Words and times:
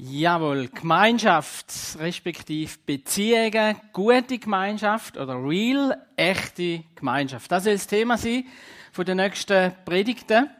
Jawohl, 0.00 0.68
Gemeinschaft, 0.68 1.96
respektive 1.98 2.72
Beziehungen, 2.86 3.74
gute 3.92 4.38
Gemeinschaft 4.38 5.16
oder 5.16 5.34
real, 5.34 6.06
echte 6.14 6.84
Gemeinschaft. 6.94 7.50
Das 7.50 7.64
soll 7.64 7.72
das 7.72 7.88
Thema 7.88 8.16
sein 8.16 8.44
von 8.92 9.04
den 9.04 9.16
nächsten 9.16 9.72
Predigten. 9.84 10.50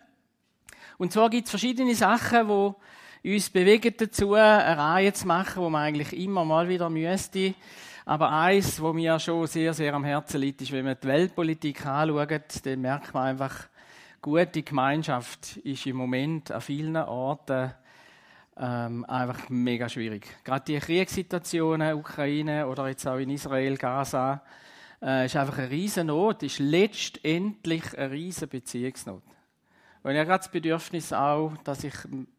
Und 0.97 1.13
zwar 1.13 1.31
gibt 1.31 1.45
es 1.45 1.51
verschiedene 1.51 1.95
Sachen, 1.95 2.75
die 3.23 3.35
uns 3.35 3.49
bewegen 3.49 3.95
dazu, 3.97 4.35
eine 4.35 4.77
Reihe 4.77 5.13
zu 5.13 5.29
machen, 5.29 5.63
wo 5.63 5.71
man 5.71 5.83
eigentlich 5.83 6.21
immer 6.21 6.45
mal 6.45 6.69
wieder 6.69 6.91
müsste. 6.91 7.55
Aber 8.07 8.33
eins, 8.33 8.83
wo 8.83 8.93
mir 8.93 9.21
schon 9.21 9.47
sehr, 9.47 9.73
sehr 9.73 9.95
am 9.95 10.03
Herzen 10.03 10.41
liegt, 10.41 10.63
ist, 10.63 10.73
wenn 10.73 10.85
man 10.85 10.97
die 11.01 11.07
Weltpolitik 11.07 11.87
anschaut, 11.87 12.67
dann 12.67 12.81
merkt 12.81 13.15
man 13.15 13.29
einfach, 13.29 13.69
gute 14.21 14.65
Gemeinschaft 14.65 15.59
ist 15.59 15.87
im 15.87 15.95
Moment 15.95 16.51
an 16.51 16.61
vielen 16.61 16.97
Orten 16.97 17.73
ähm, 18.59 19.05
einfach 19.05 19.49
mega 19.49 19.89
schwierig. 19.89 20.27
Gerade 20.45 20.65
die 20.65 20.79
Kriegssituationen, 20.79 21.95
Ukraine 21.95 22.67
oder 22.67 22.89
jetzt 22.89 23.07
auch 23.07 23.19
in 23.19 23.31
Israel, 23.31 23.77
Gaza, 23.77 24.43
äh, 25.01 25.27
ist 25.27 25.37
einfach 25.37 25.59
eine 25.59 25.71
riesen 25.71 26.09
Not, 26.09 26.43
ist 26.43 26.59
letztendlich 26.59 27.97
eine 27.97 28.11
riesen 28.11 28.49
Beziehungsnot. 28.49 29.23
Und 30.03 30.13
ich 30.13 30.19
habe 30.19 30.27
gerade 30.27 30.39
das 30.39 30.51
Bedürfnis 30.51 31.13
auch, 31.13 31.53
dass 31.65 31.85
ich 31.85 31.95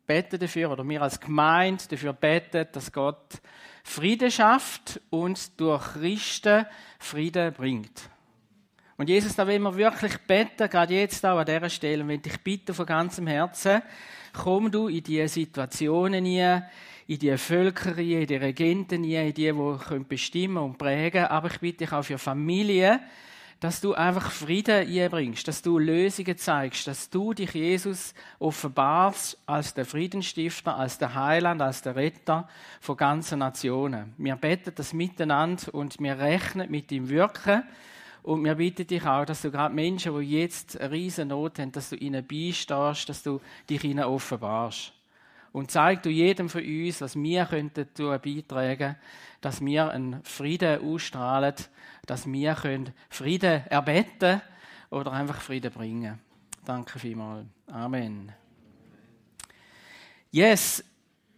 bete 0.07 0.39
dafür, 0.39 0.71
oder 0.71 0.87
wir 0.87 1.01
als 1.01 1.19
Gemeinde 1.19 1.83
dafür 1.89 2.13
beten, 2.13 2.67
dass 2.71 2.91
Gott 2.91 3.41
Frieden 3.83 4.31
schafft 4.31 4.99
und 5.09 5.59
durch 5.59 5.93
Christen 5.93 6.65
Frieden 6.99 7.53
bringt. 7.53 8.09
Und 8.97 9.07
Jesus, 9.07 9.35
da 9.35 9.47
will 9.47 9.59
wir 9.59 9.75
wirklich 9.77 10.17
beten, 10.19 10.69
gerade 10.69 10.93
jetzt 10.93 11.25
auch 11.25 11.37
an 11.37 11.45
dieser 11.45 11.69
Stelle, 11.69 12.03
und 12.03 12.09
wenn 12.09 12.21
ich 12.25 12.39
bitte 12.41 12.73
von 12.73 12.85
ganzem 12.85 13.27
Herzen, 13.27 13.81
komm 14.33 14.71
du 14.71 14.87
in 14.87 15.03
diese 15.03 15.27
Situationen 15.27 16.23
nie, 16.23 16.61
in 17.07 17.19
die 17.19 17.37
Völker 17.37 17.97
in 17.97 18.27
die 18.27 18.35
Regenten 18.35 19.03
in 19.03 19.33
die, 19.33 19.51
die 19.51 20.03
bestimmen 20.07 20.57
und 20.57 20.77
prägen 20.77 21.25
Aber 21.25 21.49
ich 21.49 21.59
bitte 21.59 21.85
dich 21.85 21.91
auch 21.91 22.03
für 22.03 22.17
Familien, 22.17 22.99
dass 23.59 23.81
du 23.81 23.93
einfach 23.93 24.31
Frieden 24.31 24.87
einbringst, 24.87 25.47
dass 25.47 25.61
du 25.61 25.79
Lösungen 25.79 26.37
zeigst, 26.37 26.87
dass 26.87 27.09
du 27.09 27.33
dich 27.33 27.53
Jesus 27.53 28.13
offenbarst 28.39 29.37
als 29.45 29.73
der 29.73 29.85
Friedensstifter, 29.85 30.77
als 30.77 30.97
der 30.97 31.13
Heiland, 31.13 31.61
als 31.61 31.81
der 31.81 31.95
Retter 31.95 32.47
von 32.79 32.95
ganzen 32.95 33.39
Nationen. 33.39 34.13
Wir 34.17 34.35
beten 34.35 34.71
das 34.75 34.93
miteinander 34.93 35.73
und 35.73 35.99
wir 35.99 36.17
rechnen 36.17 36.71
mit 36.71 36.89
dem 36.89 37.09
Wirken 37.09 37.63
und 38.23 38.43
wir 38.43 38.55
bitten 38.55 38.87
dich 38.87 39.05
auch, 39.05 39.25
dass 39.25 39.41
du 39.41 39.51
gerade 39.51 39.73
Menschen, 39.73 40.17
die 40.19 40.39
jetzt 40.39 40.79
eine 40.79 40.91
riesen 40.91 41.29
Not 41.29 41.59
haben, 41.59 41.71
dass 41.71 41.89
du 41.89 41.95
ihnen 41.95 42.25
beistehst, 42.25 43.09
dass 43.09 43.23
du 43.23 43.39
dich 43.69 43.83
ihnen 43.83 44.03
offenbarst. 44.03 44.93
Und 45.51 45.71
zeig 45.71 46.03
du 46.03 46.09
jedem 46.09 46.47
von 46.47 46.63
uns, 46.63 47.01
was 47.01 47.15
wir 47.15 47.45
könnten 47.45 47.87
beitragen 47.95 48.95
dass 49.41 49.63
wir 49.63 49.89
einen 49.91 50.23
Frieden 50.23 50.81
ausstrahlen, 50.81 51.55
dass 52.05 52.31
wir 52.31 52.55
Frieden 53.09 53.67
erbeten 53.67 54.41
oder 54.89 55.11
einfach 55.11 55.41
Frieden 55.41 55.71
bringen. 55.71 56.19
Danke 56.65 56.99
vielmals. 56.99 57.45
Amen. 57.67 58.31
Yes, 60.31 60.83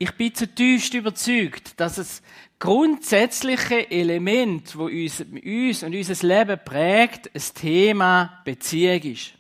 ich 0.02 0.16
bin 0.16 0.34
zutiefst 0.34 0.96
überzeugt, 0.96 1.80
dass 1.80 2.00
es 2.00 2.24
grundsätzliche 2.58 3.92
Element, 3.92 4.76
wo 4.76 4.86
uns, 4.86 5.22
uns 5.22 5.84
und 5.84 5.94
unser 5.94 6.28
Leben 6.28 6.60
prägt, 6.66 7.30
das 7.36 7.54
Thema 7.54 8.42
Beziehung 8.44 9.00
ist. 9.04 9.34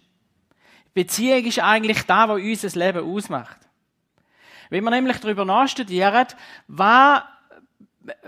Beziehung 0.93 1.45
ist 1.45 1.57
eigentlich 1.57 2.03
da, 2.03 2.29
wo 2.29 2.33
unser 2.33 2.79
Leben 2.79 3.03
ausmacht. 3.03 3.57
Wenn 4.69 4.83
wir 4.83 4.91
nämlich 4.91 5.17
darüber 5.17 5.45
nachstudieren, 5.45 6.27
was, 6.67 7.23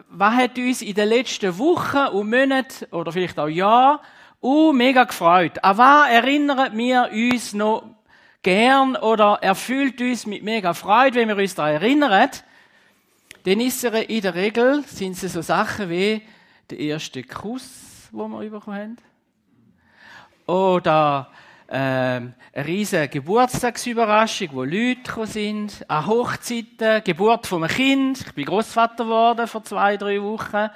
was 0.10 0.34
hat 0.36 0.58
uns 0.58 0.82
in 0.82 0.96
den 0.96 1.10
letzten 1.10 1.56
Wochen 1.60 2.16
und 2.16 2.32
Monaten 2.32 2.86
oder 2.86 3.12
vielleicht 3.12 3.38
auch 3.38 3.48
Jahren 3.48 4.00
uh, 4.42 4.74
mega 4.74 5.04
gefreut. 5.04 5.64
An 5.64 5.78
was 5.78 6.10
erinnern 6.10 6.76
wir 6.76 7.12
uns 7.12 7.54
noch 7.54 7.94
gern 8.44 8.96
oder 8.98 9.40
erfüllt 9.42 10.00
uns 10.02 10.26
mit 10.26 10.44
mega 10.44 10.74
Freude, 10.74 11.16
wenn 11.20 11.30
wir 11.30 11.38
uns 11.38 11.56
daran 11.56 11.76
erinnern, 11.76 12.30
dann 13.46 13.60
ist 13.60 13.84
er 13.84 14.10
in 14.10 14.22
der 14.22 14.36
Regel, 14.36 14.84
sind 14.86 15.22
es 15.22 15.34
so 15.34 15.42
Sachen 15.42 15.90
wie 15.90 16.22
der 16.70 16.80
erste 16.80 17.24
Kuss, 17.24 18.10
wo 18.12 18.28
wir 18.28 18.50
bekommen 18.50 18.78
haben. 18.78 18.98
Oder 20.46 21.30
ähm, 21.70 22.34
eine 22.54 22.68
riesige 22.68 23.08
Geburtstagsüberraschung, 23.08 24.50
wo 24.52 24.64
Leute 24.64 25.26
sind, 25.26 25.84
an 25.88 26.06
Hochzeiten, 26.06 27.04
Geburt 27.04 27.48
von 27.48 27.64
einem 27.64 27.74
Kind. 27.74 28.22
Ich 28.28 28.34
bin 28.34 28.46
Großvater 28.46 29.06
geworden 29.06 29.48
vor 29.48 29.64
zwei, 29.64 29.98
drei 29.98 30.22
Wochen. 30.22 30.70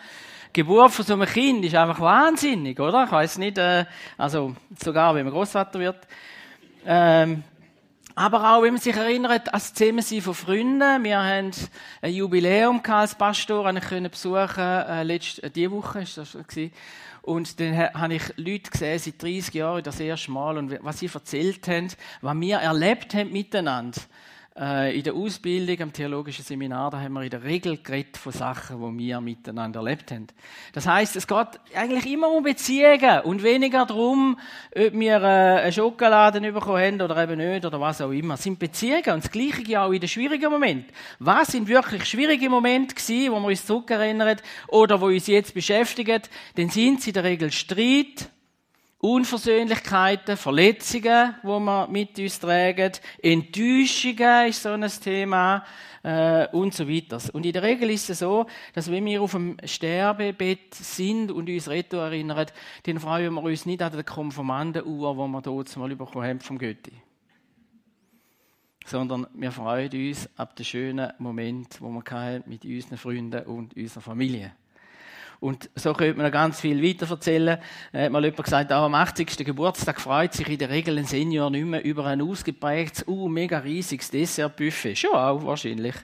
Geburt 0.54 0.92
von 0.92 1.06
so 1.06 1.14
einem 1.14 1.28
Kind 1.28 1.66
ist 1.66 1.76
einfach 1.76 2.00
wahnsinnig, 2.00 2.80
oder? 2.80 3.04
Ich 3.04 3.12
weiß 3.12 3.38
nicht, 3.38 3.58
äh, 3.58 3.86
also 4.18 4.56
sogar 4.82 5.14
wenn 5.14 5.26
man 5.26 5.34
Großvater 5.34 5.80
wird. 5.80 6.08
Ähm, 6.86 7.44
aber 8.18 8.52
auch, 8.52 8.64
wenn 8.64 8.74
man 8.74 8.82
sich 8.82 8.96
erinnert, 8.96 9.48
an 9.48 9.54
das 9.54 9.76
Zusammensein 9.76 10.22
von 10.22 10.34
Freunden. 10.34 11.04
Wir 11.04 11.20
haben 11.20 11.52
ein 12.02 12.14
Jubiläum 12.14 12.82
als 12.88 13.14
Pastor, 13.14 13.72
ich 13.72 13.84
können 13.84 14.10
besuchen, 14.10 14.64
äh, 14.64 15.04
letzte, 15.04 15.44
äh, 15.44 15.52
diese 15.52 15.70
Woche 15.70 16.02
ist 16.02 16.18
das 16.18 16.32
gewesen. 16.32 16.72
Und 17.22 17.60
dann 17.60 17.78
habe 17.78 18.16
ich 18.16 18.24
Leute 18.38 18.72
gesehen, 18.72 18.98
seit 18.98 19.22
30 19.22 19.54
Jahren 19.54 19.84
das 19.84 20.00
erste 20.00 20.32
Mal, 20.32 20.58
und 20.58 20.84
was 20.84 20.98
sie 20.98 21.12
erzählt 21.14 21.68
haben, 21.68 21.90
was 22.22 22.40
wir 22.40 22.58
erlebt 22.58 23.14
haben 23.14 23.32
miteinander. 23.32 24.02
Äh, 24.60 24.98
in 24.98 25.04
der 25.04 25.14
Ausbildung 25.14 25.80
am 25.82 25.94
theologischen 25.94 26.44
Seminar, 26.44 26.90
da 26.90 27.00
haben 27.00 27.14
wir 27.14 27.22
in 27.22 27.30
der 27.30 27.44
Regel 27.44 27.78
geredet 27.78 28.18
von 28.18 28.32
Sachen, 28.32 28.98
die 28.98 29.06
wir 29.06 29.22
miteinander 29.22 29.82
erlebt 29.82 30.12
haben. 30.12 30.26
Das 30.74 30.88
heißt, 30.88 31.16
es 31.16 31.28
geht 31.28 31.48
eigentlich 31.76 32.12
immer 32.12 32.30
um 32.32 32.42
Beziehungen 32.42 33.22
und 33.22 33.44
weniger 33.44 33.86
darum, 33.86 34.40
ob 34.76 34.94
wir 34.94 35.22
äh, 35.22 35.62
einen 35.62 35.72
Schokoladen 35.72 36.42
bekommen 36.42 36.82
haben 36.82 37.02
oder 37.02 37.22
eben 37.22 37.38
nicht 37.38 37.66
oder 37.66 37.80
was 37.80 38.02
auch 38.02 38.10
immer. 38.10 38.34
Es 38.34 38.44
sind 38.44 38.58
Beziehungen 38.58 39.12
und 39.14 39.24
das 39.26 39.32
Gleiche 39.32 39.62
ja 39.68 39.86
auch 39.86 39.92
in 39.92 40.00
den 40.00 40.10
schwierigen 40.10 40.52
Momenten. 40.52 40.92
Was 41.20 41.50
sind 41.50 41.68
wirklich 41.68 42.06
schwierige 42.06 42.50
Momente 42.50 42.96
gewesen, 42.96 43.32
wo 43.34 43.40
wir 43.40 43.50
uns 43.50 43.64
zurückerinnern 43.64 44.38
oder 44.70 45.00
wo 45.00 45.06
uns 45.06 45.28
jetzt 45.28 45.54
beschäftigen? 45.54 46.24
Dann 46.56 46.70
sind 46.70 47.04
sie 47.04 47.12
in 47.12 47.14
der 47.14 47.24
Regel 47.26 47.52
Streit, 47.52 48.32
Unversöhnlichkeiten, 49.00 50.38
Verletzungen, 50.38 51.36
wo 51.44 51.60
wir 51.60 51.88
mit 51.88 52.18
uns 52.18 52.40
tragen, 52.40 52.94
Enttäuschungen 53.22 54.48
ist 54.48 54.64
so 54.64 54.70
ein 54.70 54.82
Thema 54.82 55.64
äh, 56.02 56.48
und 56.48 56.74
so 56.74 56.90
weiter. 56.90 57.20
Und 57.34 57.46
in 57.46 57.54
der 57.54 57.62
Regel 57.62 57.92
ist 57.92 58.10
es 58.10 58.20
so, 58.20 58.48
dass 58.74 58.90
wenn 58.90 59.06
wir 59.06 59.22
auf 59.22 59.34
dem 59.34 59.56
Sterbebett 59.64 60.74
sind 60.74 61.32
und 61.32 61.48
uns 61.48 61.70
Retto 61.70 61.98
erinnern, 61.98 62.48
dann 62.84 63.00
freuen 63.00 63.36
wir 63.36 63.44
uns 63.44 63.68
nicht 63.68 63.84
an 63.84 63.92
der 63.92 64.04
Konformandenuhr, 64.04 65.14
die 65.14 65.32
wir 65.32 65.42
dort 65.42 65.78
mal 65.78 65.96
bekommen 65.96 66.26
haben 66.26 66.40
vom 66.40 66.58
Götti. 66.58 66.94
Sondern 68.84 69.28
wir 69.34 69.52
freuen 69.52 69.92
uns 69.92 70.28
ab 70.38 70.56
dem 70.56 70.66
schönen 70.66 71.14
Moment, 71.20 71.80
wo 71.82 71.90
wir 71.90 72.44
mit 72.48 72.66
unseren 72.66 72.98
Freunden 72.98 73.46
und 73.46 73.76
unserer 73.76 74.02
Familie. 74.02 74.54
Und 75.40 75.70
so 75.76 75.94
könnte 75.94 76.18
man 76.18 76.26
noch 76.26 76.32
ganz 76.32 76.60
viel 76.60 76.82
weiter 76.82 77.10
erzählen. 77.10 77.60
Da 77.92 78.00
hat 78.00 78.12
mal 78.12 78.24
jemand 78.24 78.44
gesagt, 78.44 78.74
auch 78.74 78.86
am 78.86 78.96
80. 78.96 79.38
Geburtstag 79.46 80.02
freut 80.02 80.34
sich 80.34 80.48
in 80.50 80.58
der 80.58 80.70
Regel 80.70 80.98
ein 80.98 81.06
Senior 81.06 81.52
nicht 81.52 81.66
mehr 81.66 81.84
über 81.84 82.06
ein 82.06 82.22
ausgeprägtes, 82.22 83.08
uh, 83.08 83.28
mega 83.28 83.60
riesiges 83.60 84.10
Dessertbuffet. 84.10 84.96
Schon 84.96 85.12
auch, 85.12 85.46
wahrscheinlich. 85.46 85.96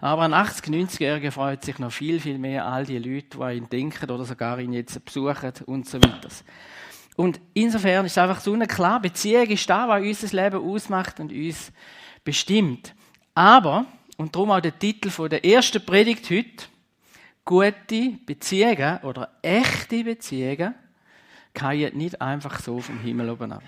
Aber 0.00 0.22
ein 0.22 0.34
80-, 0.34 0.70
90-Jähriger 0.70 1.30
freut 1.30 1.64
sich 1.64 1.78
noch 1.78 1.92
viel, 1.92 2.20
viel 2.20 2.36
mehr 2.36 2.66
all 2.66 2.84
die 2.84 2.98
Leute, 2.98 3.38
die 3.38 3.42
an 3.42 3.56
ihn 3.56 3.68
denken 3.70 4.10
oder 4.10 4.24
sogar 4.24 4.58
ihn 4.60 4.74
jetzt 4.74 5.02
besuchen 5.02 5.52
und 5.64 5.88
so 5.88 5.98
weiter. 6.02 6.28
Und 7.16 7.40
insofern 7.54 8.04
ist 8.04 8.18
einfach 8.18 8.40
so 8.40 8.54
klar, 8.58 9.00
Beziehung 9.00 9.46
ist 9.46 9.70
da, 9.70 9.88
was 9.88 10.02
unser 10.02 10.42
Leben 10.42 10.62
ausmacht 10.62 11.20
und 11.20 11.32
uns 11.32 11.72
bestimmt. 12.24 12.94
Aber, 13.34 13.86
und 14.16 14.34
darum 14.34 14.50
auch 14.50 14.60
der 14.60 14.78
Titel 14.78 15.10
der 15.28 15.44
ersten 15.44 15.84
Predigt 15.84 16.28
heute, 16.28 16.66
gute 17.44 18.18
Beziehungen 18.24 18.98
oder 19.02 19.30
echte 19.42 20.04
Beziehungen 20.04 20.74
fallen 21.54 21.96
nicht 21.96 22.20
einfach 22.20 22.60
so 22.60 22.80
vom 22.80 22.98
Himmel 23.00 23.30
oben 23.30 23.52
ab. 23.52 23.62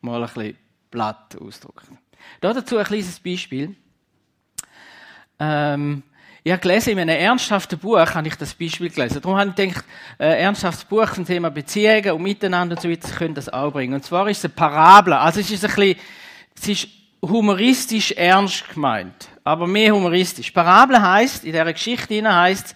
Mal 0.00 0.22
ein 0.22 0.26
bisschen 0.26 0.56
platt 0.90 1.36
ausdrücken. 1.40 1.98
dazu 2.40 2.76
ein 2.76 2.84
kleines 2.84 3.18
Beispiel. 3.20 3.74
Ähm, 5.38 6.02
ich 6.42 6.52
habe 6.52 6.60
gelesen, 6.60 6.90
in 6.90 7.00
einem 7.00 7.18
ernsthaften 7.18 7.78
Buch 7.78 8.14
habe 8.14 8.28
ich 8.28 8.36
das 8.36 8.54
Beispiel 8.54 8.90
gelesen. 8.90 9.20
Darum 9.22 9.38
habe 9.38 9.50
ich 9.50 9.56
gedacht, 9.56 9.84
ein 10.18 10.30
äh, 10.30 10.40
ernsthaftes 10.42 10.84
Buch 10.84 11.10
zum 11.10 11.24
Thema 11.24 11.50
Beziehungen 11.50 12.12
und 12.12 12.22
Miteinander 12.22 12.76
und 12.76 12.82
so 12.82 12.90
weiter, 12.90 13.10
können 13.16 13.34
das 13.34 13.48
auch 13.48 13.72
bringen. 13.72 13.94
Und 13.94 14.04
zwar 14.04 14.28
ist 14.28 14.38
es 14.38 14.44
eine 14.44 14.54
Parabel. 14.54 15.14
Also 15.14 15.40
es 15.40 15.50
ist 15.50 15.64
ein 15.64 15.74
bisschen, 15.74 15.96
es 16.54 16.68
ist 16.68 16.88
humoristisch 17.22 18.12
ernst 18.12 18.68
gemeint 18.68 19.28
aber 19.44 19.66
mehr 19.66 19.94
humoristisch. 19.94 20.50
Parabel 20.50 21.00
heißt, 21.00 21.44
in 21.44 21.52
der 21.52 21.70
Geschichte 21.72 22.34
heißt, 22.34 22.74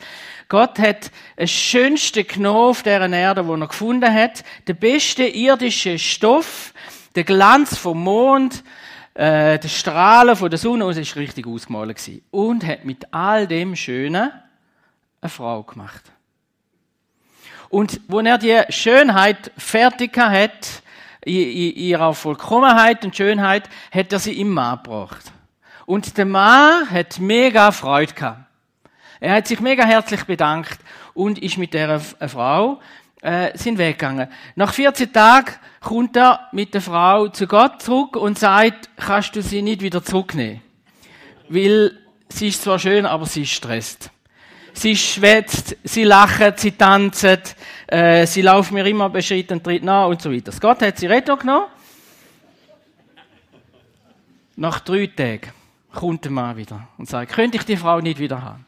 Gott 0.48 0.78
hat 0.78 1.10
das 1.36 1.50
schönste 1.50 2.24
genommen 2.24 2.70
auf 2.70 2.82
dieser 2.82 3.10
Erde, 3.10 3.46
wo 3.46 3.54
er 3.54 3.66
gefunden 3.66 4.12
hat, 4.12 4.44
der 4.66 4.74
beste 4.74 5.24
irdische 5.24 5.98
Stoff, 5.98 6.72
der 7.14 7.24
Glanz 7.24 7.76
vom 7.76 8.02
Mond, 8.02 8.62
äh, 9.14 9.58
der 9.58 9.68
Strahlen 9.68 10.36
von 10.36 10.48
der 10.48 10.58
Sonne 10.58 10.84
aus 10.84 10.96
ist 10.96 11.16
richtig 11.16 11.46
ausgemalt 11.46 11.96
gewesen. 11.96 12.22
Und 12.30 12.66
hat 12.66 12.84
mit 12.84 13.12
all 13.12 13.46
dem 13.46 13.74
Schönen 13.74 14.30
eine 15.20 15.28
Frau 15.28 15.62
gemacht. 15.62 16.04
Und 17.68 18.00
wo 18.08 18.20
er 18.20 18.38
die 18.38 18.62
Schönheit 18.70 19.50
fertig 19.58 20.16
hat, 20.16 20.82
in 21.24 21.34
ihrer 21.34 22.14
Vollkommenheit 22.14 23.04
und 23.04 23.14
Schönheit, 23.14 23.68
hat 23.90 24.12
er 24.12 24.18
sie 24.18 24.40
im 24.40 24.50
Mann 24.50 24.80
gebracht. 24.82 25.32
Und 25.88 26.18
der 26.18 26.26
Mann 26.26 26.90
hat 26.90 27.18
mega 27.18 27.72
Freude 27.72 28.12
gehabt. 28.12 28.44
Er 29.20 29.36
hat 29.36 29.46
sich 29.46 29.58
mega 29.58 29.86
herzlich 29.86 30.22
bedankt 30.24 30.78
und 31.14 31.38
ist 31.38 31.56
mit 31.56 31.72
der 31.72 31.98
Frau 31.98 32.78
äh, 33.22 33.56
sind 33.56 33.78
weggegangen. 33.78 34.28
Nach 34.54 34.74
14 34.74 35.10
Tagen 35.10 35.54
kommt 35.80 36.14
er 36.14 36.40
mit 36.52 36.74
der 36.74 36.82
Frau 36.82 37.28
zu 37.28 37.46
Gott 37.46 37.80
zurück 37.80 38.16
und 38.16 38.38
sagt, 38.38 38.90
kannst 38.98 39.34
du 39.34 39.40
sie 39.40 39.62
nicht 39.62 39.80
wieder 39.80 40.04
zurücknehmen? 40.04 40.60
Weil 41.48 41.92
sie 42.28 42.48
ist 42.48 42.64
zwar 42.64 42.78
schön, 42.78 43.06
aber 43.06 43.24
sie 43.24 43.44
ist 43.44 43.52
stresst. 43.52 44.10
Sie 44.74 44.94
schwätzt, 44.94 45.74
sie 45.84 46.04
lacht, 46.04 46.58
sie 46.58 46.72
tanzt, 46.72 47.56
äh, 47.86 48.26
sie 48.26 48.42
laufen 48.42 48.74
mir 48.74 48.84
immer 48.84 49.08
beschritten 49.08 49.54
und 49.54 49.64
tritt 49.64 49.84
nach 49.84 50.08
und 50.08 50.20
so 50.20 50.30
weiter. 50.30 50.52
Gott 50.60 50.82
hat 50.82 50.98
sie 50.98 51.06
retto 51.06 51.38
genommen. 51.38 51.68
Nach 54.54 54.80
drei 54.80 55.06
Tagen 55.06 55.52
kommt 55.92 56.24
der 56.24 56.32
Mann 56.32 56.56
wieder 56.56 56.88
und 56.98 57.08
sagt, 57.08 57.32
könnte 57.32 57.56
ich 57.58 57.64
die 57.64 57.76
Frau 57.76 58.00
nicht 58.00 58.18
wieder 58.18 58.42
haben? 58.42 58.66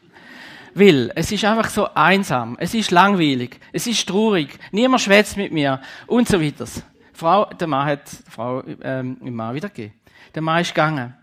will. 0.73 1.11
Es 1.15 1.31
ist 1.31 1.43
einfach 1.45 1.69
so 1.69 1.87
einsam. 1.93 2.57
Es 2.59 2.73
ist 2.73 2.91
langweilig. 2.91 3.59
Es 3.71 3.87
ist 3.87 4.07
traurig. 4.07 4.57
Niemand 4.71 5.01
schwätzt 5.01 5.37
mit 5.37 5.51
mir. 5.51 5.81
Und 6.07 6.27
so 6.27 6.41
weiter. 6.41 6.65
Frau, 7.13 7.45
der 7.45 7.67
Mann 7.67 7.85
hat 7.85 8.11
die 8.11 8.31
Frau 8.31 8.63
ähm, 8.81 9.17
im 9.23 9.35
Mann 9.35 9.55
wieder 9.55 9.69
gegeben. 9.69 9.93
Der 10.33 10.41
Mann 10.41 10.61
ist 10.61 10.73
gegangen. 10.73 11.15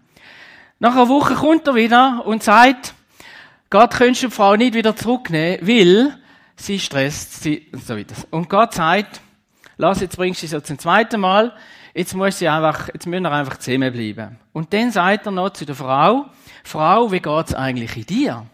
Nach 0.78 0.92
einer 0.92 1.08
Woche 1.08 1.34
kommt 1.34 1.66
er 1.66 1.74
wieder 1.74 2.24
und 2.24 2.42
sagt, 2.42 2.94
Gott 3.70 3.92
könntest 3.92 4.22
du 4.22 4.28
die 4.28 4.34
Frau 4.34 4.54
nicht 4.56 4.74
wieder 4.74 4.94
zurücknehmen, 4.94 5.66
weil 5.66 6.18
sie 6.56 6.78
stresst, 6.78 7.42
sie, 7.42 7.66
und 7.72 7.84
so 7.84 7.96
weiter. 7.96 8.14
Und 8.30 8.48
Gott 8.48 8.74
sagt, 8.74 9.20
lass, 9.76 10.00
jetzt 10.00 10.16
bringst 10.16 10.42
du 10.42 10.46
sie 10.46 10.62
zum 10.62 10.78
zweiten 10.78 11.20
Mal, 11.20 11.52
jetzt 11.98 12.14
muss 12.14 12.38
sie 12.38 12.48
einfach, 12.48 12.88
jetzt 12.94 13.06
müssen 13.06 13.24
wir 13.24 13.32
einfach 13.32 13.58
zusammenbleiben. 13.58 14.38
Und 14.52 14.72
dann 14.72 14.92
sagt 14.92 15.26
er 15.26 15.32
noch 15.32 15.50
zu 15.50 15.66
der 15.66 15.74
Frau, 15.74 16.26
Frau, 16.62 17.10
wie 17.10 17.18
geht's 17.18 17.54
eigentlich 17.54 17.96
in 17.96 18.06
dir? 18.06 18.46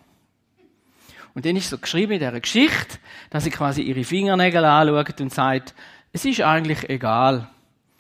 Und 1.35 1.45
dann 1.45 1.55
ist 1.55 1.69
so 1.69 1.77
geschrieben 1.77 2.13
in 2.13 2.21
dieser 2.21 2.41
Geschichte, 2.41 2.99
dass 3.29 3.45
sie 3.45 3.51
quasi 3.51 3.83
ihre 3.83 4.05
Fingernägel 4.05 4.65
anschaut 4.65 5.21
und 5.21 5.35
sagt, 5.35 5.75
es 6.13 6.25
ist 6.25 6.41
eigentlich 6.41 6.89
egal. 6.89 7.49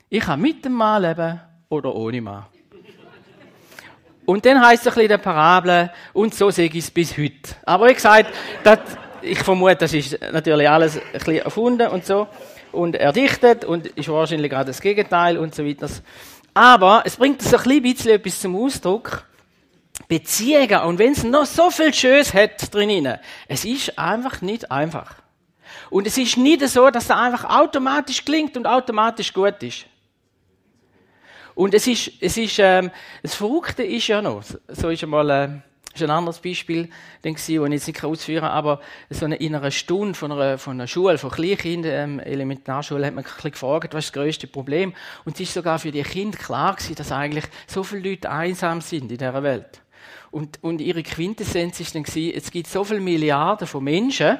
Ich 0.08 0.20
kann 0.20 0.41
mit 0.41 0.64
dem 0.64 0.73
Mann 0.73 1.02
leben 1.02 1.41
oder 1.69 1.94
ohne 1.94 2.23
Mann. 2.23 2.46
Und 4.25 4.46
dann 4.46 4.64
heißt 4.64 4.87
es 4.87 4.96
ein 4.96 5.02
in 5.02 5.08
der 5.08 5.19
Parabel, 5.19 5.91
und 6.14 6.35
so 6.35 6.50
sehe 6.50 6.69
ich 6.69 6.76
es 6.76 6.91
bis 6.91 7.19
heute. 7.19 7.55
Aber 7.67 7.88
wie 7.88 7.94
gesagt, 7.94 8.32
das, 8.62 8.79
ich 9.20 9.41
vermute, 9.41 9.76
das 9.76 9.93
ist 9.93 10.19
natürlich 10.32 10.70
alles 10.70 10.96
ein 10.96 11.02
bisschen 11.12 11.37
erfunden 11.37 11.88
und 11.88 12.06
so. 12.06 12.29
Und 12.75 12.97
erdichtet 12.97 13.65
und 13.65 13.87
ist 13.87 14.09
wahrscheinlich 14.09 14.50
gerade 14.50 14.67
das 14.67 14.81
Gegenteil 14.81 15.38
und 15.38 15.55
so 15.55 15.65
weiter. 15.65 15.88
Aber 16.53 17.03
es 17.05 17.17
bringt 17.17 17.43
so 17.43 17.56
ein 17.56 17.82
bisschen 17.82 18.11
etwas 18.12 18.41
zum 18.41 18.56
Ausdruck, 18.56 19.25
Beziehungen, 20.09 20.82
und 20.82 20.99
wenn 20.99 21.12
es 21.12 21.25
noch 21.25 21.47
so 21.47 21.71
viel 21.71 21.94
Schönes 21.94 22.35
hat 22.35 22.75
drinnen, 22.75 23.19
es 23.49 23.65
ist 23.65 23.99
einfach 23.99 24.43
nicht 24.43 24.71
einfach. 24.71 25.15
Und 25.91 26.06
es 26.06 26.19
ist 26.19 26.37
nicht 26.37 26.67
so, 26.69 26.91
dass 26.91 27.05
es 27.05 27.11
einfach 27.11 27.44
automatisch 27.44 28.25
klingt 28.25 28.56
und 28.56 28.67
automatisch 28.67 29.32
gut 29.32 29.62
ist. 29.62 29.87
Und 31.55 31.75
es 31.75 31.87
ist, 31.87 32.11
es 32.20 32.37
ist, 32.37 32.59
ähm, 32.59 32.91
das 33.23 33.35
Verrückte 33.35 33.85
ist 33.85 34.09
ja 34.09 34.20
noch, 34.20 34.43
so 34.69 34.88
ist 34.88 35.03
einmal, 35.05 35.62
äh, 35.94 36.05
ist 36.05 36.11
ein 36.11 36.11
anderes 36.11 36.41
Beispiel, 36.41 36.88
den 37.25 37.35
ich 37.37 37.49
jetzt 37.49 37.87
nicht 37.87 38.05
ausführen 38.05 38.43
kann, 38.43 38.50
aber 38.50 38.81
so 39.11 39.25
eine, 39.25 39.37
in 39.37 39.55
einer 39.55 39.70
Stunde 39.70 40.14
von 40.14 40.32
einer, 40.32 40.58
von 40.58 40.75
einer 40.75 40.87
Schule, 40.87 41.19
von 41.19 41.31
Kleinkindern, 41.31 41.93
ähm, 41.93 42.20
Elementarschule, 42.20 43.06
hat 43.06 43.14
man 43.14 43.25
ein 43.25 43.50
gefragt, 43.50 43.94
was 43.94 44.06
ist 44.06 44.14
das 44.14 44.23
größte 44.23 44.46
Problem? 44.46 44.94
Und 45.25 45.35
es 45.35 45.41
ist 45.41 45.55
sogar 45.55 45.79
für 45.79 45.93
die 45.93 46.02
Kinder 46.02 46.38
klar 46.38 46.75
gewesen, 46.75 46.94
dass 46.96 47.12
eigentlich 47.12 47.44
so 47.67 47.82
viele 47.82 48.11
Leute 48.11 48.31
einsam 48.31 48.81
sind 48.81 49.11
in 49.11 49.19
dieser 49.19 49.43
Welt. 49.43 49.81
Und, 50.31 50.58
und 50.62 50.81
ihre 50.81 51.02
Quintessenz 51.02 51.79
ist 51.79 51.94
dann 51.94 52.02
gewesen, 52.02 52.37
es 52.37 52.50
gibt 52.50 52.67
so 52.67 52.82
viele 52.82 53.00
Milliarden 53.00 53.69
von 53.69 53.85
Menschen 53.85 54.38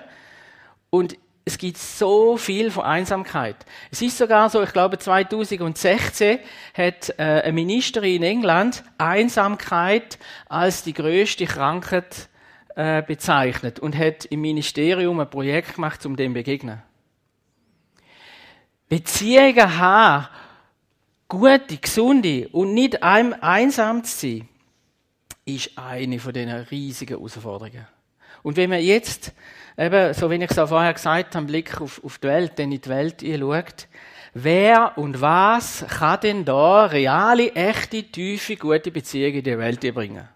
und 0.91 1.17
es 1.44 1.58
gibt 1.58 1.76
so 1.76 2.38
viel 2.38 2.70
von 2.70 2.85
Einsamkeit. 2.85 3.56
Es 3.91 4.00
ist 4.00 4.17
sogar 4.17 4.49
so, 4.49 4.62
ich 4.62 4.73
glaube 4.73 4.99
2016 4.99 6.38
hat 6.73 7.11
äh, 7.19 7.43
eine 7.43 7.52
Ministerin 7.52 8.17
in 8.17 8.23
England 8.23 8.82
Einsamkeit 8.96 10.19
als 10.49 10.85
die 10.85 10.94
größte 10.94 11.44
Krankheit 11.44 12.31
äh, 12.76 13.02
bezeichnet 13.02 13.79
und 13.79 13.96
hat 13.96 14.25
im 14.25 14.41
Ministerium 14.41 15.20
ein 15.20 15.29
Projekt 15.29 15.75
gemacht, 15.75 16.05
um 16.06 16.17
dem 16.17 16.32
zu 16.32 16.35
begegnen. 16.35 16.82
Beziehungen 18.88 19.79
haben, 19.79 20.29
gute, 21.29 21.76
gesunde 21.76 22.49
und 22.52 22.73
nicht 22.73 23.02
einsam 23.02 24.02
zu 24.05 24.29
sein, 24.29 24.49
ist 25.44 25.76
eine 25.76 26.19
von 26.19 26.32
diesen 26.32 26.50
riesigen 26.50 27.19
Herausforderungen. 27.19 27.87
Und 28.44 28.58
wenn 28.58 28.69
man 28.69 28.82
jetzt, 28.82 29.32
eben, 29.79 30.12
so 30.12 30.31
wie 30.31 30.37
ich 30.37 30.50
es 30.50 30.58
auch 30.58 30.69
vorher 30.69 30.93
gesagt 30.93 31.35
habe, 31.35 31.46
Blick 31.46 31.81
auf, 31.81 32.05
auf 32.05 32.19
die 32.19 32.29
Welt, 32.29 32.52
dann 32.58 32.70
in 32.70 32.81
die 32.81 32.88
Welt 32.91 33.23
schaut, 33.23 33.88
wer 34.35 34.99
und 34.99 35.19
was 35.23 35.82
kann 35.88 36.20
denn 36.20 36.44
da 36.44 36.85
reale, 36.85 37.50
echte, 37.55 38.02
tiefe, 38.02 38.56
gute 38.56 38.91
Beziehungen 38.91 39.37
in 39.37 39.44
die 39.44 39.58
Welt 39.58 39.81
bringen? 39.94 40.29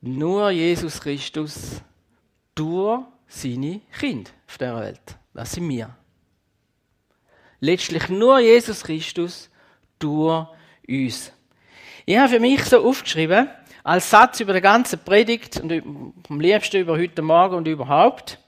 Nur 0.00 0.50
Jesus 0.50 0.98
Christus 0.98 1.82
durch 2.54 3.04
seine 3.26 3.82
Kinder 3.98 4.30
auf 4.48 4.56
dieser 4.56 4.80
Welt. 4.80 5.18
Das 5.34 5.52
sind 5.52 5.68
wir 5.68 5.94
letztlich 7.60 8.08
nur 8.08 8.38
Jesus 8.38 8.82
Christus 8.82 9.50
durch 9.98 10.46
uns. 10.88 11.32
Ich 12.04 12.16
habe 12.16 12.28
für 12.28 12.40
mich 12.40 12.64
so 12.64 12.86
aufgeschrieben, 12.86 13.48
als 13.82 14.10
Satz 14.10 14.40
über 14.40 14.52
die 14.52 14.60
ganze 14.60 14.96
Predigt 14.96 15.60
und 15.60 15.72
am 16.28 16.40
liebsten 16.40 16.78
über 16.78 16.98
heute 16.98 17.22
Morgen 17.22 17.54
und 17.56 17.68
überhaupt, 17.68 18.38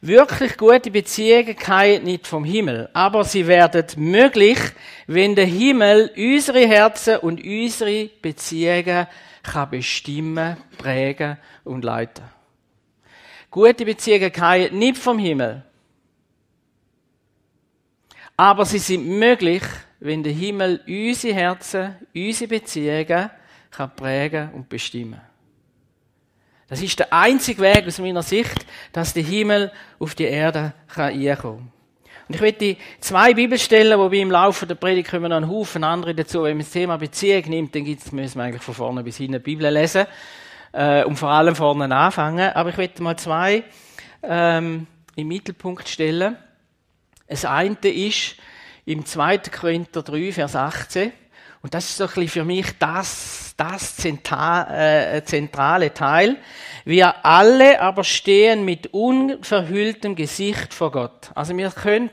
wirklich 0.00 0.56
gute 0.56 0.90
Beziehungen 0.90 1.56
kommen 1.56 2.04
nicht 2.04 2.26
vom 2.26 2.44
Himmel, 2.44 2.88
aber 2.92 3.24
sie 3.24 3.46
werden 3.46 3.84
möglich, 3.96 4.58
wenn 5.06 5.34
der 5.34 5.46
Himmel 5.46 6.10
unsere 6.16 6.66
Herzen 6.66 7.18
und 7.18 7.42
unsere 7.44 8.10
Beziehungen 8.22 9.06
kann 9.42 9.70
bestimmen, 9.70 10.56
prägen 10.78 11.36
und 11.64 11.84
leiten. 11.84 12.24
Gute 13.50 13.84
Beziehungen 13.84 14.32
kommen 14.32 14.78
nicht 14.78 14.98
vom 14.98 15.18
Himmel, 15.18 15.64
aber 18.36 18.64
sie 18.64 18.78
sind 18.78 19.06
möglich, 19.06 19.62
wenn 20.00 20.22
der 20.22 20.32
Himmel 20.32 20.80
unsere 20.86 21.34
Herzen, 21.34 21.96
unsere 22.14 22.48
Beziehungen 22.48 23.30
kann 23.70 23.94
prägen 23.94 24.50
und 24.52 24.68
bestimmen. 24.68 25.20
Das 26.68 26.80
ist 26.80 26.98
der 26.98 27.12
einzige 27.12 27.62
Weg 27.62 27.86
aus 27.86 27.98
meiner 27.98 28.22
Sicht, 28.22 28.64
dass 28.92 29.12
der 29.12 29.22
Himmel 29.22 29.72
auf 29.98 30.14
die 30.14 30.24
Erde 30.24 30.72
kann. 30.88 31.70
Und 32.30 32.34
ich 32.36 32.40
möchte 32.40 32.76
zwei 33.00 33.34
Bibelstellen, 33.34 33.98
wobei 33.98 34.18
im 34.18 34.30
Laufe 34.30 34.64
der 34.64 34.76
Predigt 34.76 35.10
kommen 35.10 35.30
noch 35.30 35.36
einen 35.36 35.48
Haufen 35.48 35.82
andere 35.82 36.14
dazu. 36.14 36.44
Wenn 36.44 36.56
man 36.56 36.64
das 36.64 36.70
Thema 36.70 36.96
Beziehung 36.96 37.48
nimmt, 37.48 37.74
dann 37.74 37.84
gibt's, 37.84 38.12
müssen 38.12 38.38
wir 38.38 38.44
eigentlich 38.44 38.62
von 38.62 38.74
vorne 38.74 39.02
bis 39.02 39.16
hinten 39.16 39.32
die 39.32 39.38
Bibel 39.40 39.68
lesen 39.68 40.06
äh, 40.72 41.02
und 41.02 41.16
vor 41.16 41.30
allem 41.30 41.56
vorne 41.56 41.92
anfangen. 41.92 42.50
Aber 42.50 42.70
ich 42.70 42.76
möchte 42.76 43.02
mal 43.02 43.16
zwei 43.16 43.64
ähm, 44.22 44.86
im 45.16 45.26
Mittelpunkt 45.26 45.88
stellen. 45.88 46.36
Das 47.26 47.44
eine 47.44 47.76
ist 47.82 48.36
im 48.84 49.04
2. 49.04 49.38
Korinther 49.38 50.02
3, 50.02 50.32
Vers 50.32 50.56
18. 50.56 51.12
Und 51.62 51.74
das 51.74 51.84
ist 51.84 51.96
so 51.98 52.04
ein 52.04 52.08
bisschen 52.08 52.28
für 52.28 52.44
mich 52.44 52.78
das, 52.78 53.54
das 53.56 54.02
äh, 54.04 55.22
zentrale 55.24 55.92
Teil. 55.92 56.38
Wir 56.84 57.24
alle 57.24 57.80
aber 57.80 58.04
stehen 58.04 58.64
mit 58.64 58.88
unverhülltem 58.94 60.16
Gesicht 60.16 60.72
vor 60.72 60.90
Gott. 60.90 61.30
Also 61.34 61.56
wir 61.56 61.70
können 61.70 62.10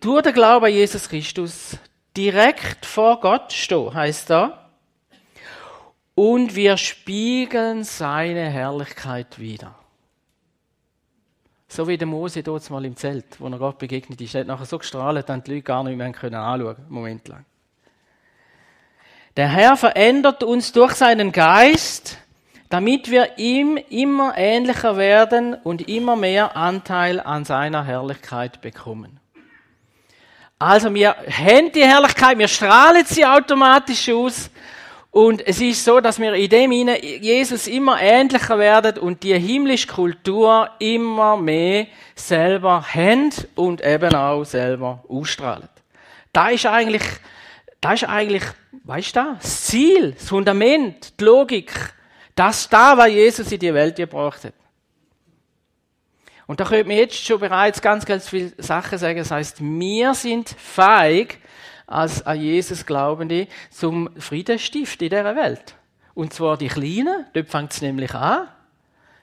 durch 0.00 0.22
den 0.22 0.32
Glauben 0.32 0.64
an 0.64 0.72
Jesus 0.72 1.08
Christus 1.08 1.76
direkt 2.16 2.86
vor 2.86 3.20
Gott 3.20 3.52
stehen, 3.52 3.92
heißt 3.92 4.30
da. 4.30 4.70
Und 6.14 6.54
wir 6.56 6.78
spiegeln 6.78 7.84
seine 7.84 8.48
Herrlichkeit 8.48 9.38
wieder. 9.38 9.79
So 11.72 11.86
wie 11.86 11.96
der 11.96 12.08
Mose 12.08 12.42
dort 12.42 12.68
mal 12.68 12.84
im 12.84 12.96
Zelt, 12.96 13.38
wo 13.38 13.46
er 13.46 13.56
Gott 13.56 13.78
begegnet 13.78 14.20
ist. 14.20 14.34
Er 14.34 14.40
hat 14.40 14.48
nachher 14.48 14.66
so 14.66 14.76
gestrahlt, 14.76 15.28
dass 15.28 15.42
die 15.44 15.52
Leute 15.52 15.62
gar 15.62 15.84
nicht 15.84 15.96
mehr 15.96 16.08
anschauen 16.08 16.74
können, 16.74 16.86
Moment 16.88 17.28
lang. 17.28 17.44
Der 19.36 19.48
Herr 19.48 19.76
verändert 19.76 20.42
uns 20.42 20.72
durch 20.72 20.94
seinen 20.94 21.30
Geist, 21.30 22.18
damit 22.70 23.08
wir 23.08 23.38
ihm 23.38 23.76
immer 23.88 24.36
ähnlicher 24.36 24.96
werden 24.96 25.54
und 25.54 25.88
immer 25.88 26.16
mehr 26.16 26.56
Anteil 26.56 27.20
an 27.20 27.44
seiner 27.44 27.84
Herrlichkeit 27.84 28.60
bekommen. 28.60 29.20
Also 30.58 30.92
wir 30.92 31.14
haben 31.14 31.70
die 31.70 31.84
Herrlichkeit, 31.84 32.36
wir 32.36 32.48
strahlen 32.48 33.04
sie 33.06 33.24
automatisch 33.24 34.08
aus 34.08 34.50
und 35.12 35.44
es 35.44 35.60
ist 35.60 35.84
so, 35.84 36.00
dass 36.00 36.20
wir 36.20 36.34
in 36.34 36.48
dem 36.48 36.70
Sinne 36.70 37.04
Jesus 37.04 37.66
immer 37.66 38.00
ähnlicher 38.00 38.58
werden 38.58 38.98
und 38.98 39.24
die 39.24 39.36
himmlische 39.36 39.88
Kultur 39.88 40.70
immer 40.78 41.36
mehr 41.36 41.88
selber 42.14 42.84
haben 42.94 43.30
und 43.56 43.84
eben 43.84 44.14
auch 44.14 44.44
selber 44.44 45.02
ausstrahlen. 45.08 45.68
Da 46.32 46.50
ist 46.50 46.66
eigentlich, 46.66 47.02
da 47.80 47.94
ist 47.94 48.04
eigentlich, 48.04 48.44
weißt 48.84 49.16
du, 49.16 49.36
das 49.40 49.64
Ziel, 49.64 50.12
das 50.12 50.28
Fundament, 50.28 51.18
die 51.18 51.24
Logik, 51.24 51.72
das 52.36 52.68
da, 52.68 52.96
was 52.96 53.08
Jesus 53.08 53.50
in 53.50 53.58
die 53.58 53.74
Welt 53.74 53.96
gebracht 53.96 54.44
hat. 54.44 54.54
Und 56.46 56.60
da 56.60 56.64
könnte 56.64 56.86
man 56.86 56.96
jetzt 56.96 57.24
schon 57.24 57.40
bereits 57.40 57.82
ganz, 57.82 58.04
ganz 58.04 58.28
viele 58.28 58.52
Sachen 58.58 58.96
sagen. 58.98 59.18
Das 59.18 59.30
heißt, 59.30 59.60
wir 59.60 60.14
sind 60.14 60.50
feig, 60.50 61.38
als 61.90 62.24
an 62.24 62.40
Jesus 62.40 62.86
Glaubende 62.86 63.48
zum 63.70 64.08
Friedensstift 64.16 65.02
in 65.02 65.10
dieser 65.10 65.36
Welt. 65.36 65.74
Und 66.14 66.32
zwar 66.32 66.56
die 66.56 66.68
Kleinen, 66.68 67.26
dort 67.34 67.48
fängt 67.48 67.72
es 67.72 67.82
nämlich 67.82 68.14
an, 68.14 68.48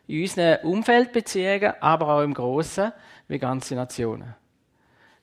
in 0.08 0.22
unseren 0.22 0.60
Umfeldbeziehungen, 0.64 1.74
aber 1.82 2.08
auch 2.10 2.22
im 2.22 2.34
Großen, 2.34 2.92
wie 3.28 3.40
ganze 3.40 3.76
Nationen. 3.76 4.36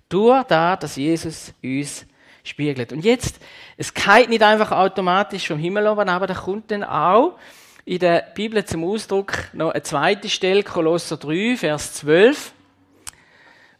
Durch 0.08 0.44
da, 0.44 0.76
dass 0.76 0.96
Jesus 0.96 1.54
uns 1.62 2.06
spiegelt. 2.42 2.92
Und 2.92 3.04
jetzt, 3.04 3.40
es 3.76 3.92
geht 3.92 4.28
nicht 4.28 4.42
einfach 4.42 4.72
automatisch 4.72 5.46
vom 5.46 5.58
Himmel 5.58 5.86
oben, 5.86 6.08
aber 6.08 6.26
da 6.26 6.34
kommt 6.34 6.70
dann 6.70 6.84
auch 6.84 7.38
in 7.84 7.98
der 7.98 8.24
Bibel 8.34 8.64
zum 8.64 8.84
Ausdruck 8.84 9.32
noch 9.52 9.70
eine 9.70 9.82
zweite 9.82 10.28
Stelle, 10.28 10.62
Kolosser 10.62 11.18
3, 11.18 11.56
Vers 11.56 11.94
12 11.94 12.53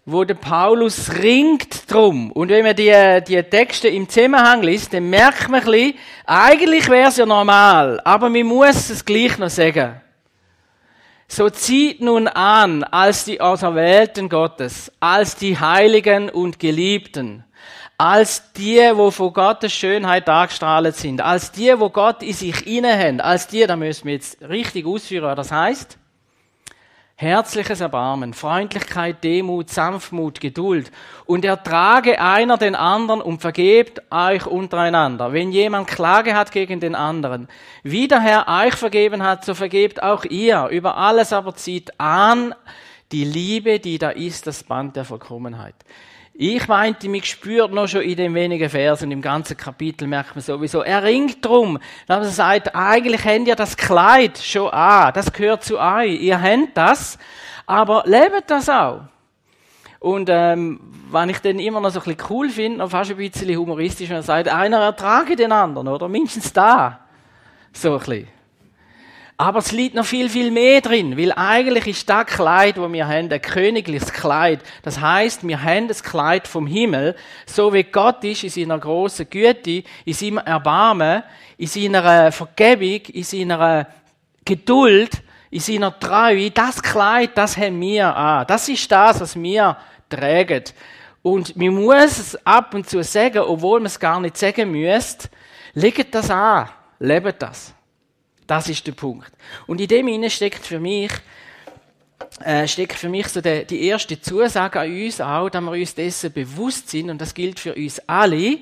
wo 0.07 0.25
der 0.25 0.35
Paulus 0.35 1.15
ringt 1.15 1.91
drum. 1.91 2.31
Und 2.33 2.51
wenn 2.51 2.65
man 2.65 2.77
die, 2.77 2.93
die 3.27 3.43
Texte 3.43 3.89
im 3.89 4.09
Zusammenhang 4.09 4.63
liest, 4.63 4.93
dann 4.93 5.09
merkt 5.09 5.49
man 5.49 5.61
ein 5.61 5.67
bisschen, 5.67 5.95
eigentlich 6.27 6.89
wäre 6.89 7.09
es 7.09 7.17
ja 7.17 7.25
normal, 7.25 8.01
aber 8.05 8.29
man 8.29 8.47
muss 8.47 8.91
es 8.91 9.05
gleich 9.05 9.39
noch 9.39 9.49
sagen. 9.49 10.01
So 11.27 11.49
zieht 11.49 12.03
nun 12.03 12.29
an 12.29 12.85
als 12.85 13.25
die 13.25 13.41
Auserwählten 13.41 14.29
Gottes, 14.29 14.93
als 15.01 15.37
die 15.37 15.59
Heiligen 15.59 16.29
und 16.29 16.59
Geliebten, 16.59 17.45
als 17.97 18.53
die, 18.53 18.81
wo 18.93 19.11
von 19.11 19.33
Gottes 19.33 19.73
Schönheit 19.73 20.29
dargestrahlt 20.29 20.97
sind, 20.97 21.23
als 21.23 21.51
die, 21.51 21.81
wo 21.81 21.89
Gott 21.89 22.23
in 22.23 22.35
sich 22.35 22.67
inne 22.67 23.25
als 23.25 23.47
die, 23.47 23.67
da 23.67 23.75
müssen 23.75 24.05
wir 24.05 24.15
jetzt 24.15 24.43
richtig 24.43 24.85
ausführen, 24.85 25.25
was 25.25 25.37
das 25.49 25.51
heißt. 25.51 25.99
Herzliches 27.17 27.81
Erbarmen, 27.81 28.35
Freundlichkeit, 28.35 29.23
Demut, 29.23 29.71
Sanftmut, 29.71 30.41
Geduld 30.41 30.91
und 31.27 31.45
ertrage 31.45 32.21
einer 32.21 32.59
den 32.59 32.75
anderen 32.75 33.21
und 33.21 33.41
vergebt 33.41 34.03
euch 34.11 34.47
untereinander. 34.47 35.33
Wenn 35.33 35.53
jemand 35.53 35.87
Klage 35.87 36.35
hat 36.35 36.51
gegen 36.51 36.81
den 36.81 36.97
anderen, 36.97 37.47
wie 37.85 38.09
der 38.09 38.21
Herr 38.21 38.49
euch 38.49 38.75
vergeben 38.75 39.23
hat, 39.23 39.45
so 39.45 39.55
vergebt 39.55 40.03
auch 40.03 40.25
ihr. 40.25 40.67
Über 40.73 40.97
alles 40.97 41.33
aber 41.33 41.55
zieht 41.55 42.01
an 42.01 42.53
die 43.13 43.25
Liebe, 43.25 43.79
die 43.79 43.99
da 43.99 44.11
ist, 44.11 44.49
das 44.49 44.65
Band 44.65 44.97
der 44.97 45.05
Vollkommenheit. 45.05 45.77
Ich 46.37 46.67
meinte, 46.67 47.09
mich 47.09 47.27
spürt 47.27 47.73
noch 47.73 47.87
schon 47.87 48.03
in 48.03 48.17
den 48.17 48.35
wenigen 48.35 48.69
Versen, 48.69 49.13
im 49.13 49.23
ganzen 49.23 49.57
Kapitel 49.57 50.09
merkt 50.09 50.35
man 50.35 50.43
sowieso, 50.43 50.83
er 50.83 51.05
ringt 51.05 51.45
drum, 51.45 51.79
dass 52.09 52.27
er 52.27 52.33
sagt, 52.33 52.75
eigentlich 52.75 53.25
habt 53.25 53.47
ihr 53.47 53.55
das 53.55 53.77
Kleid 53.77 54.39
schon 54.39 54.69
an, 54.71 55.13
das 55.15 55.33
gehört 55.33 55.63
zu 55.63 55.79
euch, 55.79 56.21
ihr 56.21 56.43
habt 56.43 56.77
das, 56.77 57.19
aber 57.67 58.03
lebt 58.07 58.51
das 58.51 58.69
auch. 58.69 59.03
Und 60.01 60.29
ähm, 60.29 60.81
was 61.09 61.29
ich 61.29 61.39
dann 61.39 61.61
immer 61.61 61.81
noch 61.81 61.91
so 61.91 62.01
ein 62.01 62.05
bisschen 62.05 62.27
cool 62.29 62.51
finde, 62.51 62.79
noch 62.79 62.91
fast 62.91 63.13
ein 63.13 63.17
bisschen 63.17 63.57
humoristisch, 63.57 64.09
wenn 64.09 64.17
er 64.17 64.23
sagt, 64.25 64.49
einer 64.49 64.81
ertrage 64.81 65.37
den 65.37 65.53
anderen, 65.53 65.87
oder 65.87 66.09
mindestens 66.09 66.53
da. 66.53 66.99
So 67.73 67.93
ein 67.93 67.99
bisschen. 68.01 68.34
Aber 69.37 69.59
es 69.59 69.73
liegt 69.73 69.97
noch 69.97 70.07
viel, 70.07 70.31
viel 70.31 70.53
mehr 70.53 70.81
drin, 70.81 71.19
weil 71.19 71.33
eigentlich 71.33 71.89
ist 71.89 72.09
das 72.09 72.27
Kleid, 72.27 72.77
das 72.77 72.93
wir 72.93 73.09
haben, 73.09 73.33
ein 73.33 73.43
königliches 73.43 74.13
Kleid. 74.13 74.61
Das 74.83 75.01
heißt, 75.01 75.47
wir 75.47 75.61
haben 75.61 75.89
das 75.89 76.05
Kleid 76.05 76.47
vom 76.47 76.69
Himmel, 76.69 77.17
so 77.45 77.73
wie 77.73 77.83
Gott 77.83 78.23
ist 78.23 78.45
in 78.45 78.51
seiner 78.51 78.79
großen 78.79 79.29
Güte, 79.29 79.83
in 80.05 80.15
seinem 80.15 80.39
Erbarmen, 80.39 81.25
in 81.59 81.67
seiner 81.67 82.31
Vergebung, 82.31 83.01
in 83.13 83.25
seiner 83.25 83.89
Geduld, 84.45 85.21
in 85.51 85.61
seiner 85.61 85.99
Treue. 85.99 86.53
Das 86.53 86.81
Kleid, 86.81 87.31
das 87.35 87.57
haben 87.57 87.81
wir 87.81 88.15
an. 88.15 88.47
Das 88.47 88.69
ist 88.69 88.91
das, 88.93 89.21
was 89.21 89.35
wir 89.35 89.77
tragen. 90.09 90.63
Und 91.23 91.57
man 91.57 91.75
muss 91.75 92.19
es 92.19 92.47
ab 92.47 92.73
und 92.75 92.89
zu 92.89 93.03
sagen, 93.03 93.39
obwohl 93.39 93.81
man 93.81 93.87
es 93.87 93.99
gar 93.99 94.21
nicht 94.21 94.37
sagen 94.37 94.71
müsste, 94.71 95.29
legt 95.73 96.15
das 96.15 96.31
an, 96.31 96.69
lebt 97.01 97.43
das. 97.43 97.75
Das 98.47 98.69
ist 98.69 98.87
der 98.87 98.93
Punkt. 98.93 99.33
Und 99.67 99.81
in 99.81 99.89
dem 99.89 100.09
inne 100.09 100.31
steckt 100.31 100.65
für 100.67 100.81
mich 100.81 101.11
äh, 102.41 102.67
steckt 102.67 102.95
für 102.95 103.09
mich 103.09 103.29
so 103.29 103.41
der, 103.41 103.65
die 103.65 103.87
erste 103.87 104.21
Zusage 104.21 104.81
an 104.81 104.91
uns 104.91 105.21
auch, 105.21 105.49
dass 105.49 105.63
wir 105.63 105.73
uns 105.73 105.95
dessen 105.95 106.33
bewusst 106.33 106.91
sind, 106.91 107.11
und 107.11 107.21
das 107.21 107.35
gilt 107.35 107.61
für 107.61 107.75
uns 107.75 108.01
alle, 108.09 108.59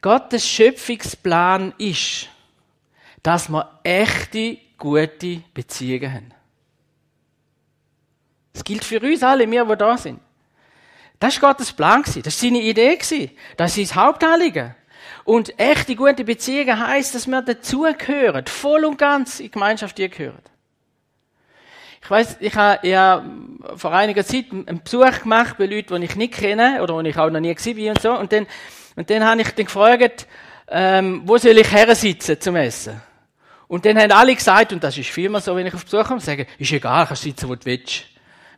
Gottes 0.00 0.46
Schöpfungsplan 0.46 1.74
ist, 1.78 2.28
dass 3.22 3.48
wir 3.48 3.80
echte, 3.82 4.58
gute 4.76 5.42
Beziehungen 5.52 6.12
haben. 6.12 6.34
Das 8.52 8.62
gilt 8.62 8.84
für 8.84 9.00
uns 9.00 9.22
alle, 9.22 9.50
wir, 9.50 9.64
die 9.64 9.76
da 9.76 9.96
sind. 9.96 10.20
Das 11.18 11.42
war 11.42 11.52
Gottes 11.52 11.72
Plan, 11.72 12.04
das 12.04 12.16
war 12.16 12.30
seine 12.30 12.62
Idee, 12.62 12.96
das 13.56 13.76
ist 13.76 13.88
sein 13.88 14.04
Hauptanliegen. 14.04 14.74
Und 15.28 15.58
echte 15.60 15.94
gute 15.94 16.24
Beziehungen 16.24 16.86
heißt, 16.86 17.14
dass 17.14 17.26
wir 17.26 17.42
dazugehören, 17.42 18.46
voll 18.46 18.86
und 18.86 18.96
ganz 18.96 19.40
in 19.40 19.44
die 19.44 19.50
Gemeinschaft 19.50 19.96
gehören. 19.96 20.40
Ich 22.02 22.10
weiß, 22.10 22.38
ich 22.40 22.54
habe 22.54 22.88
ja 22.88 23.22
vor 23.76 23.92
einiger 23.92 24.24
Zeit 24.24 24.46
einen 24.50 24.82
Besuch 24.82 25.20
gemacht 25.20 25.58
bei 25.58 25.66
Leuten, 25.66 26.00
die 26.00 26.06
ich 26.06 26.16
nicht 26.16 26.32
kenne 26.32 26.82
oder 26.82 27.02
die 27.02 27.10
ich 27.10 27.18
auch 27.18 27.28
noch 27.28 27.40
nie 27.40 27.54
gesehen 27.54 27.76
bin 27.76 27.90
und 27.90 28.00
so. 28.00 28.18
Und 28.18 28.32
dann, 28.32 28.46
und 28.96 29.10
dann 29.10 29.22
habe 29.22 29.42
ich 29.42 29.50
dann 29.50 29.66
gefragt, 29.66 30.26
ähm, 30.66 31.20
wo 31.26 31.36
soll 31.36 31.58
ich 31.58 31.70
her 31.70 31.94
sitzen 31.94 32.40
zum 32.40 32.56
Essen? 32.56 32.98
Und 33.66 33.84
dann 33.84 33.98
haben 33.98 34.12
alle 34.12 34.34
gesagt, 34.34 34.72
und 34.72 34.82
das 34.82 34.96
ist 34.96 35.10
vielmal 35.10 35.42
so, 35.42 35.54
wenn 35.54 35.66
ich 35.66 35.74
auf 35.74 35.84
Besuch 35.84 36.06
komme, 36.06 36.20
sagen, 36.20 36.46
ist 36.58 36.72
egal, 36.72 37.04
kannst 37.06 37.24
sitzen, 37.24 37.50
wo 37.50 37.54
du 37.54 37.66
willst. 37.66 38.06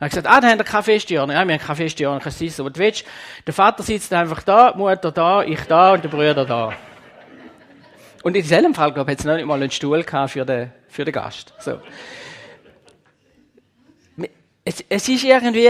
Er 0.00 0.06
hat 0.06 0.10
gesagt, 0.12 0.26
ah, 0.26 0.40
da 0.40 0.48
haben 0.48 0.58
wir 0.58 0.82
Festjahr. 0.82 1.30
Ja, 1.30 1.46
wir 1.46 1.58
haben 1.58 1.76
Festjahr, 1.76 2.18
kannst 2.20 2.38
sitzen, 2.38 2.64
wo 2.64 2.70
du 2.70 2.80
willst. 2.80 3.04
Der 3.46 3.52
Vater 3.52 3.82
sitzt 3.82 4.10
einfach 4.14 4.42
da, 4.42 4.72
die 4.72 4.78
Mutter 4.78 5.12
da, 5.12 5.42
ich 5.42 5.60
da 5.64 5.92
und 5.92 6.02
der 6.02 6.08
Bruder 6.08 6.46
da. 6.46 6.72
Und 8.22 8.34
in 8.34 8.42
diesem 8.42 8.74
Fall, 8.74 8.92
glaube 8.94 9.10
ich, 9.10 9.16
hat 9.16 9.20
es 9.20 9.26
noch 9.26 9.36
nicht 9.36 9.44
mal 9.44 9.60
einen 9.60 9.70
Stuhl 9.70 10.02
für 10.02 10.46
den, 10.46 10.72
für 10.88 11.04
den 11.04 11.12
Gast. 11.12 11.52
So. 11.58 11.80
Es, 14.64 14.82
es 14.88 15.08
ist 15.08 15.24
irgendwie, 15.24 15.68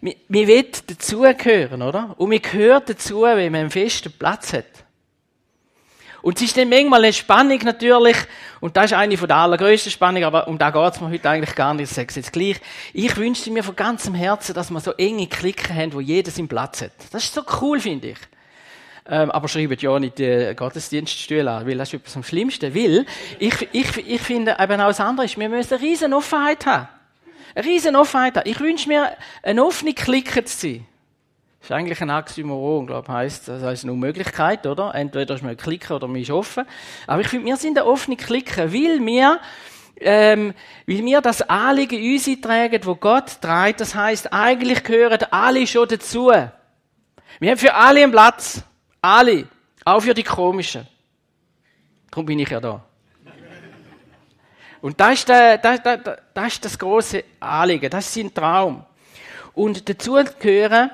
man, 0.00 0.14
man 0.26 0.46
will 0.48 0.66
dazugehören, 0.88 1.82
oder? 1.82 2.14
Und 2.18 2.28
man 2.28 2.42
gehört 2.42 2.90
dazu, 2.90 3.22
wenn 3.22 3.52
man 3.52 3.60
einen 3.60 3.70
festen 3.70 4.10
Platz 4.10 4.52
hat. 4.52 4.64
Und 6.22 6.36
es 6.36 6.42
ist 6.42 6.56
dann 6.56 6.68
manchmal 6.68 7.02
eine 7.02 7.12
Spannung 7.12 7.58
natürlich, 7.64 8.16
und 8.60 8.76
das 8.76 8.86
ist 8.86 8.92
eine 8.94 9.16
von 9.16 9.28
der 9.28 9.38
allergrößten 9.38 9.90
Spannungen, 9.90 10.24
aber 10.24 10.48
um 10.48 10.58
da 10.58 10.70
geht 10.70 10.94
es 10.94 11.00
mir 11.00 11.10
heute 11.10 11.30
eigentlich 11.30 11.54
gar 11.54 11.72
nicht, 11.74 11.90
ich 11.90 12.16
jetzt 12.16 12.32
gleich. 12.32 12.60
Ich 12.92 13.16
wünschte 13.16 13.50
mir 13.50 13.62
von 13.62 13.74
ganzem 13.76 14.14
Herzen, 14.14 14.54
dass 14.54 14.70
wir 14.70 14.80
so 14.80 14.92
enge 14.92 15.26
Klicken 15.26 15.74
haben, 15.74 15.92
wo 15.94 16.00
jeder 16.00 16.30
seinen 16.30 16.48
Platz 16.48 16.82
hat. 16.82 16.92
Das 17.10 17.24
ist 17.24 17.34
so 17.34 17.42
cool, 17.60 17.80
finde 17.80 18.08
ich. 18.08 18.18
Ähm, 19.08 19.30
aber 19.30 19.48
schreibt 19.48 19.82
ja 19.82 19.98
nicht 19.98 20.18
die 20.18 20.52
Gottesdienststühle 20.54 21.50
an, 21.50 21.66
weil 21.66 21.78
das 21.78 21.88
ist 21.88 21.94
etwas 21.94 22.16
am 22.16 22.22
Schlimmsten. 22.22 22.74
Weil, 22.74 23.06
ich, 23.38 23.68
ich, 23.72 23.96
ich 23.96 24.20
finde 24.20 24.56
eben 24.60 24.80
auch 24.80 24.88
das 24.88 25.00
andere 25.00 25.26
ist, 25.26 25.38
wir 25.38 25.48
müssen 25.48 25.74
eine 25.74 25.82
riesen 25.82 26.12
Offenheit 26.12 26.66
haben. 26.66 26.88
Eine 27.54 27.66
riesen 27.66 27.96
Offenheit 27.96 28.36
haben. 28.36 28.48
Ich 28.48 28.60
wünsche 28.60 28.88
mir, 28.88 29.10
eine 29.42 29.64
offene 29.64 29.94
Clique 29.94 30.44
zu 30.44 30.56
sein. 30.56 30.86
Ist 31.62 31.72
eigentlich 31.72 32.00
ein 32.00 32.10
Axiomoron, 32.10 32.86
glaube 32.86 33.06
ich, 33.08 33.14
heisst. 33.14 33.48
Das 33.48 33.62
heißt 33.62 33.84
eine 33.84 33.92
Möglichkeit, 33.92 34.66
oder? 34.66 34.94
Entweder 34.94 35.34
ist 35.34 35.42
man 35.42 35.56
klicken 35.56 35.94
oder 35.94 36.08
man 36.08 36.20
ist 36.20 36.30
offen. 36.30 36.64
Aber 37.06 37.20
ich 37.20 37.28
finde, 37.28 37.46
wir 37.46 37.56
sind 37.56 37.78
eine 37.78 37.86
offene 37.86 38.16
Clique, 38.16 38.72
weil 38.72 39.04
wir, 39.04 39.40
ähm, 40.00 40.54
weil 40.86 41.04
wir 41.04 41.20
das 41.20 41.42
Anliegen 41.42 42.00
uns 42.02 42.28
tragen, 42.40 42.80
wo 42.84 42.94
Gott 42.94 43.40
trägt. 43.42 43.80
Das 43.80 43.94
heißt, 43.94 44.32
eigentlich 44.32 44.82
gehören 44.84 45.20
alle 45.30 45.66
schon 45.66 45.86
dazu. 45.86 46.32
Wir 47.38 47.50
haben 47.50 47.58
für 47.58 47.74
alle 47.74 48.02
einen 48.02 48.12
Platz. 48.12 48.62
Alle. 49.02 49.46
Auch 49.84 50.00
für 50.00 50.14
die 50.14 50.22
Komischen. 50.22 50.86
Darum 52.10 52.26
bin 52.26 52.38
ich 52.38 52.48
ja 52.48 52.60
da. 52.60 52.82
Und 54.80 54.98
das 54.98 55.12
ist, 55.12 55.28
der, 55.28 55.58
das, 55.58 55.82
das, 55.82 56.00
das 56.32 56.52
ist 56.54 56.64
das 56.64 56.78
große 56.78 57.22
Anliegen. 57.38 57.90
Das 57.90 58.06
ist 58.06 58.14
sein 58.14 58.32
Traum. 58.32 58.84
Und 59.52 59.86
dazu 59.88 60.18
gehören 60.38 60.90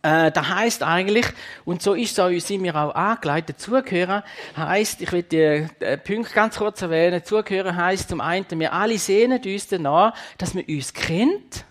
Äh, 0.00 0.32
das 0.32 0.48
heißt 0.48 0.82
eigentlich, 0.82 1.26
und 1.64 1.82
so 1.82 1.94
ist 1.94 2.18
es 2.18 2.46
sind 2.46 2.64
wir 2.64 2.74
auch 2.74 2.94
angeleitet, 2.94 3.60
zugehören 3.60 4.22
heißt, 4.56 5.02
ich 5.02 5.12
will 5.12 5.22
die 5.22 5.66
äh, 5.80 5.98
Punkte 5.98 6.34
ganz 6.34 6.56
kurz 6.56 6.80
erwähnen, 6.82 7.22
zugehören 7.24 7.76
heißt 7.76 8.08
zum 8.08 8.20
einen, 8.20 8.46
wir 8.52 8.72
alle 8.72 8.96
sehnen 8.98 9.40
uns 9.44 9.68
danach, 9.68 10.14
dass 10.38 10.54
man 10.54 10.64
uns 10.64 10.92
kennt 10.92 11.64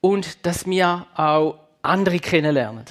und 0.00 0.46
dass 0.46 0.66
wir 0.66 1.06
auch 1.14 1.58
andere 1.82 2.18
kennenlernen. 2.18 2.84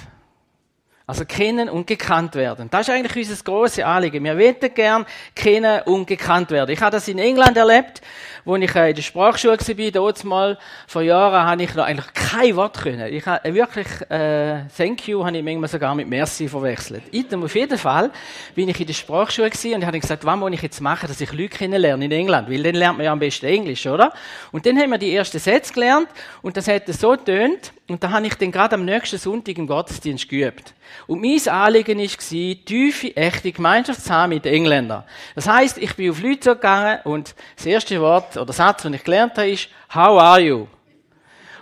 Also 1.06 1.26
kennen 1.26 1.68
und 1.68 1.86
gekannt 1.86 2.34
werden. 2.34 2.70
Das 2.70 2.88
ist 2.88 2.94
eigentlich 2.94 3.28
unser 3.28 3.44
grosses 3.44 3.84
Anliegen. 3.84 4.24
Wir 4.24 4.38
wollen 4.38 4.74
gern 4.74 5.04
kennen 5.34 5.82
und 5.84 6.06
gekannt 6.06 6.50
werden. 6.50 6.70
Ich 6.70 6.80
habe 6.80 6.92
das 6.92 7.06
in 7.08 7.18
England 7.18 7.58
erlebt, 7.58 8.00
wo 8.46 8.56
ich 8.56 8.74
äh, 8.74 8.88
in 8.88 8.96
der 8.96 9.02
Sprachschule 9.02 9.58
war. 9.58 9.90
Dort 9.90 10.24
mal 10.24 10.58
vor 10.86 11.02
Jahren 11.02 11.46
habe 11.46 11.62
ich 11.62 11.74
noch 11.74 11.84
eigentlich 11.84 12.10
kein 12.14 12.56
Wort 12.56 12.80
können. 12.80 13.12
Ich 13.12 13.26
habe 13.26 13.52
wirklich 13.52 13.86
äh, 14.08 14.60
Thank 14.74 15.06
you 15.06 15.22
habe 15.26 15.36
ich 15.36 15.44
manchmal 15.44 15.68
sogar 15.68 15.94
mit 15.94 16.08
Merci 16.08 16.48
verwechselt. 16.48 17.02
Item 17.12 17.44
auf 17.44 17.54
jeden 17.54 17.76
Fall 17.76 18.10
bin 18.54 18.70
ich 18.70 18.80
in 18.80 18.86
der 18.86 18.94
Sprachschule 18.94 19.50
gewesen 19.50 19.74
und 19.74 19.84
habe 19.84 20.00
gesagt, 20.00 20.24
was 20.24 20.36
muss 20.38 20.52
ich 20.52 20.62
jetzt 20.62 20.80
machen, 20.80 21.06
dass 21.06 21.20
ich 21.20 21.32
Leute 21.32 21.50
kennenlerne 21.50 22.02
in 22.02 22.12
England? 22.12 22.48
Weil 22.50 22.62
dann 22.62 22.76
lernt 22.76 22.96
man 22.96 23.04
ja 23.04 23.12
am 23.12 23.18
besten 23.18 23.44
Englisch, 23.44 23.86
oder? 23.86 24.10
Und 24.52 24.64
dann 24.64 24.78
haben 24.78 24.90
wir 24.90 24.98
die 24.98 25.14
ersten 25.14 25.38
Sätze 25.38 25.74
gelernt 25.74 26.08
und 26.40 26.56
das 26.56 26.66
hat 26.66 26.88
so 26.88 27.14
tönt 27.14 27.74
und 27.86 28.02
da 28.02 28.10
habe 28.10 28.26
ich 28.26 28.34
dann 28.34 28.50
gerade 28.50 28.76
am 28.76 28.84
nächsten 28.86 29.18
Sonntag 29.18 29.58
im 29.58 29.66
Gottesdienst 29.66 30.28
geübt. 30.28 30.72
Und 31.06 31.20
mein 31.20 31.48
Anliegen 31.48 31.98
war, 31.98 32.64
tiefe, 32.64 33.14
echte 33.14 33.52
Gemeinschaft 33.52 34.02
zu 34.02 34.10
haben 34.10 34.30
mit 34.30 34.46
den 34.46 34.54
Engländern. 34.54 35.04
Das 35.34 35.46
heisst, 35.46 35.76
ich 35.76 35.94
bin 35.94 36.10
auf 36.10 36.22
Leute 36.22 36.54
gegangen 36.54 37.00
und 37.04 37.34
das 37.56 37.66
erste 37.66 38.00
Wort 38.00 38.38
oder 38.38 38.52
Satz, 38.54 38.82
den 38.82 38.94
ich 38.94 39.04
gelernt 39.04 39.36
habe, 39.36 39.50
ist, 39.50 39.68
How 39.94 40.18
are 40.18 40.40
you? 40.40 40.66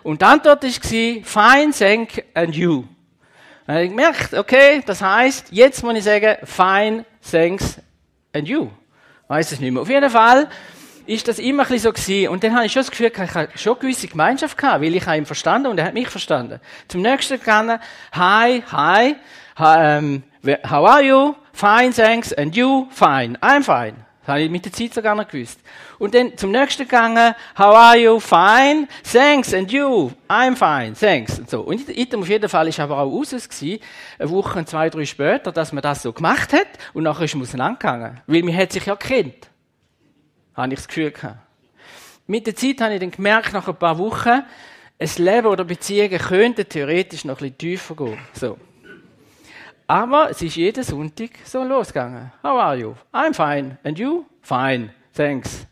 Und 0.05 0.21
die 0.21 0.25
Antwort 0.25 0.63
war, 0.63 0.71
Fine, 0.71 1.73
thank 1.77 2.25
and 2.35 2.55
you. 2.55 2.85
Habe 3.67 3.85
ich 3.85 3.91
gemerkt, 3.91 4.35
okay, 4.35 4.83
das 4.87 5.03
heisst, 5.03 5.47
jetzt 5.51 5.83
muss 5.83 5.97
ich 5.97 6.05
sagen, 6.05 6.37
Fine, 6.45 7.05
thanks 7.29 7.81
and 8.33 8.47
you. 8.47 8.71
Weiß 9.27 9.51
es 9.51 9.59
nicht 9.61 9.73
mehr. 9.73 9.83
Auf 9.83 9.89
jeden 9.89 10.11
Fall, 10.11 10.49
ist 11.07 11.29
das 11.29 11.39
immer 11.39 11.63
ein 11.63 11.69
bisschen 11.69 11.93
so 11.93 11.93
gewesen. 11.93 12.29
Und 12.29 12.45
dann 12.45 12.55
habe 12.55 12.67
ich 12.67 12.73
schon 12.73 12.81
das 12.81 12.91
Gefühl, 12.91 13.13
ich 13.13 13.35
habe 13.35 13.49
schon 13.57 13.73
eine 13.73 13.81
gewisse 13.81 14.09
Gemeinschaft 14.09 14.57
gehabt, 14.57 14.83
weil 14.83 14.95
ich 14.95 15.07
habe 15.07 15.19
ihn 15.19 15.27
verstanden 15.27 15.69
und 15.69 15.79
er 15.79 15.87
hat 15.87 15.95
mich 15.95 16.09
verstanden. 16.09 16.61
Zum 16.89 17.03
nächsten 17.03 17.39
gegangen, 17.39 17.79
hi, 18.13 18.63
hi, 18.71 19.17
um, 19.59 20.23
how 20.69 20.89
are 20.89 21.03
you? 21.03 21.35
Fine, 21.53 21.93
thanks. 21.93 22.33
And 22.33 22.57
you? 22.57 22.87
Fine. 22.91 23.39
I'm 23.41 23.63
fine. 23.63 23.95
Das 24.21 24.29
habe 24.29 24.43
ich 24.43 24.51
mit 24.51 24.65
der 24.65 24.73
Zeit 24.73 24.95
sogar 24.95 25.15
noch 25.17 25.27
gewusst. 25.27 25.59
Und 25.99 26.15
dann 26.15 26.37
zum 26.37 26.53
nächsten 26.53 26.85
gegangen, 26.85 27.35
how 27.59 27.75
are 27.75 27.97
you? 27.97 28.21
Fine. 28.21 28.87
Thanks. 29.11 29.53
And 29.53 29.71
you? 29.71 30.13
I'm 30.29 30.57
fine. 30.57 30.95
Thanks. 30.95 31.39
Und 31.39 31.51
so. 31.51 31.61
Und 31.63 31.89
item 31.89 32.21
auf 32.21 32.29
jeden 32.29 32.49
Fall 32.49 32.69
ist 32.69 32.81
aber 32.81 32.99
auch 32.99 33.13
aus 33.13 33.31
gewesen, 33.31 33.81
eine 34.19 34.31
Woche, 34.31 34.65
zwei, 34.65 34.91
drei 34.91 35.05
später, 35.05 35.51
dass 35.53 35.73
man 35.73 35.83
das 35.83 36.03
so 36.03 36.13
gemacht 36.13 36.53
hat 36.53 36.69
und 36.95 37.03
nachher 37.03 37.25
ist 37.25 37.35
man 37.35 37.43
auseinandergegangen. 37.43 38.21
Weil 38.27 38.43
man 38.43 38.57
hat 38.57 38.73
sich 38.73 38.87
ja 38.87 38.97
kennt 38.97 39.52
habe 40.55 40.73
ich 40.73 40.79
das 40.79 40.89
Gefühl 40.89 41.11
gehabt. 41.11 41.39
Mit 42.27 42.47
der 42.47 42.55
Zeit 42.55 42.81
habe 42.81 42.95
ich 42.95 43.01
dann 43.01 43.11
gemerkt, 43.11 43.53
nach 43.53 43.69
ein 43.69 43.77
paar 43.77 43.99
Wochen, 43.99 44.43
ein 44.99 45.11
Leben 45.17 45.47
oder 45.47 45.65
Beziehungen 45.65 46.19
könnten 46.19 46.69
theoretisch 46.69 47.25
noch 47.25 47.35
ein 47.35 47.53
bisschen 47.53 47.59
tiefer 47.59 47.97
gehen. 47.97 48.19
So. 48.35 48.57
Aber 49.87 50.31
es 50.31 50.41
ist 50.41 50.57
jeden 50.57 50.85
Sonntag 50.85 51.31
so 51.45 51.65
losgegangen. 51.65 52.33
How 52.43 52.61
are 52.61 52.77
you? 52.77 52.95
I'm 53.13 53.35
fine. 53.35 53.79
And 53.83 53.99
you? 53.99 54.25
Fine. 54.41 54.91
Thanks. 55.13 55.67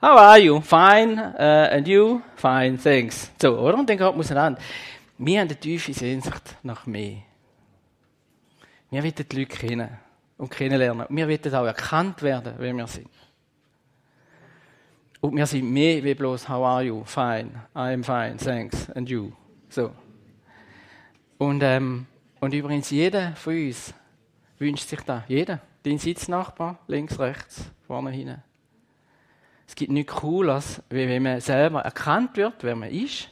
How 0.00 0.18
are 0.18 0.38
you? 0.38 0.60
Fine. 0.60 1.18
Uh, 1.18 1.74
and 1.74 1.88
you? 1.88 2.20
Fine. 2.36 2.78
Thanks. 2.78 3.30
So, 3.40 3.58
oder? 3.58 3.78
Und 3.78 3.88
dann 3.88 3.96
geht 3.98 4.06
man 4.06 4.20
auseinander. 4.20 4.60
Wir 5.18 5.40
haben 5.40 5.48
eine 5.48 5.58
tiefe 5.58 5.92
Sehnsucht 5.92 6.56
nach 6.62 6.86
mehr. 6.86 7.18
Wir 8.90 9.02
wollen 9.02 9.14
die 9.14 9.36
Leute 9.36 9.56
kennen 9.56 9.90
und 10.38 10.50
kennenlernen. 10.50 11.06
Wir 11.08 11.28
wollen 11.28 11.54
auch 11.54 11.66
erkannt 11.66 12.22
werden, 12.22 12.54
wer 12.58 12.72
wir 12.74 12.86
sind. 12.86 13.08
Und 15.20 15.36
wir 15.36 15.46
sind 15.46 15.70
mehr 15.70 16.02
wie 16.02 16.14
bloß 16.14 16.48
How 16.48 16.64
are 16.64 16.82
you? 16.82 17.04
Fine. 17.04 17.50
I'm 17.74 18.02
fine. 18.02 18.38
Thanks. 18.38 18.90
And 18.90 19.08
you? 19.08 19.32
So. 19.68 19.92
Und, 21.36 21.62
ähm, 21.62 22.06
und 22.40 22.54
übrigens, 22.54 22.90
jeder 22.90 23.32
von 23.36 23.54
uns 23.54 23.92
wünscht 24.58 24.88
sich 24.88 25.00
da. 25.00 25.24
Jeder. 25.28 25.60
Dein 25.82 25.98
Sitznachbar, 25.98 26.78
links, 26.86 27.18
rechts, 27.18 27.70
vorne, 27.86 28.10
hinten. 28.10 28.42
Es 29.66 29.74
gibt 29.74 29.92
nichts 29.92 30.12
Cooles, 30.14 30.82
wie 30.90 31.08
wenn 31.08 31.22
man 31.22 31.40
selber 31.40 31.80
erkannt 31.82 32.36
wird, 32.36 32.62
wer 32.62 32.76
man 32.76 32.90
ist. 32.90 33.28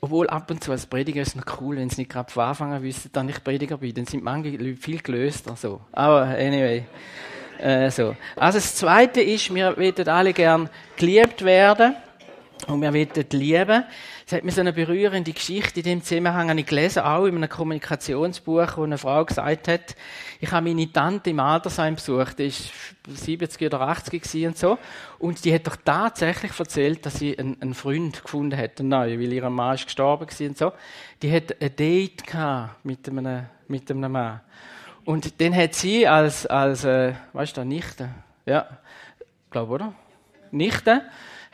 Obwohl 0.00 0.28
ab 0.28 0.50
und 0.50 0.62
zu 0.62 0.72
als 0.72 0.86
Prediger 0.86 1.22
ist 1.22 1.28
es 1.28 1.34
noch 1.36 1.60
cool, 1.60 1.76
wenn 1.76 1.90
sie 1.90 2.02
nicht 2.02 2.10
gerade 2.10 2.30
von 2.30 2.44
Anfang 2.44 2.72
an 2.72 2.82
wissen, 2.82 3.10
dass 3.12 3.28
ich 3.28 3.44
Prediger 3.44 3.78
bin. 3.78 3.94
Dann 3.94 4.06
sind 4.06 4.24
manche 4.24 4.50
Leute 4.50 4.76
viel 4.76 5.00
gelöster. 5.00 5.56
So. 5.56 5.80
Aber 5.92 6.22
anyway. 6.22 6.84
Äh, 7.58 7.90
so. 7.90 8.16
Also 8.36 8.58
das 8.58 8.74
Zweite 8.74 9.20
ist, 9.20 9.54
wir 9.54 9.76
wollen 9.76 10.08
alle 10.08 10.32
gern 10.32 10.68
geliebt 10.96 11.44
werden 11.44 11.94
und 12.66 12.80
wir 12.80 12.92
wollen 12.92 13.26
lieben. 13.32 13.84
Es 14.26 14.32
hat 14.32 14.42
mir 14.42 14.52
so 14.52 14.62
eine 14.62 14.72
berührende 14.72 15.32
Geschichte 15.34 15.80
in 15.80 15.84
dem 15.84 16.02
Zusammenhang 16.02 16.56
ich 16.56 16.64
gelesen, 16.64 17.02
auch 17.02 17.26
in 17.26 17.36
einem 17.36 17.48
Kommunikationsbuch, 17.48 18.78
wo 18.78 18.84
eine 18.84 18.96
Frau 18.96 19.22
gesagt 19.22 19.68
hat, 19.68 19.94
ich 20.40 20.50
habe 20.50 20.66
meine 20.66 20.90
Tante 20.90 21.28
im 21.28 21.40
Altersheim 21.40 21.96
besucht, 21.96 22.38
die 22.38 22.46
ist 22.46 22.70
70 23.06 23.66
oder 23.66 23.82
80 23.82 24.46
und 24.46 24.56
so, 24.56 24.78
und 25.18 25.44
die 25.44 25.54
hat 25.54 25.66
doch 25.66 25.76
tatsächlich 25.76 26.58
erzählt, 26.58 27.04
dass 27.04 27.16
sie 27.16 27.38
einen, 27.38 27.60
einen 27.60 27.74
Freund 27.74 28.22
gefunden 28.22 28.58
hat, 28.58 28.80
einen 28.80 28.88
neuen, 28.88 29.20
weil 29.20 29.32
ihr 29.32 29.50
Mann 29.50 29.74
ist 29.74 29.84
gestorben 29.84 30.26
war 30.26 30.46
und 30.46 30.56
so. 30.56 30.72
Die 31.20 31.30
hat 31.30 31.60
ein 31.60 31.76
Date 31.76 32.26
gehabt 32.26 32.82
mit 32.82 33.06
einem, 33.06 33.44
mit 33.68 33.90
einem 33.90 34.10
Mann. 34.10 34.40
Und 35.04 35.38
den 35.40 35.54
hat 35.54 35.74
sie 35.74 36.06
als, 36.06 36.46
als 36.46 36.84
äh, 36.84 37.12
weißt 37.32 37.56
du, 37.56 37.64
Nichte, 37.64 38.08
ja, 38.46 38.66
glaube 39.50 39.72
oder? 39.72 39.94
Nichte, 40.50 41.02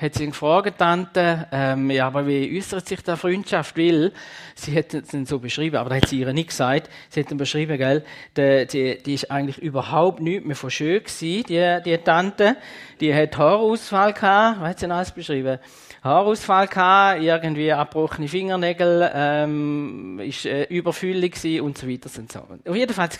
hat 0.00 0.14
sie 0.14 0.24
ihn 0.24 0.30
gefragt, 0.30 0.78
Tante, 0.78 1.46
ähm, 1.52 1.90
ja, 1.90 2.06
aber 2.06 2.26
wie 2.26 2.56
äußert 2.56 2.86
sich 2.88 3.02
da 3.02 3.16
Freundschaft? 3.16 3.76
Weil, 3.76 4.12
sie 4.54 4.76
hat 4.76 4.94
es 4.94 5.10
so 5.28 5.38
beschrieben, 5.38 5.76
aber 5.76 5.90
da 5.90 5.96
hat 5.96 6.08
sie 6.08 6.20
ihr 6.20 6.32
nicht 6.32 6.50
gesagt, 6.50 6.88
sie 7.08 7.20
hat 7.20 7.30
dann 7.30 7.38
beschrieben, 7.38 7.76
gell, 7.76 8.04
die, 8.36 8.66
die, 8.66 9.02
die 9.02 9.14
ist 9.14 9.30
eigentlich 9.30 9.58
überhaupt 9.58 10.20
nicht 10.20 10.46
mehr 10.46 10.56
von 10.56 10.70
schön 10.70 11.00
gewesen, 11.02 11.44
die, 11.48 11.78
die 11.84 11.98
Tante, 11.98 12.56
die 13.00 13.14
hat 13.14 13.36
Haarausfall 13.36 14.14
gehabt, 14.14 14.60
was 14.60 14.68
hat 14.68 14.78
sie 14.78 14.84
denn 14.84 14.92
alles 14.92 15.10
beschrieben? 15.10 15.58
Haarausfall 16.02 16.66
gehabt, 16.66 17.22
irgendwie 17.22 17.72
abgebrochene 17.72 18.26
Fingernägel, 18.26 19.10
ähm, 19.14 20.18
ist 20.20 20.46
äh, 20.46 20.64
überfüllig 20.64 21.34
gewesen 21.34 21.60
und 21.60 21.76
so 21.76 21.88
weiter 21.88 22.10
und 22.18 22.32
so. 22.32 22.38
Auf 22.38 22.76
jeden 22.76 22.94
Fall 22.94 23.10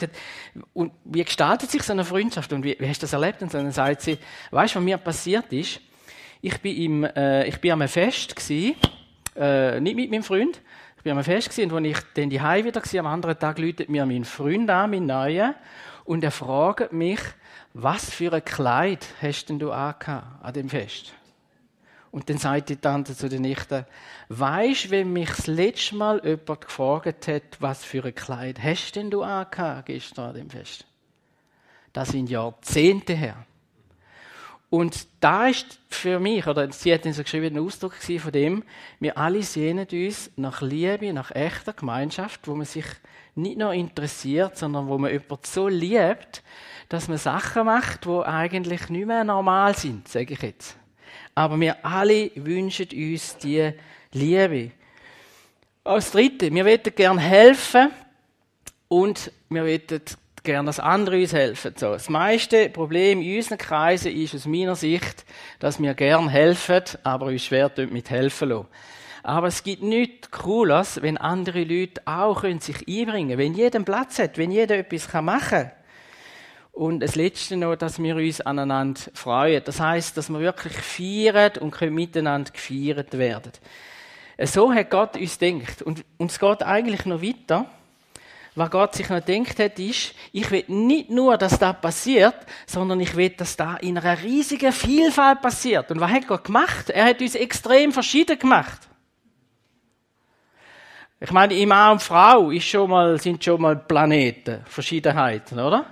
und 0.73 0.93
wie 1.05 1.23
gestaltet 1.23 1.71
sich 1.71 1.83
so 1.83 1.93
eine 1.93 2.05
Freundschaft 2.05 2.53
und 2.53 2.65
wie, 2.65 2.77
wie 2.79 2.89
hast 2.89 3.03
du 3.03 3.05
das 3.05 3.13
erlebt? 3.13 3.43
Und 3.43 3.53
dann 3.53 3.71
sagt 3.71 4.01
sie, 4.01 4.17
weißt 4.51 4.75
du, 4.75 4.79
was 4.79 4.85
mir 4.85 4.97
passiert 4.97 5.53
ist? 5.53 5.81
Ich 6.41 6.59
bin 6.63 6.77
im, 6.77 7.05
äh, 7.05 7.47
ich 7.47 7.61
bin 7.61 7.73
am 7.73 7.87
Fest 7.87 8.35
gewesen, 8.35 8.77
äh, 9.37 9.79
nicht 9.81 9.97
mit 9.97 10.11
meinem 10.11 10.23
Freund, 10.23 10.61
ich 10.97 11.03
bin 11.03 11.17
am 11.17 11.23
Fest 11.23 11.51
gewesen, 11.51 11.71
und 11.73 11.85
als 11.85 11.99
ich 11.99 12.05
dann 12.15 12.31
die 12.31 12.41
Hause 12.41 12.65
wieder 12.65 12.83
war, 12.83 13.01
am 13.01 13.07
anderen 13.07 13.39
Tag 13.39 13.59
läutet 13.59 13.91
mir 13.91 14.07
mein 14.07 14.25
Freund 14.25 14.71
an, 14.71 14.91
mein 14.91 15.05
Neuer, 15.05 15.55
und 16.05 16.25
er 16.25 16.31
fragt 16.31 16.95
mich, 16.95 17.21
was 17.75 18.11
für 18.11 18.33
ein 18.33 18.45
Kleid 18.45 19.07
hast 19.21 19.47
denn 19.47 19.59
du 19.59 19.71
an 19.71 19.95
dem 20.55 20.71
Fest? 20.71 21.13
Und 22.13 22.29
dann 22.29 22.39
sagt 22.39 22.71
die 22.71 22.77
Tante 22.77 23.17
zu 23.17 23.29
den 23.29 23.43
Nichten, 23.43 23.87
weisst, 24.29 24.91
wenn 24.91 25.13
mich 25.13 25.31
das 25.31 25.47
letzte 25.47 25.95
Mal 25.95 26.21
jemand 26.25 26.63
gefragt 26.63 27.29
hat, 27.29 27.43
was 27.61 27.85
für 27.85 28.05
ein 28.05 28.15
Kleid 28.15 28.61
hast 28.63 28.97
denn 28.97 29.11
du 29.11 29.23
angehabt 29.23 29.87
gestern 29.87 30.31
an 30.31 30.35
dem 30.35 30.51
Fest? 30.51 30.85
Das 31.93 32.09
sind 32.09 32.29
Jahrzehnte 32.29 33.15
her. 33.15 33.47
Und 34.71 35.09
da 35.19 35.49
ist 35.49 35.81
für 35.89 36.21
mich, 36.21 36.47
oder 36.47 36.71
sie 36.71 36.95
hat 36.95 37.05
dann 37.05 37.13
so 37.13 37.25
geschrieben, 37.25 37.57
ein 37.57 37.65
Ausdruck 37.65 37.95
von 37.95 38.33
dem, 38.33 38.63
wir 39.01 39.19
alle 39.19 39.43
sehnen 39.43 39.87
uns 39.91 40.31
nach 40.37 40.63
Liebe, 40.63 41.13
nach 41.13 41.33
echter 41.33 41.73
Gemeinschaft, 41.73 42.47
wo 42.47 42.55
man 42.55 42.67
sich 42.67 42.85
nicht 43.35 43.59
nur 43.59 43.73
interessiert, 43.73 44.57
sondern 44.57 44.87
wo 44.87 44.97
man 44.97 45.11
jemanden 45.11 45.45
so 45.45 45.67
liebt, 45.67 46.45
dass 46.89 47.09
man 47.09 47.19
Sachen 47.19 47.67
macht, 47.67 48.07
wo 48.07 48.23
eigentlich 48.23 48.89
nicht 48.89 49.07
mehr 49.07 49.25
normal 49.25 49.77
sind, 49.77 50.07
sage 50.07 50.35
ich 50.35 50.43
jetzt. 50.43 50.77
Aber 51.35 51.59
wir 51.61 51.85
alle 51.85 52.31
wünschen 52.35 52.89
uns 52.93 53.37
die 53.39 53.73
Liebe. 54.13 54.71
Als 55.85 56.11
Dritte, 56.11 56.53
wir 56.53 56.65
wollen 56.65 56.83
gerne 56.95 57.21
helfen 57.21 57.91
und 58.89 59.33
wir 59.49 59.63
wollen 59.63 60.03
gerne, 60.43 60.67
dass 60.67 60.81
andere 60.81 61.21
uns 61.21 61.33
helfen. 61.33 61.75
So, 61.77 61.93
das 61.93 62.09
meiste 62.09 62.69
Problem 62.71 63.21
in 63.21 63.37
unseren 63.37 63.59
Kreisen 63.59 64.13
ist 64.13 64.35
aus 64.35 64.47
meiner 64.47 64.77
Sicht, 64.77 65.25
dass 65.59 65.81
wir 65.81 65.95
gerne 65.95 66.31
helfen, 66.31 66.83
aber 67.03 67.27
uns 67.27 67.45
schwer 67.45 67.71
mit 67.91 68.11
helfen 68.11 68.49
lassen. 68.51 68.67
Aber 69.23 69.49
es 69.49 69.63
gibt 69.63 69.83
nichts 69.83 70.31
Cooles, 70.31 71.03
wenn 71.03 71.19
andere 71.19 71.65
Leute 71.65 72.01
auch 72.07 72.43
sich 72.43 72.89
einbringen 72.89 73.31
können. 73.31 73.39
Wenn 73.39 73.55
jeder 73.55 73.81
Platz 73.81 74.19
hat, 74.19 74.39
wenn 74.39 74.51
jeder 74.51 74.79
etwas 74.79 75.13
machen 75.23 75.49
kann. 75.49 75.73
Und 76.73 77.01
das 77.01 77.17
Letzte 77.17 77.57
noch, 77.57 77.77
dass 77.77 78.03
wir 78.03 78.17
uns 78.17 78.41
aneinander 78.41 79.01
freuen. 79.15 79.63
Das 79.65 79.81
heißt, 79.81 80.17
dass 80.17 80.31
wir 80.31 80.41
wirklich 80.41 80.75
feiern 80.75 81.53
und 81.61 81.73
können 81.73 81.95
miteinander 81.95 82.53
gefeiert 82.53 83.19
werden. 83.19 83.53
So 84.43 84.73
hat 84.73 84.91
Gott 84.91 85.17
uns 85.17 85.39
denkt. 85.39 85.83
Und, 85.83 86.05
und 86.17 86.31
es 86.31 86.39
geht 86.39 86.63
eigentlich 86.63 87.05
noch 87.05 87.23
weiter. 87.23 87.67
Was 88.55 88.71
Gott 88.71 88.95
sich 88.95 89.09
noch 89.09 89.21
denkt 89.21 89.59
hat, 89.59 89.79
ist, 89.79 90.15
ich 90.33 90.51
will 90.51 90.65
nicht 90.67 91.11
nur, 91.11 91.37
dass 91.37 91.59
das 91.59 91.81
passiert, 91.81 92.35
sondern 92.67 92.99
ich 93.01 93.15
will, 93.15 93.31
dass 93.31 93.57
da 93.57 93.77
in 93.77 93.97
einer 93.97 94.23
riesigen 94.23 94.73
Vielfalt 94.73 95.41
passiert. 95.41 95.91
Und 95.91 96.01
was 96.01 96.11
hat 96.11 96.27
Gott 96.27 96.45
gemacht? 96.45 96.91
Er 96.91 97.05
hat 97.05 97.21
uns 97.21 97.35
extrem 97.37 97.93
verschieden 97.93 98.39
gemacht. 98.39 98.89
Ich 101.21 101.31
meine, 101.31 101.55
im 101.55 101.69
Mann 101.69 101.93
und 101.93 102.03
Frau 102.03 102.51
ist 102.51 102.65
schon 102.65 102.91
mal, 102.91 103.21
sind 103.21 103.45
schon 103.45 103.61
mal 103.61 103.77
Planeten, 103.77 104.63
Verschiedenheiten, 104.65 105.61
oder? 105.61 105.87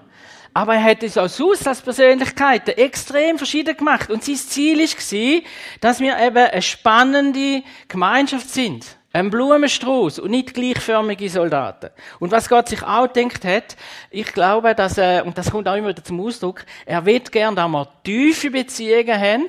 Aber 0.54 0.74
er 0.74 0.82
hat 0.82 1.02
uns 1.02 1.16
als 1.16 1.40
aus 1.40 1.66
als 1.66 1.82
Persönlichkeiten 1.82 2.70
extrem 2.70 3.38
verschieden 3.38 3.76
gemacht. 3.76 4.10
Und 4.10 4.24
sein 4.24 4.36
Ziel 4.36 4.78
war, 4.78 5.42
dass 5.80 6.00
wir 6.00 6.18
eben 6.18 6.36
eine 6.36 6.62
spannende 6.62 7.62
Gemeinschaft 7.88 8.50
sind. 8.50 8.98
Ein 9.12 9.30
Blumenstrauß 9.30 10.18
und 10.18 10.30
nicht 10.30 10.52
gleichförmige 10.52 11.30
Soldaten. 11.30 11.90
Und 12.20 12.30
was 12.30 12.48
Gott 12.48 12.68
sich 12.68 12.82
auch 12.82 13.06
denkt 13.06 13.44
hat, 13.44 13.76
ich 14.10 14.32
glaube, 14.32 14.74
dass 14.74 14.98
er, 14.98 15.24
und 15.24 15.38
das 15.38 15.50
kommt 15.50 15.66
auch 15.66 15.76
immer 15.76 15.88
wieder 15.88 16.04
zum 16.04 16.20
Ausdruck, 16.20 16.64
er 16.84 17.06
wird 17.06 17.32
gern, 17.32 17.56
dass 17.56 17.68
wir 17.68 17.88
tiefe 18.04 18.50
Beziehungen 18.50 19.18
haben, 19.18 19.46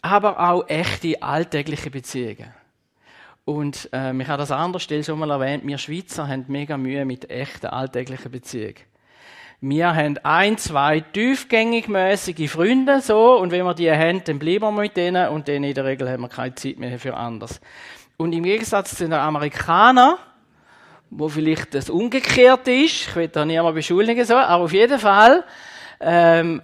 aber 0.00 0.38
auch 0.38 0.68
echte 0.68 1.20
alltägliche 1.22 1.90
Beziehungen. 1.90 2.54
Und 3.44 3.88
äh, 3.92 4.16
ich 4.16 4.28
habe 4.28 4.38
das 4.38 4.52
an 4.52 4.60
anderer 4.60 4.80
Stelle 4.80 5.02
schon 5.02 5.18
mal 5.18 5.30
erwähnt, 5.30 5.66
wir 5.66 5.78
Schweizer 5.78 6.28
haben 6.28 6.44
mega 6.46 6.76
Mühe 6.76 7.04
mit 7.04 7.28
echten 7.30 7.66
alltäglichen 7.66 8.30
Beziehungen. 8.30 8.89
Wir 9.62 9.94
haben 9.94 10.16
ein, 10.22 10.56
zwei 10.56 11.00
tiefgängig-mäßige 11.00 12.48
Freunde, 12.48 13.02
so, 13.02 13.38
und 13.38 13.50
wenn 13.50 13.66
wir 13.66 13.74
die 13.74 13.92
haben, 13.92 14.24
dann 14.24 14.38
bleiben 14.38 14.62
wir 14.62 14.72
mit 14.72 14.96
denen, 14.96 15.28
und 15.28 15.48
dann 15.48 15.62
in 15.62 15.74
der 15.74 15.84
Regel 15.84 16.08
haben 16.10 16.22
wir 16.22 16.30
keine 16.30 16.54
Zeit 16.54 16.78
mehr 16.78 16.98
für 16.98 17.14
anders. 17.14 17.60
Und 18.16 18.32
im 18.32 18.44
Gegensatz 18.44 18.96
zu 18.96 19.04
den 19.04 19.12
Amerikanern, 19.12 20.14
wo 21.10 21.28
vielleicht 21.28 21.74
das 21.74 21.90
Umgekehrte 21.90 22.70
ist, 22.70 23.08
ich 23.08 23.14
will 23.14 23.28
da 23.28 23.44
niemand 23.44 23.74
beschuldigen, 23.74 24.24
so, 24.24 24.34
aber 24.34 24.64
auf 24.64 24.72
jeden 24.72 24.98
Fall, 24.98 25.44
ähm, 26.00 26.62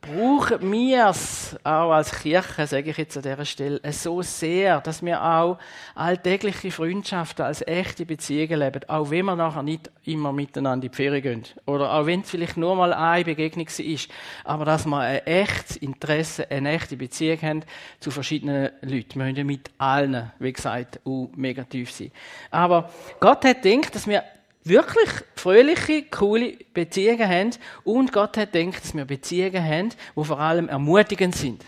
brauchen 0.00 0.72
wir 0.72 1.08
es 1.08 1.56
auch 1.62 1.92
als 1.92 2.12
Kirche, 2.12 2.66
sage 2.66 2.90
ich 2.90 2.96
jetzt 2.96 3.16
an 3.16 3.22
dieser 3.22 3.44
Stelle, 3.44 3.80
so 3.92 4.22
sehr, 4.22 4.80
dass 4.80 5.04
wir 5.04 5.22
auch 5.22 5.58
alltägliche 5.94 6.70
Freundschaften 6.70 7.44
als 7.44 7.66
echte 7.66 8.06
Beziehungen 8.06 8.60
leben, 8.60 8.88
auch 8.88 9.10
wenn 9.10 9.26
wir 9.26 9.36
nachher 9.36 9.62
nicht 9.62 9.90
immer 10.04 10.32
miteinander 10.32 10.86
in 10.86 10.90
die 10.92 10.96
Ferien 10.96 11.22
gehen. 11.22 11.44
Oder 11.66 11.92
auch 11.92 12.06
wenn 12.06 12.20
es 12.20 12.30
vielleicht 12.30 12.56
nur 12.56 12.74
mal 12.76 12.92
eine 12.92 13.24
Begegnung 13.24 13.66
ist, 13.66 14.08
aber 14.44 14.64
dass 14.64 14.86
wir 14.86 14.98
ein 14.98 15.26
echtes 15.26 15.76
Interesse, 15.76 16.50
eine 16.50 16.72
echte 16.72 16.96
Beziehung 16.96 17.42
haben 17.42 17.62
zu 18.00 18.10
verschiedenen 18.10 18.70
Leuten. 18.82 19.18
Wir 19.18 19.26
müssen 19.26 19.46
mit 19.46 19.70
allen, 19.78 20.32
wie 20.38 20.52
gesagt, 20.52 21.00
auch 21.04 21.30
mega 21.36 21.64
tief 21.64 21.90
sein. 21.90 22.10
Aber 22.50 22.90
Gott 23.20 23.44
hat 23.44 23.62
gedacht, 23.62 23.94
dass 23.94 24.06
wir 24.06 24.24
wirklich 24.64 25.08
fröhliche, 25.36 26.04
coole 26.04 26.56
Beziehungen 26.74 27.28
haben 27.28 27.50
und 27.84 28.12
Gott 28.12 28.36
hat 28.36 28.52
gedacht, 28.52 28.82
dass 28.82 28.94
wir 28.94 29.04
Beziehungen 29.04 29.64
haben, 29.64 29.90
die 30.16 30.24
vor 30.24 30.38
allem 30.38 30.68
ermutigend 30.68 31.34
sind. 31.34 31.64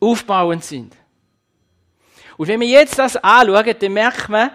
Aufbauend 0.00 0.64
sind. 0.64 0.96
Und 2.36 2.48
wenn 2.48 2.60
wir 2.60 2.68
jetzt 2.68 2.98
das 2.98 3.16
anschauen, 3.16 3.74
dann 3.78 3.92
merkt 3.92 4.28
man 4.28 4.50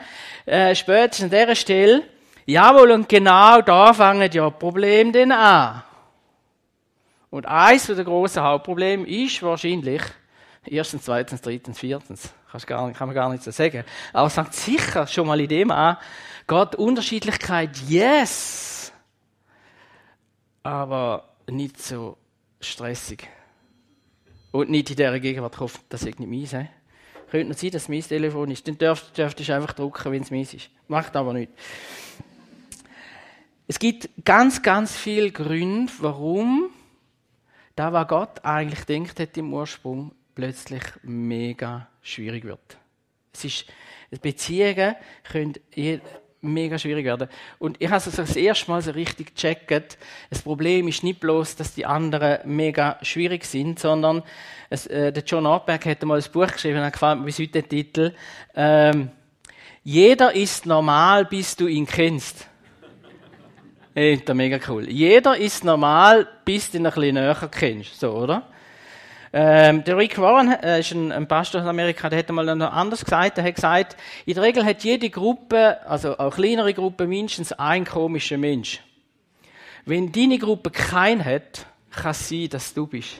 äh, 0.45 0.73
spätestens 0.73 1.25
an 1.25 1.39
dieser 1.39 1.55
Stelle, 1.55 2.03
jawohl, 2.45 2.91
und 2.91 3.07
genau 3.07 3.61
da 3.61 3.93
fangen 3.93 4.31
ja 4.31 4.49
Probleme 4.49 5.11
dann 5.11 5.31
an. 5.31 5.83
Und 7.29 7.45
eins 7.45 7.85
der 7.88 8.03
grossen 8.03 8.41
Hauptprobleme 8.41 9.07
ist 9.07 9.43
wahrscheinlich, 9.43 10.01
erstens, 10.65 11.03
zweitens, 11.03 11.41
drittens, 11.41 11.77
viertens, 11.77 12.33
kann 12.65 12.93
man 12.99 13.13
gar 13.13 13.29
nicht 13.29 13.43
so 13.43 13.51
sagen, 13.51 13.83
aber 14.13 14.27
es 14.27 14.33
fängt 14.33 14.53
sicher 14.53 15.07
schon 15.07 15.27
mal 15.27 15.39
in 15.39 15.47
dem 15.47 15.71
an, 15.71 15.97
Gott, 16.47 16.75
Unterschiedlichkeit, 16.75 17.77
yes. 17.87 18.91
Aber 20.63 21.29
nicht 21.49 21.81
so 21.81 22.17
stressig. 22.59 23.27
Und 24.51 24.69
nicht 24.69 24.89
in 24.89 24.95
dieser 24.95 25.19
Gegenwart 25.19 25.59
hofft, 25.59 25.81
das 25.89 26.03
ist 26.03 26.19
nicht 26.19 26.29
meins. 26.29 26.69
Könnte 27.29 27.49
noch 27.49 27.57
sein, 27.57 27.71
dass 27.71 27.83
es 27.83 27.89
mein 27.89 28.01
Telefon 28.01 28.51
ist. 28.51 28.67
Dann 28.67 28.77
dürft, 28.77 29.17
dürftest 29.17 29.49
du 29.49 29.55
einfach 29.55 29.73
drucken, 29.73 30.11
wenn 30.11 30.21
es 30.21 30.31
meins 30.31 30.53
ist. 30.53 30.69
Macht 30.87 31.15
aber 31.15 31.33
nicht. 31.33 31.51
Es 33.67 33.79
gibt 33.79 34.09
ganz, 34.23 34.61
ganz 34.61 34.95
viele 34.95 35.31
Gründe, 35.31 35.91
warum 35.99 36.69
da, 37.75 37.91
was 37.91 38.07
Gott 38.07 38.45
eigentlich 38.45 38.85
denkt 38.85 39.19
hat 39.19 39.35
im 39.37 39.53
Ursprung, 39.53 40.11
plötzlich 40.36 40.84
mega 41.04 41.88
schwierig 42.02 42.43
wird. 42.43 42.78
Es 43.34 43.45
ist, 43.45 43.65
Beziehungen 44.21 44.95
können 45.24 45.56
mega 46.45 46.78
schwierig 46.78 47.06
werden. 47.06 47.28
Und 47.60 47.82
ich 47.82 47.88
habe 47.88 47.98
es 47.98 48.08
also 48.08 48.21
das 48.21 48.36
erste 48.36 48.69
Mal 48.69 48.82
so 48.82 48.91
richtig 48.91 49.36
gecheckt. 49.36 49.98
Das 50.30 50.41
Problem 50.41 50.88
ist 50.88 51.04
nicht 51.04 51.19
bloß, 51.19 51.56
dass 51.56 51.74
die 51.74 51.86
anderen 51.86 52.39
mega 52.45 52.98
schwierig 53.02 53.45
sind, 53.45 53.80
sondern 53.80 54.24
es, 54.69 54.88
äh, 54.88 55.12
der 55.12 55.24
John 55.24 55.45
Ortberg 55.45 55.86
hat 55.86 56.04
mal 56.04 56.21
ein 56.21 56.32
Buch 56.32 56.48
geschrieben, 56.48 56.84
und 56.84 56.91
gefällt 56.91 57.19
mir 57.19 57.26
bis 57.26 57.39
heute 57.39 57.52
der 57.52 57.67
Titel. 57.67 58.13
Ähm, 58.56 59.10
Jeder 59.84 60.34
ist 60.34 60.65
normal, 60.65 61.26
bis 61.26 61.56
du 61.56 61.67
ihn 61.67 61.86
kennst. 61.86 62.48
Ey, 63.95 64.21
mega 64.34 64.60
cool. 64.69 64.89
Jeder 64.89 65.38
ist 65.38 65.63
normal, 65.63 66.28
bis 66.45 66.71
du 66.71 66.78
ihn 66.78 66.86
ein 66.86 66.93
bisschen 66.93 67.15
näher 67.15 67.50
kennst. 67.52 68.00
So, 68.00 68.12
oder? 68.12 68.48
Ähm, 69.38 69.84
der 69.84 69.98
Rick 69.98 70.17
Warren 70.17 70.50
äh, 70.63 70.80
ist 70.80 70.93
ein, 70.93 71.12
ein, 71.12 71.28
Pastor 71.28 71.60
in 71.60 71.67
Amerika, 71.67 72.10
der 72.10 72.19
hat 72.19 72.30
einmal 72.30 72.56
noch 72.56 72.71
anders 72.71 73.04
gesagt. 73.04 73.38
Er 73.38 73.43
hat 73.43 73.56
gesagt, 73.56 73.98
in 74.26 74.34
der 74.34 74.43
Regel 74.43 74.63
hat 74.63 74.86
jede 74.86 75.10
Gruppe, 75.10 75.86
also 75.86 76.17
auch 76.17 76.36
kleinere 76.36 76.74
Gruppe, 76.74 77.06
mindestens 77.06 77.52
einen 77.52 77.84
komischen 77.84 78.39
Mensch. 78.39 78.80
Wenn 79.84 80.13
deine 80.13 80.39
Gruppe 80.39 80.71
keinen 80.71 81.26
hat, 81.26 81.65
kann 81.91 82.12
es 82.12 82.30
sein, 82.30 82.48
dass 82.50 82.74
du 82.74 82.88
bist. 82.88 83.19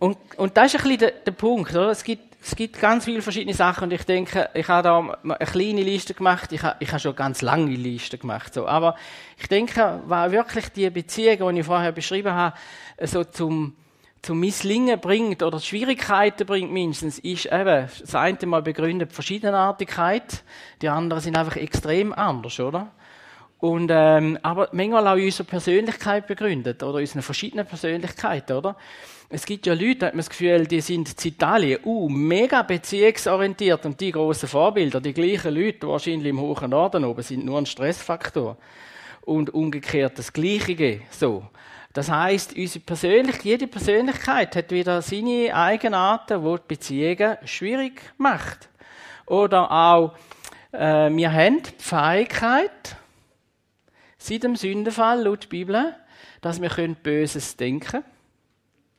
Und, 0.00 0.18
und 0.36 0.56
das 0.56 0.74
ist 0.74 0.80
ein 0.80 0.82
bisschen 0.82 0.98
der, 0.98 1.12
der 1.12 1.32
Punkt, 1.32 1.70
oder? 1.70 1.90
Es 1.90 2.02
gibt 2.02 2.25
es 2.46 2.54
gibt 2.54 2.78
ganz 2.78 3.04
viele 3.04 3.22
verschiedene 3.22 3.54
Sachen 3.54 3.84
und 3.84 3.92
ich 3.92 4.04
denke, 4.04 4.50
ich 4.54 4.68
habe 4.68 4.84
da 4.84 5.18
eine 5.24 5.46
kleine 5.46 5.82
Liste 5.82 6.14
gemacht, 6.14 6.52
ich 6.52 6.62
habe, 6.62 6.76
ich 6.78 6.88
habe 6.90 7.00
schon 7.00 7.16
ganz 7.16 7.42
lange 7.42 7.72
Liste 7.72 8.18
gemacht, 8.18 8.54
so. 8.54 8.68
Aber 8.68 8.94
ich 9.36 9.48
denke, 9.48 10.00
war 10.06 10.30
wirklich 10.30 10.68
die 10.68 10.88
Beziehung, 10.90 11.52
die 11.54 11.60
ich 11.60 11.66
vorher 11.66 11.90
beschrieben 11.90 12.32
habe, 12.32 12.56
so 13.02 13.24
zum, 13.24 13.74
zum 14.22 14.38
Misslingen 14.38 15.00
bringt 15.00 15.42
oder 15.42 15.58
Schwierigkeiten 15.58 16.46
bringt 16.46 16.70
mindestens, 16.70 17.18
ist 17.18 17.46
eben, 17.46 17.88
das 18.00 18.14
eine 18.14 18.38
mal 18.44 18.62
begründet 18.62 19.12
Verschiedenartigkeit, 19.12 20.44
die 20.82 20.88
anderen 20.88 21.22
sind 21.22 21.36
einfach 21.36 21.56
extrem 21.56 22.12
anders, 22.12 22.60
oder? 22.60 22.92
Und, 23.58 23.90
ähm, 23.92 24.38
aber 24.42 24.68
manchmal 24.70 25.08
auch 25.08 25.14
unsere 25.14 25.48
Persönlichkeit 25.48 26.28
begründet 26.28 26.80
oder 26.84 26.98
unsere 26.98 27.22
verschiedenen 27.22 27.66
Persönlichkeiten, 27.66 28.56
oder? 28.56 28.76
Es 29.28 29.44
gibt 29.44 29.66
ja 29.66 29.74
Leute, 29.74 29.96
da 29.96 30.06
hat 30.06 30.14
man 30.14 30.18
das 30.18 30.30
Gefühl, 30.30 30.66
die 30.68 30.80
sind 30.80 31.24
in 31.24 31.32
Italien 31.32 31.80
uh, 31.84 32.08
mega 32.08 32.62
beziehungsorientiert 32.62 33.84
und 33.84 34.00
die 34.00 34.12
großen 34.12 34.48
Vorbilder, 34.48 35.00
die 35.00 35.12
gleichen 35.12 35.52
Leute 35.52 35.88
wahrscheinlich 35.88 36.28
im 36.28 36.40
hohen 36.40 36.70
Norden 36.70 37.04
oben, 37.04 37.22
sind 37.22 37.44
nur 37.44 37.58
ein 37.58 37.66
Stressfaktor. 37.66 38.56
Und 39.22 39.52
umgekehrt 39.52 40.16
das 40.20 40.32
Gleiche. 40.32 41.00
So. 41.10 41.42
Das 41.92 42.08
heißt, 42.08 42.56
unsere 42.56 42.84
Persönlich 42.84 43.42
jede 43.42 43.66
Persönlichkeit 43.66 44.54
hat 44.54 44.70
wieder 44.70 45.02
seine 45.02 45.52
Eigenarten, 45.52 46.44
die 46.44 46.56
die 46.56 46.62
Beziehungen 46.68 47.36
schwierig 47.44 48.00
macht. 48.18 48.68
Oder 49.26 49.72
auch, 49.72 50.12
äh, 50.70 51.10
wir 51.10 51.32
haben 51.32 51.64
die 51.64 51.82
Fähigkeit, 51.82 52.96
seit 54.18 54.44
dem 54.44 54.54
Sündenfall, 54.54 55.24
laut 55.24 55.48
Bibel, 55.48 55.96
dass 56.40 56.62
wir 56.62 56.70
Böses 57.02 57.56
denken 57.56 57.90
können 57.90 58.15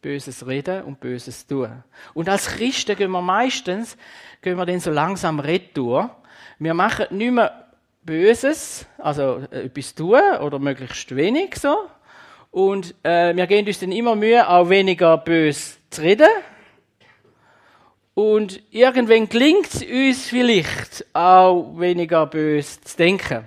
Böses 0.08 0.48
reden 0.48 0.84
und 0.84 1.02
Böses 1.02 1.46
tun. 1.46 1.84
Und 2.14 2.30
als 2.30 2.48
Christen 2.48 2.96
gehen 2.96 3.12
wir 3.12 3.22
meistens, 3.22 3.98
gehen 4.42 4.58
wir 4.58 4.66
dann 4.66 4.80
so 4.80 4.90
langsam 4.90 5.42
retour. 5.42 6.16
Wir 6.60 6.74
machen 6.74 7.08
nicht 7.10 7.34
mehr 7.34 7.68
Böses, 8.04 8.86
also 9.00 9.46
äh, 9.52 9.66
etwas 9.66 9.94
tun 9.94 10.22
oder 10.42 10.60
möglichst 10.60 11.14
wenig 11.14 11.56
so. 11.58 11.76
Und 12.52 12.96
äh, 13.04 13.36
wir 13.36 13.48
geben 13.48 13.68
uns 13.68 13.82
dann 13.82 13.92
immer 13.92 14.16
Mühe, 14.16 14.48
auch 14.48 14.70
weniger 14.70 15.18
bös 15.18 15.78
zu 15.90 16.02
reden. 16.02 16.30
Und 18.14 18.62
irgendwann 18.72 19.28
gelingt 19.28 19.74
es 19.74 19.82
uns 19.84 20.30
vielleicht 20.30 21.06
auch 21.12 21.78
weniger 21.78 22.28
bös 22.28 22.80
zu 22.80 22.96
denken. 22.96 23.46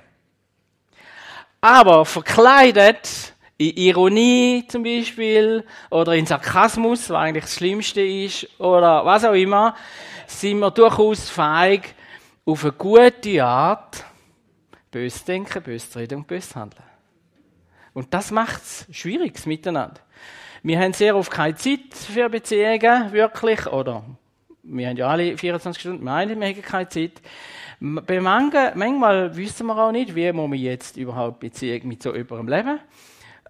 Aber 1.62 2.05
verkleidet 2.05 3.35
in 3.61 3.77
Ironie 3.77 4.64
zum 4.68 4.83
Beispiel 4.83 5.64
oder 5.90 6.14
in 6.14 6.25
Sarkasmus, 6.25 7.11
was 7.11 7.16
eigentlich 7.16 7.44
das 7.44 7.57
Schlimmste 7.57 8.01
ist, 8.01 8.49
oder 8.59 9.05
was 9.05 9.23
auch 9.23 9.35
immer, 9.35 9.77
sind 10.27 10.61
wir 10.61 10.70
durchaus 10.70 11.29
fähig, 11.29 11.94
auf 12.46 12.64
eine 12.64 12.73
gute 12.73 13.44
Art 13.44 14.03
bös 14.90 15.25
denken, 15.25 15.62
bös 15.62 15.94
reden 15.94 16.20
und 16.20 16.27
bös 16.27 16.57
handeln. 16.57 16.83
Und 17.92 18.14
das 18.14 18.31
macht 18.31 18.62
es 18.62 18.87
schwierig 18.92 19.44
miteinander. 19.44 20.01
Wir 20.62 20.81
haben 20.81 20.94
sehr 20.94 21.14
oft 21.14 21.31
keine 21.31 21.55
Zeit 21.55 21.92
für 21.92 22.31
Beziehungen, 22.31 23.12
wirklich, 23.12 23.66
oder 23.66 24.05
wir 24.62 24.88
haben 24.88 24.96
ja 24.96 25.07
alle 25.07 25.37
24 25.37 25.79
Stunden, 25.79 26.05
wir 26.05 26.12
haben 26.12 26.62
keine 26.62 26.88
Zeit. 26.88 27.20
Bei 27.79 28.20
manchen, 28.23 28.70
manchmal 28.75 29.37
wissen 29.37 29.66
wir 29.66 29.77
auch 29.77 29.92
nicht, 29.92 30.14
wie 30.14 30.33
muss 30.33 30.49
man 30.49 30.59
jetzt 30.59 30.96
überhaupt 30.96 31.40
Beziehung 31.40 31.88
mit 31.88 32.03
so 32.03 32.14
jemandem 32.14 32.49
leben. 32.49 32.81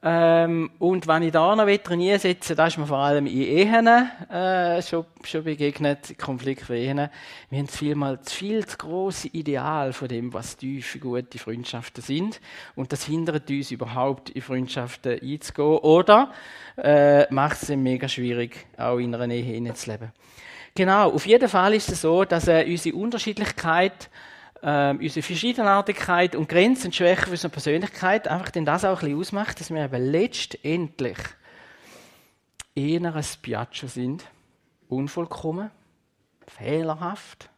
Ähm, 0.02 0.70
und 0.78 1.06
wenn 1.06 1.24
ich 1.24 1.32
da 1.32 1.54
noch 1.54 1.66
trainieren 1.78 2.18
setze, 2.18 2.54
da 2.54 2.66
ist 2.66 2.78
mir 2.78 2.86
vor 2.86 2.98
allem 2.98 3.26
in 3.26 3.42
Ehen 3.42 3.86
äh, 3.86 4.80
schon, 4.80 5.04
schon 5.22 5.44
begegnet, 5.44 6.18
Konflikt 6.18 6.62
für 6.62 6.76
Ehen. 6.76 7.08
Wir 7.50 7.58
haben 7.58 7.68
vielmals 7.68 8.32
viel 8.32 8.64
zu 8.64 8.78
grosse 8.78 9.28
Ideal 9.28 9.92
von 9.92 10.08
dem, 10.08 10.32
was 10.32 10.56
tiefe, 10.56 10.98
gute 10.98 11.38
Freundschaften 11.38 12.02
sind. 12.02 12.40
Und 12.76 12.92
das 12.92 13.04
hindert 13.04 13.50
uns 13.50 13.70
überhaupt, 13.70 14.30
in 14.30 14.40
Freundschaften 14.40 15.20
einzugehen. 15.20 15.78
Oder 15.80 16.32
äh, 16.78 17.30
macht 17.32 17.62
es 17.62 17.68
mega 17.68 18.08
schwierig, 18.08 18.68
auch 18.78 18.96
in 18.96 19.14
einer 19.14 19.34
Ehe 19.34 19.42
hineinzuleben. 19.42 20.12
Genau, 20.74 21.10
auf 21.10 21.26
jeden 21.26 21.48
Fall 21.48 21.74
ist 21.74 21.90
es 21.90 22.00
so, 22.00 22.24
dass 22.24 22.48
äh, 22.48 22.64
unsere 22.66 22.96
Unterschiedlichkeit 22.96 24.08
äh, 24.62 24.90
unsere 24.90 25.22
Verschiedenartigkeit 25.22 26.36
und 26.36 26.48
Grenzen 26.48 26.86
und 26.86 26.94
Schwächen 26.94 27.30
unserer 27.30 27.50
Persönlichkeit 27.50 28.28
einfach 28.28 28.50
denn 28.50 28.64
das 28.64 28.84
auch 28.84 29.02
ein 29.02 29.08
bisschen 29.08 29.20
ausmacht, 29.20 29.60
dass 29.60 29.70
wir 29.70 29.84
eben 29.84 30.10
letztendlich 30.10 31.18
eher 32.74 33.14
ein 33.14 33.24
Piaggio 33.42 33.88
sind, 33.88 34.24
unvollkommen, 34.88 35.70
fehlerhaft 36.46 37.48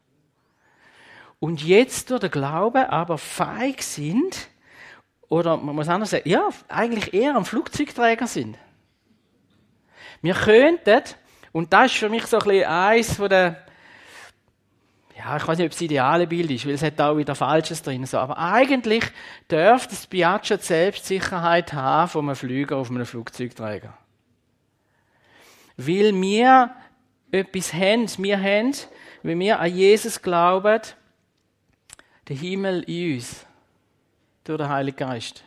und 1.38 1.62
jetzt 1.64 2.10
durch 2.10 2.20
den 2.20 2.30
Glauben 2.30 2.84
aber 2.84 3.18
feig 3.18 3.82
sind 3.82 4.48
oder 5.28 5.56
man 5.56 5.74
muss 5.74 5.88
anders 5.88 6.10
sagen, 6.10 6.28
ja, 6.28 6.48
eigentlich 6.68 7.14
eher 7.14 7.34
ein 7.36 7.44
Flugzeugträger 7.44 8.26
sind. 8.26 8.58
Wir 10.20 10.34
könnten, 10.34 11.02
und 11.50 11.72
das 11.72 11.86
ist 11.86 11.98
für 11.98 12.08
mich 12.08 12.26
so 12.26 12.38
ein 12.38 12.44
bisschen 12.44 12.68
eins 12.68 13.16
von 13.16 13.28
der 13.28 13.66
ja, 15.24 15.36
ich 15.36 15.46
weiß 15.46 15.58
nicht, 15.58 15.66
ob 15.66 15.72
es 15.72 15.78
das 15.78 15.82
ideale 15.82 16.26
Bild 16.26 16.50
ist, 16.50 16.66
weil 16.66 16.74
es 16.74 16.82
hat 16.82 17.00
auch 17.00 17.16
wieder 17.16 17.36
Falsches 17.36 17.82
drin. 17.82 18.04
So. 18.06 18.18
Aber 18.18 18.38
eigentlich 18.38 19.04
dürfte 19.48 19.90
das 19.90 20.06
Piaggio 20.06 20.56
die 20.56 20.64
Selbstsicherheit 20.64 21.72
haben 21.72 22.08
von 22.08 22.26
einem 22.26 22.34
Flüger 22.34 22.76
auf 22.76 22.90
einem 22.90 23.06
Flugzeugträger. 23.06 23.96
Weil 25.76 26.20
wir 26.20 26.74
etwas 27.30 27.72
haben, 27.72 28.08
wir 28.18 28.40
haben, 28.40 28.74
wenn 29.22 29.38
wir 29.38 29.60
an 29.60 29.74
Jesus 29.74 30.20
glauben, 30.20 30.80
den 32.28 32.36
Himmel 32.36 32.82
in 32.82 33.14
uns, 33.14 33.46
durch 34.44 34.58
den 34.58 34.68
Heiligen 34.68 34.96
Geist. 34.96 35.44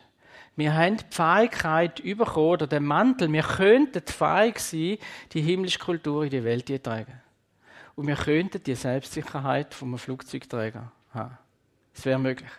Wir 0.56 0.74
haben 0.74 0.96
die 0.96 1.04
Fähigkeit 1.10 2.02
bekommen, 2.02 2.46
oder 2.46 2.66
den 2.66 2.84
Mantel, 2.84 3.30
wir 3.30 3.42
könnten 3.42 4.02
fähig 4.06 4.58
sein, 4.58 4.96
die 5.32 5.42
himmlische 5.42 5.78
Kultur 5.78 6.24
in 6.24 6.30
die 6.30 6.44
Welt 6.44 6.66
zu 6.66 6.82
tragen. 6.82 7.20
Und 7.96 8.06
wir 8.06 8.16
könnten 8.16 8.62
die 8.62 8.74
Selbstsicherheit 8.74 9.74
einem 9.82 9.98
Flugzeugträger 9.98 10.92
haben. 11.12 11.38
Das 11.94 12.04
wäre 12.04 12.18
möglich. 12.18 12.50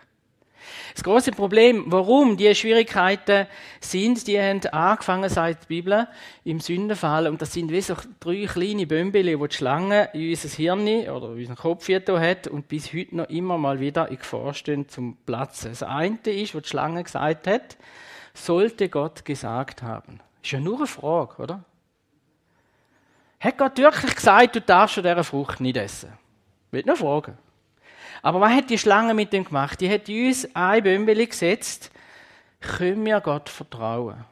Das 0.94 1.04
große 1.04 1.30
Problem, 1.30 1.84
warum 1.86 2.36
die 2.36 2.52
Schwierigkeiten 2.54 3.46
sind, 3.80 4.26
die 4.26 4.38
haben 4.40 4.60
angefangen 4.66 5.30
seit 5.30 5.62
der 5.62 5.66
Bibel 5.68 6.08
im 6.44 6.58
Sündenfall. 6.58 7.28
Und 7.28 7.40
das 7.40 7.52
sind 7.52 7.70
wie 7.70 7.80
so 7.80 7.94
drei 8.18 8.46
kleine 8.46 8.86
Bömbeli, 8.86 9.36
die 9.36 9.48
die 9.48 9.54
Schlange 9.54 10.10
in 10.12 10.30
unser 10.30 10.48
Hirn 10.48 11.08
oder 11.08 11.28
in 11.28 11.38
unseren 11.38 11.56
Kopf 11.56 11.88
hat 11.88 12.48
und 12.48 12.68
bis 12.68 12.92
heute 12.92 13.16
noch 13.16 13.28
immer 13.28 13.58
mal 13.58 13.80
wieder 13.80 14.08
in 14.08 14.18
Gefahr 14.18 14.54
stehen 14.54 14.88
zum 14.88 15.16
Platzen. 15.24 15.70
Das 15.70 15.84
eine 15.84 16.18
ist, 16.24 16.54
was 16.54 16.62
die 16.62 16.68
Schlange 16.68 17.04
gesagt 17.04 17.46
hat, 17.46 17.76
sollte 18.34 18.88
Gott 18.88 19.24
gesagt 19.24 19.82
haben. 19.82 20.20
Ist 20.42 20.52
ja 20.52 20.60
nur 20.60 20.78
eine 20.78 20.86
Frage, 20.86 21.42
oder? 21.42 21.64
Hat 23.40 23.58
Gott 23.58 23.78
wirklich 23.78 24.14
gesagt, 24.14 24.56
du 24.56 24.60
darfst 24.60 24.94
von 24.94 25.04
dieser 25.04 25.24
Frucht 25.24 25.60
nicht 25.60 25.76
essen? 25.76 26.12
Ich 26.66 26.72
will 26.72 26.84
noch 26.84 26.96
fragen. 26.96 27.38
Aber 28.22 28.40
was 28.40 28.52
hat 28.52 28.70
die 28.70 28.78
Schlange 28.78 29.14
mit 29.14 29.32
dem 29.32 29.44
gemacht? 29.44 29.80
Die 29.80 29.90
hat 29.90 30.08
uns 30.08 30.48
ein 30.54 30.82
Bömbeli 30.82 31.26
gesetzt, 31.26 31.90
können 32.60 33.06
wir 33.06 33.20
Gott 33.20 33.48
vertrauen? 33.48 34.24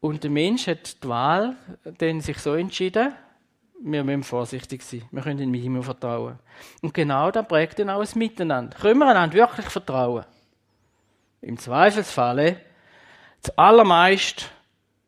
Und 0.00 0.22
der 0.22 0.30
Mensch 0.30 0.66
hat 0.66 1.02
die 1.02 1.08
Wahl 1.08 1.56
dann 1.98 2.20
sich 2.20 2.38
so 2.38 2.54
entschieden, 2.54 3.14
wir 3.80 4.02
müssen 4.02 4.22
vorsichtig 4.22 4.82
sein. 4.82 5.02
Wir 5.10 5.22
können 5.22 5.38
ihm 5.40 5.54
immer 5.54 5.82
vertrauen. 5.82 6.38
Und 6.80 6.94
genau 6.94 7.30
das 7.30 7.46
prägt 7.46 7.78
dann 7.78 7.90
auch 7.90 8.00
das 8.00 8.14
Miteinander. 8.14 8.76
Können 8.78 8.98
wir 8.98 9.08
einander 9.08 9.34
wirklich 9.34 9.66
vertrauen? 9.66 10.24
Im 11.40 11.58
Zweifelsfalle 11.58 12.60
zuallermeist 13.40 14.50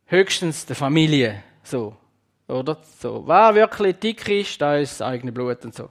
höchstens 0.07 0.67
der 0.67 0.77
Familie. 0.77 1.43
So. 1.67 1.97
Oder? 2.49 2.79
So. 3.01 3.25
Wer 3.27 3.55
wirklich 3.55 3.97
dick 3.97 4.29
ist, 4.29 4.61
da 4.61 4.77
ist 4.77 5.01
das 5.01 5.07
eigene 5.07 5.33
Blut 5.33 5.65
und 5.65 5.75
so. 5.75 5.91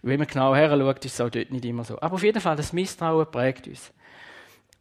Wenn 0.00 0.18
man 0.18 0.26
genau 0.26 0.54
her 0.54 0.70
schaut, 0.70 1.04
ist 1.04 1.14
es 1.14 1.20
auch 1.20 1.30
dort 1.30 1.50
nicht 1.50 1.64
immer 1.64 1.84
so. 1.84 2.00
Aber 2.00 2.14
auf 2.14 2.22
jeden 2.22 2.40
Fall, 2.40 2.56
das 2.56 2.72
Misstrauen 2.72 3.30
prägt 3.30 3.68
uns. 3.68 3.92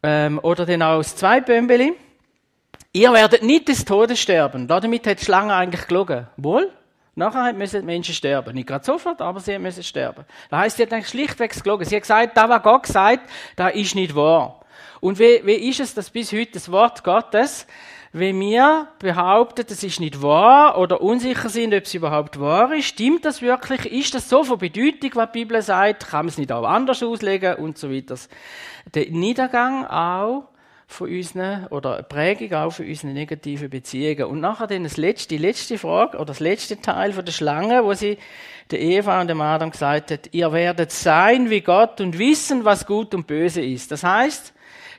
Ähm, 0.02 0.40
oder 0.42 0.66
dann 0.66 0.82
auch 0.82 0.98
das 0.98 1.16
Zweibömbeli. 1.16 1.94
Ihr 2.94 3.14
werdet 3.14 3.44
nicht 3.44 3.68
des 3.68 3.86
Todes 3.86 4.20
sterben. 4.20 4.68
Damit 4.68 5.06
hat 5.06 5.20
die 5.20 5.26
Schlange 5.26 5.54
eigentlich 5.54 5.88
gelogen. 5.88 6.28
Wohl? 6.38 6.72
Nachher 7.14 7.54
müssen 7.54 7.82
die 7.82 7.86
Menschen 7.86 8.16
sterben. 8.16 8.56
Nicht 8.56 8.68
gerade 8.68 8.86
sofort, 8.86 9.22
aber 9.22 9.42
sie 9.42 9.60
müssen 9.60 9.84
sterben. 9.84 10.26
Das 10.50 10.60
heisst, 10.60 10.78
sie 10.78 10.84
hat 10.84 10.94
eigentlich 10.94 11.10
schlichtweg 11.10 11.52
gelogen. 11.62 11.86
Sie 11.86 11.96
hat 11.96 12.04
gesagt, 12.04 12.38
da 12.38 12.50
was 12.50 12.64
Gott 12.64 12.84
gesagt, 12.84 13.30
da 13.58 13.68
ist 13.68 13.94
nicht 13.94 14.16
wahr. 14.16 14.62
Und 15.02 15.20
wie, 15.20 15.46
wie 15.46 15.70
ist 15.70 15.82
es, 15.82 15.94
dass 15.94 16.10
bis 16.10 16.32
heute 16.32 16.54
das 16.54 16.72
Wort 16.72 17.04
Gottes 17.04 17.68
wenn 18.14 18.40
wir 18.42 18.90
behaupten, 19.00 19.66
das 19.68 19.84
ist 19.84 20.02
nicht 20.02 20.22
wahr 20.22 20.78
oder 20.78 21.02
unsicher 21.02 21.48
sind, 21.48 21.74
ob 21.74 21.84
es 21.84 21.94
überhaupt 21.94 22.40
wahr 22.40 22.74
ist, 22.74 22.88
stimmt 22.88 23.24
das 23.24 23.42
wirklich? 23.42 23.86
Ist 23.86 24.14
das 24.14 24.28
so 24.28 24.44
von 24.44 24.58
Bedeutung, 24.58 25.12
was 25.14 25.32
die 25.32 25.40
Bibel 25.40 25.62
sagt? 25.62 26.10
Kann 26.10 26.26
man 26.26 26.28
es 26.28 26.38
nicht 26.38 26.52
auch 26.52 26.66
anders 26.66 27.02
auslegen 27.04 27.56
und 27.56 27.78
so 27.78 27.90
weiter? 27.90 28.16
Der 28.94 29.10
Niedergang 29.10 29.86
auch 29.86 30.50
von 30.88 31.10
unseren, 31.10 31.68
oder 31.68 32.04
Prägung 32.04 32.54
auch 32.54 32.72
von 32.72 32.86
unseren 32.86 33.14
negativen 33.14 33.70
Beziehungen. 33.70 34.26
Und 34.26 34.42
nachher 34.42 34.68
dann 34.68 34.84
das 34.84 34.98
letzte, 34.98 35.30
die 35.30 35.42
letzte 35.42 35.78
Frage, 35.78 36.18
oder 36.18 36.26
das 36.26 36.42
letzte 36.42 36.82
Teil 36.82 37.14
von 37.14 37.24
der 37.24 37.32
Schlange, 37.32 37.86
wo 37.86 37.94
sie 37.94 38.18
der 38.72 38.82
Eva 38.82 39.22
und 39.22 39.30
dem 39.30 39.40
Adam 39.40 39.72
gesagt 39.72 40.12
hat, 40.12 40.34
ihr 40.34 40.52
werdet 40.52 40.92
sein 40.92 41.50
wie 41.50 41.62
Gott 41.62 42.02
und 42.02 42.20
wissen, 42.20 42.66
was 42.66 42.86
gut 42.86 43.14
und 43.14 43.26
böse 43.26 43.62
ist. 43.62 43.90
Das 43.92 44.04
heißt, 44.04 44.54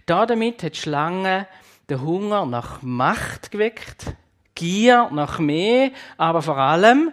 damit 0.07 0.63
hat 0.63 0.77
die 0.77 0.81
Schlange 0.81 1.47
der 1.89 2.01
Hunger 2.01 2.47
nach 2.47 2.83
Macht 2.83 3.51
geweckt, 3.51 4.15
Gier 4.55 5.09
nach 5.13 5.39
mehr, 5.39 5.91
aber 6.19 6.43
vor 6.43 6.59
allem 6.59 7.13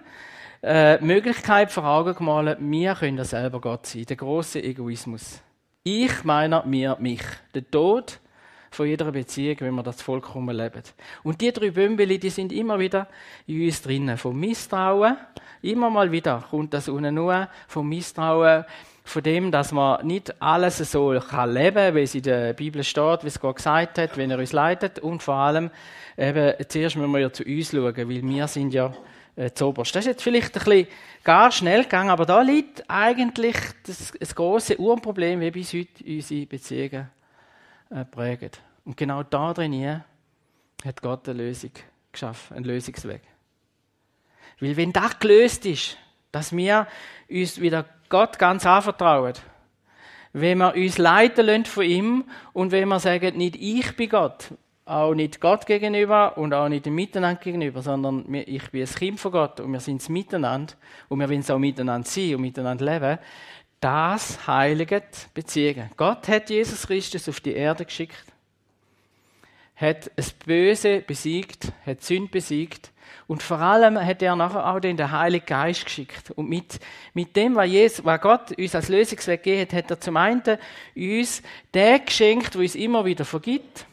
äh, 0.62 1.00
Möglichkeit 1.00 1.72
vor 1.72 1.86
Augen 1.86 2.16
gemalt, 2.16 2.58
wir 2.60 2.96
können 2.96 3.18
ja 3.18 3.24
selber 3.24 3.62
Gott 3.62 3.86
sein, 3.86 4.04
der 4.04 4.18
große 4.18 4.62
Egoismus. 4.62 5.42
Ich, 5.84 6.24
meiner, 6.24 6.66
mir, 6.66 6.98
mich. 7.00 7.24
Der 7.54 7.70
Tod 7.70 8.20
von 8.72 8.88
jeder 8.88 9.12
Beziehung, 9.12 9.56
wenn 9.62 9.76
wir 9.76 9.84
das 9.84 10.02
vollkommen 10.02 10.56
leben. 10.56 10.84
Und 11.24 11.42
die 11.42 11.52
drei 11.52 11.72
Bümbeli, 11.72 12.20
die 12.20 12.30
sind 12.30 12.52
immer 12.52 12.78
wieder 12.78 13.08
in 13.48 13.66
uns 13.66 13.82
drinnen. 13.82 14.18
Vom 14.18 14.40
Misstrauen, 14.40 15.18
immer 15.62 15.90
mal 15.90 16.12
wieder 16.12 16.44
kommt 16.50 16.74
das 16.74 16.90
unten 16.90 17.16
nur, 17.16 17.48
vom 17.68 17.88
Misstrauen 17.90 18.66
von 19.10 19.24
dem, 19.24 19.52
dass 19.52 19.72
man 19.72 20.06
nicht 20.06 20.42
alles 20.42 20.78
so 20.78 21.20
kann 21.20 21.54
leben 21.54 21.76
kann, 21.76 21.96
wie 21.96 22.04
es 22.04 22.16
in 22.16 22.22
der 22.22 22.54
Bibel 22.54 22.84
steht, 22.84 23.24
wie 23.24 23.28
es 23.28 23.40
Gott 23.40 23.56
gesagt 23.58 23.98
hat, 23.98 24.18
wenn 24.18 24.32
er 24.32 24.38
uns 24.38 24.54
leitet. 24.54 25.00
Und 25.00 25.24
vor 25.24 25.36
allem, 25.36 25.72
eben, 26.18 26.54
zuerst 26.68 26.96
müssen 26.96 27.12
wir 27.12 27.20
ja 27.20 27.34
zu 27.34 27.44
uns 27.44 27.72
schauen, 27.72 27.96
weil 27.96 28.24
wir 28.24 28.48
sind 28.48 28.74
ja 28.74 28.94
äh, 29.36 29.52
zuoberst. 29.52 29.96
Das 29.96 30.06
ist 30.06 30.12
jetzt 30.12 30.22
vielleicht 30.22 30.56
ein 30.56 30.64
bisschen 30.64 30.88
gar 31.24 31.52
schnell 31.52 31.84
gegangen, 31.84 32.10
aber 32.12 32.26
da 32.26 32.42
liegt 32.42 32.84
eigentlich 32.88 33.56
das, 33.86 34.14
das 34.20 34.36
große 34.36 34.80
Urproblem, 34.80 35.40
wie 35.40 35.52
bis 35.52 35.74
heute 35.74 36.04
unsere 36.06 36.46
Beziehungen 36.46 37.10
äh, 37.90 38.06
prägen. 38.06 38.52
Und 38.86 38.96
genau 38.96 39.24
da 39.24 39.54
drin 39.54 40.04
hat 40.86 41.02
Gott 41.02 41.28
eine 41.28 41.44
Lösung 41.44 41.72
geschaffen, 42.12 42.58
einen 42.58 42.66
Lösungsweg. 42.66 43.22
Weil 44.60 44.78
wenn 44.78 44.94
das 44.94 45.18
gelöst 45.20 45.66
ist, 45.66 45.98
dass 46.32 46.56
wir 46.56 46.88
uns 47.30 47.60
wieder 47.62 47.86
Gott 48.10 48.40
ganz 48.40 48.66
anvertrauen. 48.66 49.34
Wenn 50.34 50.60
wir 50.60 50.76
uns 50.76 50.98
leiten 50.98 51.46
lassen 51.46 51.66
von 51.66 51.84
ihm 51.84 52.24
und 52.54 52.72
wenn 52.72 52.88
wir 52.88 53.00
sagen, 53.00 53.38
nicht 53.38 53.56
ich 53.56 53.96
bin 53.96 54.10
Gott, 54.10 54.54
auch 54.86 55.14
nicht 55.14 55.40
Gott 55.40 55.66
gegenüber 55.66 56.38
und 56.38 56.54
auch 56.54 56.68
nicht 56.68 56.86
dem 56.86 56.96
Miteinander 56.96 57.40
gegenüber, 57.40 57.82
sondern 57.82 58.26
ich 58.34 58.70
bin 58.72 58.82
ein 58.82 58.88
Kind 58.88 59.20
von 59.20 59.32
Gott 59.32 59.60
und 59.60 59.72
wir 59.72 59.80
sind 59.80 60.02
es 60.02 60.10
miteinander 60.10 60.74
und 61.08 61.20
wir 61.20 61.30
wollen 61.30 61.42
es 61.42 61.52
auch 61.52 61.60
miteinander 61.60 62.08
sein 62.08 62.36
und 62.36 62.42
miteinander 62.42 62.86
leben, 62.86 63.20
das 63.80 64.48
heiligt 64.48 65.34
Beziehungen. 65.34 65.90
Gott 65.96 66.28
hat 66.28 66.50
Jesus 66.50 66.86
Christus 66.88 67.30
auf 67.30 67.40
die 67.40 67.54
Erde 67.54 67.86
geschickt, 67.86 68.26
hat 69.76 70.12
das 70.16 70.32
Böse 70.32 71.02
besiegt, 71.02 71.72
hat 71.86 72.02
Sünde 72.02 72.30
besiegt 72.30 72.92
und 73.30 73.44
vor 73.44 73.60
allem 73.60 74.04
hat 74.04 74.24
er 74.24 74.36
nachher 74.36 74.66
auch 74.66 74.80
den 74.80 75.12
Heiligen 75.12 75.46
Geist 75.46 75.86
geschickt. 75.86 76.32
Und 76.32 76.50
mit, 76.50 76.80
mit 77.14 77.36
dem, 77.36 77.54
was, 77.54 77.68
Jesus, 77.68 78.04
was 78.04 78.20
Gott 78.22 78.58
uns 78.58 78.74
als 78.74 78.90
Lösungsweg 78.90 79.44
gegeben 79.44 79.62
hat, 79.62 79.74
hat 79.74 79.92
er 79.92 80.00
zum 80.00 80.18
einen 80.18 80.42
uns 80.96 81.44
den 81.72 82.04
geschenkt, 82.04 82.56
der 82.56 82.62
uns 82.62 82.74
immer 82.74 83.06
wieder 83.06 83.26
vergibt. 83.26 83.86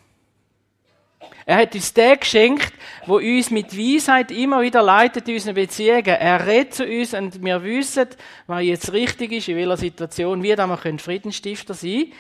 Er 1.45 1.59
hat 1.59 1.75
uns 1.75 1.93
den 1.93 2.19
geschenkt, 2.19 2.73
wo 3.05 3.17
uns 3.17 3.51
mit 3.51 3.77
Weisheit 3.77 4.31
immer 4.31 4.63
wieder 4.63 4.83
leitet 4.83 5.29
in 5.29 5.35
unseren 5.35 5.55
Beziehungen. 5.55 6.07
Er 6.07 6.47
redet 6.47 6.73
zu 6.73 6.87
uns 6.87 7.13
und 7.13 7.45
wir 7.45 7.63
wissen, 7.63 8.09
was 8.47 8.63
jetzt 8.63 8.91
richtig 8.95 9.33
ist, 9.33 9.49
in 9.49 9.57
welcher 9.57 9.77
Situation, 9.77 10.43
wie 10.43 10.55
da 10.55 10.67
wir 10.67 10.79
Friedensstifter 10.79 11.75
sein 11.75 11.91
können. 11.91 12.13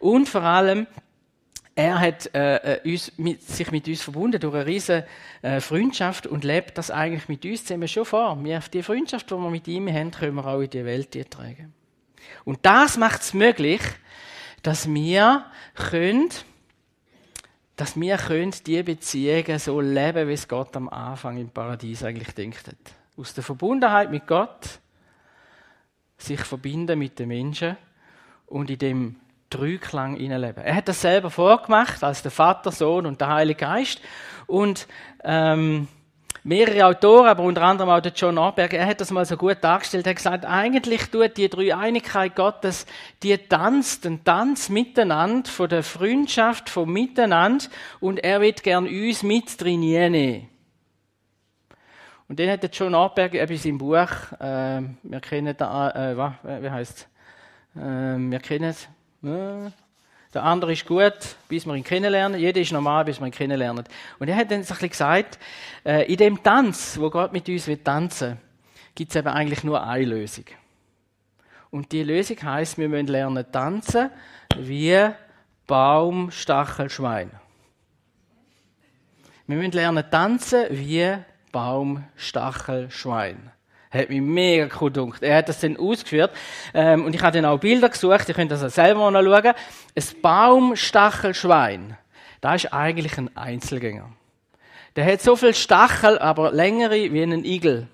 Und 0.00 0.28
vor 0.28 0.42
allem, 0.42 0.88
er 1.76 2.00
hat 2.00 2.32
äh, 2.34 2.76
äh, 2.76 2.92
uns, 2.92 3.12
mit, 3.16 3.42
sich 3.42 3.70
mit 3.72 3.88
uns 3.88 4.02
verbunden 4.02 4.40
durch 4.40 4.54
eine 4.54 4.66
riesige 4.66 5.06
äh, 5.42 5.60
Freundschaft 5.60 6.26
und 6.26 6.44
lebt 6.44 6.78
das 6.78 6.90
eigentlich 6.90 7.28
mit 7.28 7.44
uns 7.44 7.64
zusammen 7.64 7.88
schon 7.88 8.04
vor. 8.04 8.42
Wir, 8.44 8.60
die 8.60 8.82
Freundschaft, 8.82 9.30
die 9.30 9.34
wir 9.34 9.50
mit 9.50 9.66
ihm 9.66 9.88
haben, 9.88 10.12
können 10.12 10.36
wir 10.36 10.46
auch 10.46 10.60
in 10.60 10.70
die 10.70 10.84
Welt 10.84 11.30
tragen. 11.30 11.74
Und 12.44 12.60
das 12.62 12.96
macht 12.96 13.22
es 13.22 13.34
möglich, 13.34 13.80
dass 14.62 14.88
wir 14.92 15.46
können, 15.74 16.30
dass 17.76 17.98
wir 17.98 18.16
können 18.18 18.54
die 18.66 18.82
Beziehungen 18.82 19.58
so 19.58 19.80
leben, 19.80 20.28
wie 20.28 20.32
es 20.32 20.46
Gott 20.46 20.76
am 20.76 20.88
Anfang 20.88 21.38
im 21.38 21.50
Paradies 21.50 22.04
eigentlich 22.04 22.34
denkt 22.34 22.68
hat. 22.68 22.76
Aus 23.16 23.34
der 23.34 23.42
Verbundenheit 23.42 24.10
mit 24.10 24.26
Gott 24.26 24.78
sich 26.18 26.40
verbinden 26.40 26.98
mit 26.98 27.18
den 27.18 27.28
Menschen 27.28 27.76
und 28.46 28.70
in 28.70 28.78
dem 28.78 29.16
Dreiklang 29.56 30.16
leben. 30.16 30.62
Er 30.64 30.74
hat 30.74 30.88
das 30.88 31.00
selber 31.00 31.30
vorgemacht, 31.30 32.02
als 32.02 32.22
der 32.22 32.30
Vater, 32.30 32.72
Sohn 32.72 33.06
und 33.06 33.20
der 33.20 33.28
Heilige 33.28 33.60
Geist. 33.60 34.00
Und 34.46 34.86
ähm, 35.22 35.88
mehrere 36.44 36.86
Autoren, 36.86 37.26
aber 37.26 37.42
unter 37.42 37.62
anderem 37.62 37.90
auch 37.90 38.00
der 38.00 38.12
John 38.12 38.36
Orberg, 38.36 38.74
er 38.74 38.86
hat 38.86 39.00
das 39.00 39.10
mal 39.10 39.24
so 39.24 39.36
gut 39.36 39.58
dargestellt, 39.62 40.06
er 40.06 40.10
hat 40.10 40.16
gesagt, 40.16 40.44
eigentlich 40.44 41.10
tut 41.10 41.36
die 41.36 41.48
Dreieinigkeit 41.48 42.36
Gottes, 42.36 42.86
die 43.22 43.36
tanzt, 43.38 44.04
den 44.04 44.22
Tanz 44.24 44.68
miteinander, 44.68 45.50
von 45.50 45.68
der 45.68 45.82
Freundschaft, 45.82 46.68
vom 46.68 46.92
Miteinander, 46.92 47.64
und 48.00 48.22
er 48.22 48.40
wird 48.42 48.62
gern 48.62 48.86
uns 48.86 49.22
mit 49.22 49.60
drin 49.60 49.80
nehmen. 49.80 50.48
Und 52.28 52.38
dann 52.40 52.50
hat 52.50 52.62
der 52.62 52.70
John 52.70 52.94
Orberg 52.94 53.34
in 53.34 53.56
seinem 53.56 53.78
Buch, 53.78 54.08
äh, 54.40 54.82
wir 55.02 55.20
kennen 55.20 55.54
da, 55.56 55.90
äh, 55.90 56.16
was, 56.16 56.32
wie 56.42 56.70
heißt 56.70 57.08
äh, 57.76 57.78
wir 57.78 58.40
kennen 58.40 58.74
der 59.24 60.42
andere 60.42 60.72
ist 60.72 60.86
gut, 60.86 61.14
bis 61.48 61.64
wir 61.64 61.74
ihn 61.74 61.84
kennenlernen. 61.84 62.40
Jeder 62.40 62.60
ist 62.60 62.72
normal, 62.72 63.04
bis 63.04 63.20
wir 63.20 63.26
ihn 63.26 63.32
kennenlernen. 63.32 63.84
Und 64.18 64.28
er 64.28 64.36
hat 64.36 64.50
dann 64.50 64.62
so 64.62 64.74
ein 64.74 64.88
gesagt, 64.88 65.38
äh, 65.84 66.10
in 66.10 66.16
dem 66.16 66.42
Tanz, 66.42 66.98
wo 66.98 67.08
Gott 67.08 67.32
mit 67.32 67.48
uns 67.48 67.66
will 67.66 67.78
tanzen, 67.78 68.38
gibt 68.94 69.10
es 69.10 69.16
eben 69.16 69.28
eigentlich 69.28 69.64
nur 69.64 69.84
eine 69.86 70.04
Lösung. 70.04 70.44
Und 71.70 71.90
die 71.92 72.02
Lösung 72.02 72.36
heißt, 72.42 72.78
wir 72.78 72.88
müssen 72.88 73.06
lernen 73.08 73.44
tanzen 73.50 74.10
wie 74.56 75.10
Baum, 75.66 76.30
Stachel, 76.30 76.90
Schwein. 76.90 77.30
Wir 79.46 79.56
müssen 79.56 79.72
lernen 79.72 80.04
tanzen 80.10 80.66
wie 80.70 81.16
Baum, 81.50 82.04
Stachel, 82.16 82.90
Schwein. 82.90 83.50
Hat 83.94 84.10
mich 84.10 84.20
mega 84.20 84.68
cool 84.80 84.90
gedacht. 84.90 85.22
Er 85.22 85.38
hat 85.38 85.48
das 85.48 85.60
dann 85.60 85.76
ausgeführt. 85.76 86.32
Ähm, 86.74 87.04
und 87.04 87.14
ich 87.14 87.22
habe 87.22 87.40
dann 87.40 87.50
auch 87.50 87.58
Bilder 87.58 87.88
gesucht. 87.88 88.28
Ihr 88.28 88.34
könnt 88.34 88.50
das 88.50 88.62
auch 88.62 88.70
selber 88.70 89.10
mal 89.10 89.24
schauen. 89.24 89.54
Ein 89.94 90.20
Baumstachelschwein. 90.22 91.96
Das 92.40 92.64
ist 92.64 92.72
eigentlich 92.72 93.16
ein 93.16 93.34
Einzelgänger. 93.36 94.10
Der 94.96 95.06
hat 95.06 95.22
so 95.22 95.34
viel 95.34 95.54
Stachel, 95.54 96.18
aber 96.18 96.52
längere 96.52 97.12
wie 97.12 97.22
ein 97.22 97.44
Igel. 97.44 97.88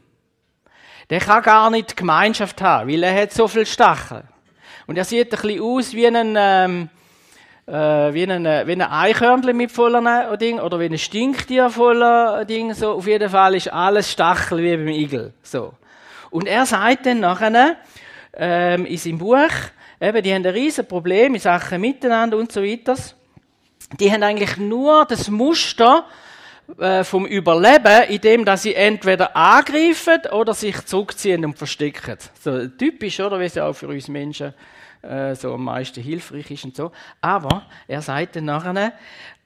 Der 1.08 1.20
kann 1.20 1.42
gar 1.42 1.70
nicht 1.70 1.96
Gemeinschaft 1.96 2.60
haben, 2.60 2.90
weil 2.90 3.02
er 3.02 3.22
hat 3.22 3.32
so 3.32 3.48
viel 3.48 3.66
Stachel. 3.66 4.22
Und 4.86 4.96
er 4.96 5.04
sieht 5.04 5.32
ein 5.32 5.40
bisschen 5.40 5.62
aus 5.62 5.92
wie 5.92 6.06
ein, 6.06 6.34
ähm, 6.36 6.88
äh, 7.66 7.72
wie 7.72 8.24
ein, 8.24 8.44
wie 8.44 8.72
ein 8.72 8.82
Eichhörnchen 8.82 9.56
mit 9.56 9.72
voller 9.72 10.36
Ding, 10.36 10.60
oder 10.60 10.78
wie 10.78 10.86
ein 10.86 10.98
Stinktier 10.98 11.70
voller 11.70 12.44
Ding, 12.44 12.74
so. 12.74 12.92
Auf 12.92 13.06
jeden 13.06 13.30
Fall 13.30 13.54
ist 13.54 13.72
alles 13.72 14.10
Stachel 14.10 14.58
wie 14.58 14.76
beim 14.76 14.88
Igel, 14.88 15.32
so. 15.42 15.72
Und 16.30 16.46
er 16.46 16.66
sagt 16.66 17.06
dann 17.06 17.20
nachher, 17.20 17.76
ähm, 18.34 18.86
in 18.86 18.96
seinem 18.96 19.18
Buch, 19.18 19.50
eben, 20.00 20.22
die 20.22 20.32
haben 20.32 20.46
ein 20.46 20.52
riesen 20.52 20.86
Problem 20.86 21.34
in 21.34 21.40
Sachen 21.40 21.80
Miteinander 21.80 22.36
und 22.36 22.52
so 22.52 22.62
weiter. 22.62 22.96
Die 23.98 24.10
haben 24.10 24.22
eigentlich 24.22 24.56
nur 24.56 25.04
das 25.04 25.28
Muster 25.28 26.06
äh, 26.78 27.02
vom 27.02 27.26
Überleben, 27.26 28.08
in 28.08 28.20
dem, 28.20 28.44
dass 28.44 28.62
sie 28.62 28.74
entweder 28.74 29.36
angreifen 29.36 30.20
oder 30.32 30.54
sich 30.54 30.84
zurückziehen 30.84 31.44
und 31.44 31.58
verstecken. 31.58 32.16
So 32.40 32.68
typisch, 32.68 33.18
oder? 33.20 33.40
Wie 33.40 33.44
es 33.44 33.56
ja 33.56 33.66
auch 33.66 33.72
für 33.72 33.88
uns 33.88 34.08
Menschen 34.08 34.54
äh, 35.02 35.34
so 35.34 35.54
am 35.54 35.64
meisten 35.64 36.02
hilfreich 36.02 36.50
ist 36.50 36.64
und 36.64 36.76
so. 36.76 36.92
Aber 37.20 37.66
er 37.88 38.02
sagt 38.02 38.36
dann 38.36 38.44
nachher, 38.44 38.92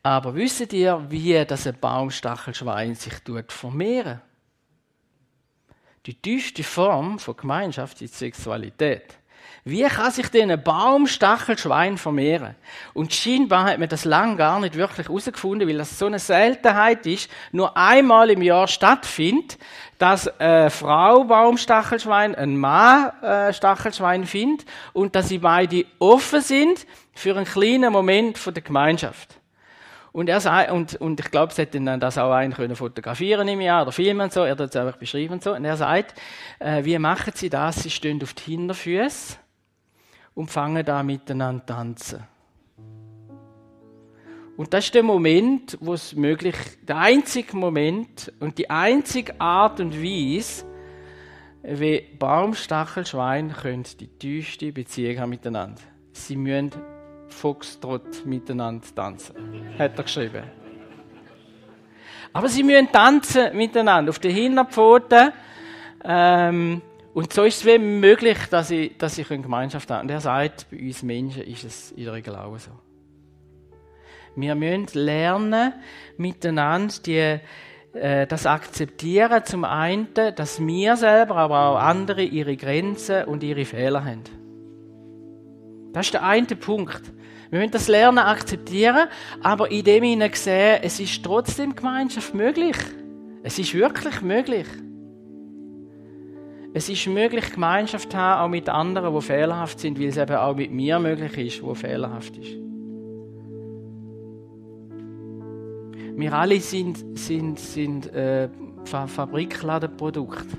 aber 0.02 0.34
wisst 0.34 0.72
ihr, 0.74 1.02
wie 1.08 1.42
das 1.46 1.66
ein 1.66 1.78
Baumstachelschwein 1.80 2.94
sich 2.94 3.14
tut 3.20 3.50
vermehren? 3.50 4.20
Die 6.06 6.14
tiefste 6.14 6.62
Form 6.62 7.18
von 7.18 7.34
Gemeinschaft 7.34 8.02
ist 8.02 8.18
Sexualität. 8.18 9.16
Wie 9.66 9.82
kann 9.84 10.10
sich 10.10 10.28
denn 10.28 10.50
ein 10.50 10.62
Baumstachelschwein 10.62 11.96
vermehren? 11.96 12.54
Und 12.92 13.14
scheinbar 13.14 13.64
hat 13.64 13.78
man 13.78 13.88
das 13.88 14.04
lang 14.04 14.36
gar 14.36 14.60
nicht 14.60 14.74
wirklich 14.74 15.08
herausgefunden, 15.08 15.66
weil 15.66 15.78
das 15.78 15.98
so 15.98 16.04
eine 16.04 16.18
Seltenheit 16.18 17.06
ist, 17.06 17.30
nur 17.52 17.74
einmal 17.74 18.28
im 18.28 18.42
Jahr 18.42 18.68
stattfindet, 18.68 19.56
dass 19.96 20.28
eine 20.38 20.68
Frau 20.68 21.24
Baumstachelschwein, 21.24 22.34
ein 22.34 22.58
Mann 22.58 23.10
äh, 23.22 23.54
Stachelschwein 23.54 24.26
findet 24.26 24.66
und 24.92 25.16
dass 25.16 25.28
sie 25.30 25.38
beide 25.38 25.86
offen 25.98 26.42
sind 26.42 26.86
für 27.14 27.34
einen 27.34 27.46
kleinen 27.46 27.90
Moment 27.90 28.36
von 28.36 28.52
der 28.52 28.62
Gemeinschaft. 28.62 29.40
Und 30.14 30.28
er 30.28 30.38
sagt, 30.38 30.70
und, 30.70 30.94
und 31.00 31.18
ich 31.18 31.28
glaube, 31.32 31.52
sie 31.52 31.62
hätten 31.62 31.98
das 31.98 32.18
auch 32.18 32.30
einen 32.30 32.52
können 32.52 32.76
fotografieren 32.76 33.48
im 33.48 33.60
Jahr 33.60 33.82
oder 33.82 33.90
filmen 33.90 34.20
und 34.20 34.32
so, 34.32 34.44
er 34.44 34.52
hat 34.52 34.60
es 34.60 34.76
einfach 34.76 34.96
beschrieben 34.96 35.34
und 35.34 35.42
so. 35.42 35.54
Und 35.54 35.64
er 35.64 35.76
sagt, 35.76 36.14
äh, 36.60 36.84
wie 36.84 36.96
machen 37.00 37.32
sie 37.34 37.50
das? 37.50 37.82
Sie 37.82 37.90
stehen 37.90 38.22
auf 38.22 38.32
die 38.32 38.52
Hinterfüße 38.52 39.38
und 40.34 40.52
fangen 40.52 40.84
da 40.84 41.02
miteinander 41.02 41.66
tanzen. 41.66 42.22
Und 44.56 44.72
das 44.72 44.84
ist 44.84 44.94
der 44.94 45.02
Moment, 45.02 45.76
wo 45.80 45.94
es 45.94 46.14
möglich, 46.14 46.54
der 46.82 46.98
einzige 46.98 47.56
Moment 47.56 48.32
und 48.38 48.56
die 48.56 48.70
einzige 48.70 49.40
Art 49.40 49.80
und 49.80 50.00
Weise, 50.00 50.64
wie 51.64 52.06
Baumstachelschwein 52.20 53.52
können 53.52 53.82
die 53.98 54.06
tiefste 54.06 54.70
Beziehung 54.70 55.18
haben 55.18 55.30
miteinander. 55.30 55.82
Sie 56.12 56.36
müssen 56.36 56.70
Foxtrot 57.34 58.24
miteinander 58.24 58.86
tanzen. 58.94 59.34
Hat 59.78 59.98
er 59.98 60.04
geschrieben. 60.04 60.44
Aber 62.32 62.48
sie 62.48 62.62
müssen 62.62 62.90
tanzen 62.90 63.56
miteinander 63.56 64.10
auf 64.10 64.18
den 64.18 64.34
Hinterpfoten. 64.34 65.32
Ähm, 66.04 66.82
und 67.12 67.32
so 67.32 67.44
ist 67.44 67.58
es 67.58 67.64
wie 67.64 67.78
möglich, 67.78 68.38
dass 68.50 68.68
sie, 68.68 68.92
dass 68.98 69.14
sie 69.14 69.24
Gemeinschaft 69.24 69.88
haben. 69.90 70.02
Und 70.02 70.10
er 70.10 70.20
sagt, 70.20 70.66
bei 70.70 70.78
uns 70.78 71.02
Menschen 71.02 71.42
ist 71.42 71.64
es 71.64 71.92
in 71.92 72.04
der 72.04 72.14
Regel 72.14 72.34
auch 72.34 72.58
so. 72.58 72.72
Wir 74.34 74.56
müssen 74.56 74.88
lernen, 74.94 75.74
miteinander 76.16 76.94
die, 77.06 77.38
äh, 77.96 78.26
das 78.26 78.46
akzeptieren, 78.46 79.44
zum 79.44 79.64
einen, 79.64 80.08
dass 80.12 80.58
wir 80.58 80.96
selber, 80.96 81.36
aber 81.36 81.68
auch 81.68 81.78
andere 81.78 82.22
ihre 82.22 82.56
Grenzen 82.56 83.26
und 83.26 83.44
ihre 83.44 83.64
Fehler 83.64 84.04
haben. 84.04 84.43
Das 85.94 86.06
ist 86.06 86.14
der 86.14 86.24
eine 86.24 86.44
Punkt. 86.46 87.00
Wir 87.50 87.60
müssen 87.60 87.70
das 87.70 87.86
Lernen 87.86 88.18
akzeptieren, 88.18 89.06
aber 89.42 89.70
in 89.70 89.84
dem 89.84 90.02
hinein 90.02 90.32
sehen, 90.34 90.80
es 90.82 90.98
ist 90.98 91.24
trotzdem 91.24 91.76
Gemeinschaft 91.76 92.34
möglich. 92.34 92.76
Es 93.44 93.60
ist 93.60 93.72
wirklich 93.74 94.20
möglich. 94.20 94.66
Es 96.72 96.88
ist 96.88 97.06
möglich, 97.06 97.52
Gemeinschaft 97.52 98.10
zu 98.10 98.18
haben, 98.18 98.42
auch 98.42 98.48
mit 98.48 98.68
anderen, 98.68 99.14
die 99.14 99.20
fehlerhaft 99.20 99.78
sind, 99.78 100.00
weil 100.00 100.08
es 100.08 100.16
eben 100.16 100.34
auch 100.34 100.56
mit 100.56 100.72
mir 100.72 100.98
möglich 100.98 101.38
ist, 101.38 101.62
wo 101.62 101.74
fehlerhaft 101.74 102.36
ist. 102.38 102.56
Wir 106.16 106.32
alle 106.32 106.58
sind, 106.58 107.16
sind, 107.16 107.60
sind 107.60 108.12
äh, 108.12 108.48
Fabrikladenprodukte. 108.84 110.58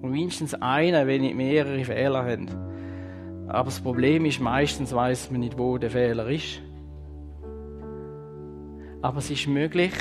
Und 0.00 0.10
mindestens 0.12 0.54
einer, 0.54 1.06
wenn 1.06 1.20
nicht 1.20 1.34
mehrere 1.34 1.84
Fehler 1.84 2.24
haben. 2.24 2.48
Aber 3.48 3.66
das 3.66 3.80
Problem 3.80 4.24
ist, 4.24 4.40
meistens 4.40 4.92
weiß 4.92 5.30
man 5.30 5.40
nicht, 5.40 5.56
wo 5.56 5.78
der 5.78 5.90
Fehler 5.90 6.28
ist. 6.28 6.60
Aber 9.02 9.18
es 9.18 9.30
ist 9.30 9.46
möglich, 9.46 9.92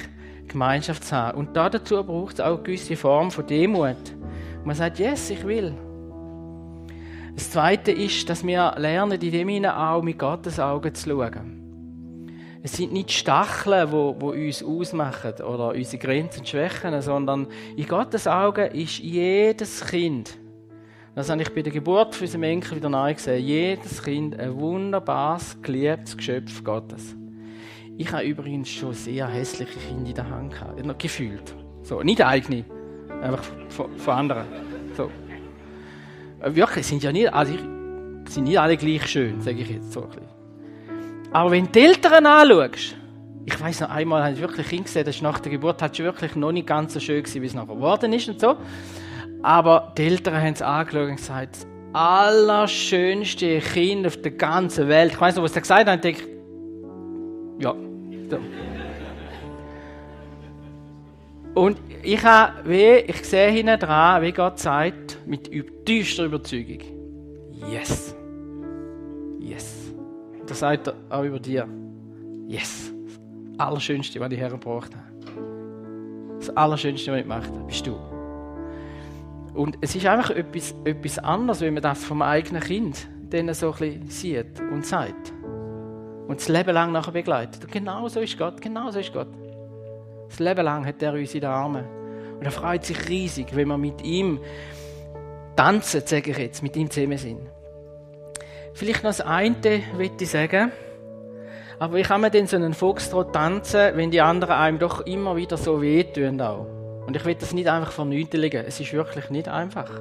Gemeinschaft 0.47 1.03
zu 1.03 1.15
haben. 1.15 1.37
Und 1.37 1.55
dazu 1.55 2.03
braucht 2.03 2.35
es 2.35 2.39
auch 2.41 2.55
eine 2.55 2.63
gewisse 2.63 2.95
Form 2.95 3.29
von 3.29 3.45
Demut. 3.45 3.97
Man 4.63 4.75
sagt, 4.75 4.99
yes, 4.99 5.29
ich 5.29 5.45
will. 5.45 5.73
Das 7.35 7.51
Zweite 7.51 7.91
ist, 7.91 8.29
dass 8.29 8.45
wir 8.45 8.73
lernen, 8.77 9.19
in 9.21 9.31
dem 9.31 9.49
hinein 9.49 9.71
auch 9.71 10.01
mit 10.01 10.17
Gottes 10.17 10.59
Augen 10.59 10.95
zu 10.95 11.09
schauen. 11.09 11.61
Es 12.63 12.77
sind 12.77 12.93
nicht 12.93 13.11
Stacheln, 13.11 13.91
die, 13.91 14.19
die 14.19 14.47
uns 14.47 14.63
ausmachen 14.63 15.33
oder 15.43 15.69
unsere 15.75 15.97
Grenzen 15.99 16.45
Schwächen, 16.45 16.99
sondern 17.01 17.47
in 17.75 17.87
Gottes 17.87 18.27
Augen 18.27 18.71
ist 18.71 18.97
jedes 18.97 19.85
Kind 19.85 20.35
das 21.15 21.29
habe 21.29 21.41
ich 21.41 21.49
bei 21.53 21.61
der 21.61 21.71
Geburt 21.71 22.13
für 22.13 22.25
unseren 22.25 22.43
Enkel 22.43 22.75
wieder 22.75 22.89
neu 22.89 23.13
gesehen. 23.13 23.43
Jedes 23.45 24.03
Kind 24.03 24.37
ein 24.37 24.53
wunderbares, 24.59 25.57
geliebtes 25.61 26.17
Geschöpf 26.17 26.61
Gottes. 26.61 27.15
Ich 27.97 28.11
habe 28.11 28.23
übrigens 28.23 28.69
schon 28.69 28.93
sehr 28.93 29.25
hässliche 29.27 29.79
Kinder 29.79 30.09
in 30.09 30.15
der 30.15 30.29
Hand 30.29 30.51
gehabt, 30.51 30.99
gefühlt. 30.99 31.55
So, 31.83 32.03
nicht 32.03 32.21
eigene, 32.21 32.65
einfach 33.21 33.45
von, 33.69 33.97
von 33.97 34.13
anderen. 34.13 34.45
So. 34.97 35.09
Äh, 36.41 36.53
wirklich, 36.53 36.85
sind 36.85 37.01
ja 37.01 37.13
nicht, 37.13 37.33
also 37.33 37.53
ich, 37.53 37.61
sind 38.33 38.43
nicht 38.43 38.59
alle 38.59 38.75
gleich 38.75 39.07
schön, 39.07 39.39
sage 39.39 39.61
ich 39.61 39.69
jetzt 39.69 39.93
so 39.93 40.01
ein 40.01 40.09
bisschen. 40.09 40.27
Aber 41.31 41.51
wenn 41.51 41.65
du 41.65 41.71
die 41.71 41.79
Eltern 41.79 42.25
anschaust, 42.25 42.97
ich 43.45 43.61
weiß 43.61 43.81
noch 43.81 43.89
einmal, 43.89 44.23
habe 44.23 44.33
ich 44.33 44.41
wirklich 44.41 44.67
hingesehen, 44.67 45.05
das 45.05 45.21
nach 45.21 45.39
der 45.39 45.51
Geburt 45.51 45.81
hat 45.81 45.95
schon 45.95 46.05
wirklich 46.05 46.35
noch 46.35 46.51
nicht 46.51 46.67
ganz 46.67 46.93
so 46.93 46.99
schön 46.99 47.23
gewesen, 47.23 47.41
wie 47.41 47.45
es 47.45 47.53
nachher 47.53 47.75
geworden 47.75 48.11
ist 48.11 48.27
und 48.27 48.41
so. 48.41 48.57
Aber 49.45 49.93
die 49.95 50.07
Eltern 50.07 50.41
haben 50.41 50.53
es 50.53 50.61
angeschaut 50.63 51.07
und 51.07 51.17
gesagt, 51.17 51.57
das 51.57 51.67
allerschönste 51.93 53.59
Kind 53.59 54.07
auf 54.07 54.17
der 54.17 54.31
ganzen 54.31 54.87
Welt. 54.87 55.11
Ich 55.11 55.21
weiß 55.21 55.35
noch, 55.35 55.43
was 55.43 55.53
sie 55.53 55.61
gesagt 55.61 55.87
haben, 55.87 55.97
ich 55.97 56.01
denke, 56.01 56.23
ja, 57.59 57.75
so. 58.27 58.39
Und 61.61 61.77
ich 62.01 62.23
habe, 62.23 62.53
wie, 62.67 62.95
ich 63.05 63.23
sehe 63.23 63.51
hinten 63.51 63.79
dran, 63.79 64.23
wie 64.23 64.31
Gott 64.31 64.57
sagt, 64.57 65.19
mit 65.27 65.51
tiefster 65.85 66.25
Überzeugung, 66.25 66.79
yes. 67.69 68.15
Yes. 69.39 69.93
Das 70.47 70.57
sagt 70.57 70.87
er 70.87 70.95
auch 71.11 71.23
über 71.23 71.39
dir. 71.39 71.67
Yes. 72.47 72.91
Das 73.51 73.67
Allerschönste, 73.67 74.19
was 74.19 74.31
ich 74.31 74.39
hergebracht 74.39 74.89
habe. 74.95 75.05
Das 76.39 76.49
Allerschönste, 76.57 77.11
was 77.11 77.17
ich 77.19 77.23
gemacht 77.23 77.47
habe, 77.47 77.67
bist 77.67 77.85
du. 77.85 78.14
Und 79.55 79.77
es 79.79 79.95
ist 79.95 80.05
einfach 80.05 80.31
etwas, 80.31 80.75
etwas 80.83 81.17
anderes, 81.19 81.61
wenn 81.61 81.73
man 81.73 81.83
das 81.83 82.03
vom 82.03 82.21
eigenen 82.21 82.61
Kind 82.61 83.07
denen 83.31 83.53
so 83.53 83.71
ein 83.71 83.77
bisschen 83.77 84.09
sieht 84.09 84.59
und 84.71 84.85
sagt. 84.85 85.33
Und 86.27 86.39
das 86.39 86.47
Leben 86.47 86.73
lang 86.73 86.91
nachher 86.91 87.11
begleitet. 87.11 87.63
Und 87.63 87.71
genau 87.71 88.07
so 88.07 88.19
ist 88.19 88.37
Gott, 88.37 88.61
genau 88.61 88.91
so 88.91 88.99
ist 88.99 89.13
Gott. 89.13 89.27
Das 90.27 90.39
Leben 90.39 90.63
lang 90.63 90.85
hat 90.85 91.01
er 91.01 91.13
uns 91.13 91.33
in 91.33 91.41
den 91.41 91.49
Armen. 91.49 91.85
Und 92.37 92.43
er 92.43 92.51
freut 92.51 92.83
sich 92.85 93.07
riesig, 93.07 93.55
wenn 93.55 93.67
wir 93.69 93.77
mit 93.77 94.01
ihm 94.03 94.39
tanzen, 95.55 96.01
sage 96.05 96.31
ich 96.31 96.37
jetzt, 96.37 96.61
mit 96.61 96.75
ihm 96.75 96.89
zusammen 96.89 97.17
sind. 97.17 97.41
Vielleicht 98.73 99.03
noch 99.03 99.11
das 99.11 99.21
eine, 99.21 99.83
möchte 99.97 100.25
ich 100.25 100.29
sagen. 100.29 100.71
Aber 101.79 101.95
wie 101.95 102.01
kann 102.01 102.21
man 102.21 102.31
denn 102.31 102.47
so 102.47 102.57
einen 102.57 102.73
Foxtrot 102.73 103.33
tanzen, 103.33 103.95
wenn 103.95 104.11
die 104.11 104.21
anderen 104.21 104.55
einem 104.55 104.79
doch 104.79 105.01
immer 105.01 105.35
wieder 105.35 105.55
so 105.55 105.81
wehtun 105.81 106.41
auch? 106.41 106.67
Und 107.05 107.15
ich 107.15 107.25
will 107.25 107.35
das 107.35 107.53
nicht 107.53 107.67
einfach 107.67 107.91
vernünftigen. 107.91 108.63
Es 108.65 108.79
ist 108.79 108.93
wirklich 108.93 109.29
nicht 109.29 109.47
einfach. 109.47 109.91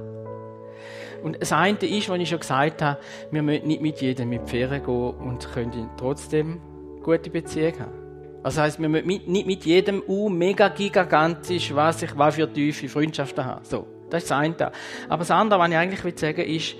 Und 1.22 1.40
das 1.40 1.52
eine 1.52 1.78
ist, 1.78 2.08
was 2.08 2.18
ich 2.18 2.28
schon 2.28 2.40
gesagt 2.40 2.82
habe, 2.82 2.98
wir 3.30 3.42
müssen 3.42 3.66
nicht 3.66 3.80
mit 3.80 4.00
jedem 4.00 4.28
mit 4.28 4.48
Ferien 4.48 4.84
gehen 4.84 5.10
und 5.10 5.50
können 5.52 5.88
trotzdem 5.96 6.60
gute 7.02 7.30
Beziehungen 7.30 7.80
haben. 7.80 8.04
Das 8.42 8.58
heisst, 8.58 8.78
wir 8.78 8.90
müssen 8.90 9.06
nicht 9.06 9.46
mit 9.46 9.64
jedem 9.64 10.02
U 10.06 10.28
mega 10.28 10.68
gigantisch, 10.68 11.74
was 11.74 12.02
ich 12.02 12.16
was 12.18 12.34
für 12.34 12.52
tiefe 12.52 12.90
Freundschaften 12.90 13.42
haben. 13.42 13.64
So, 13.64 13.86
das 14.10 14.24
ist 14.24 14.30
das 14.30 14.38
eine. 14.38 14.54
Aber 15.08 15.20
das 15.20 15.30
andere, 15.30 15.60
was 15.60 15.70
ich 15.70 15.76
eigentlich 15.76 16.04
will 16.04 16.18
sagen 16.18 16.42
ist, 16.42 16.76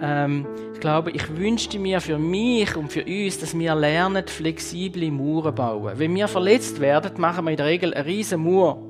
ähm, 0.00 0.46
ich 0.72 0.80
glaube, 0.80 1.10
ich 1.10 1.36
wünschte 1.36 1.80
mir 1.80 2.00
für 2.00 2.16
mich 2.16 2.76
und 2.76 2.92
für 2.92 3.04
uns, 3.04 3.38
dass 3.38 3.58
wir 3.58 3.74
lernen, 3.74 4.24
flexible 4.26 5.10
Mauern 5.10 5.54
bauen. 5.54 5.92
Wenn 5.96 6.14
wir 6.14 6.28
verletzt 6.28 6.80
werden, 6.80 7.20
machen 7.20 7.44
wir 7.44 7.50
in 7.50 7.56
der 7.56 7.66
Regel 7.66 7.92
eine 7.92 8.06
riesen 8.06 8.44
Mauer. 8.44 8.89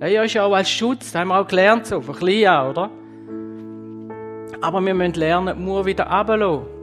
Ja, 0.00 0.22
ist 0.22 0.34
ja 0.34 0.44
auch 0.44 0.52
als 0.52 0.68
Schutz, 0.68 1.12
das 1.12 1.20
haben 1.20 1.28
wir 1.28 1.38
auch 1.38 1.46
gelernt, 1.46 1.86
so, 1.86 2.00
von 2.00 2.14
klein 2.14 2.46
an, 2.46 2.70
oder? 2.70 2.90
Aber 4.60 4.80
wir 4.80 4.94
müssen 4.94 5.14
lernen, 5.14 5.56
die 5.56 5.62
Mauer 5.62 5.86
wieder 5.86 6.06
runterzulassen 6.06 6.74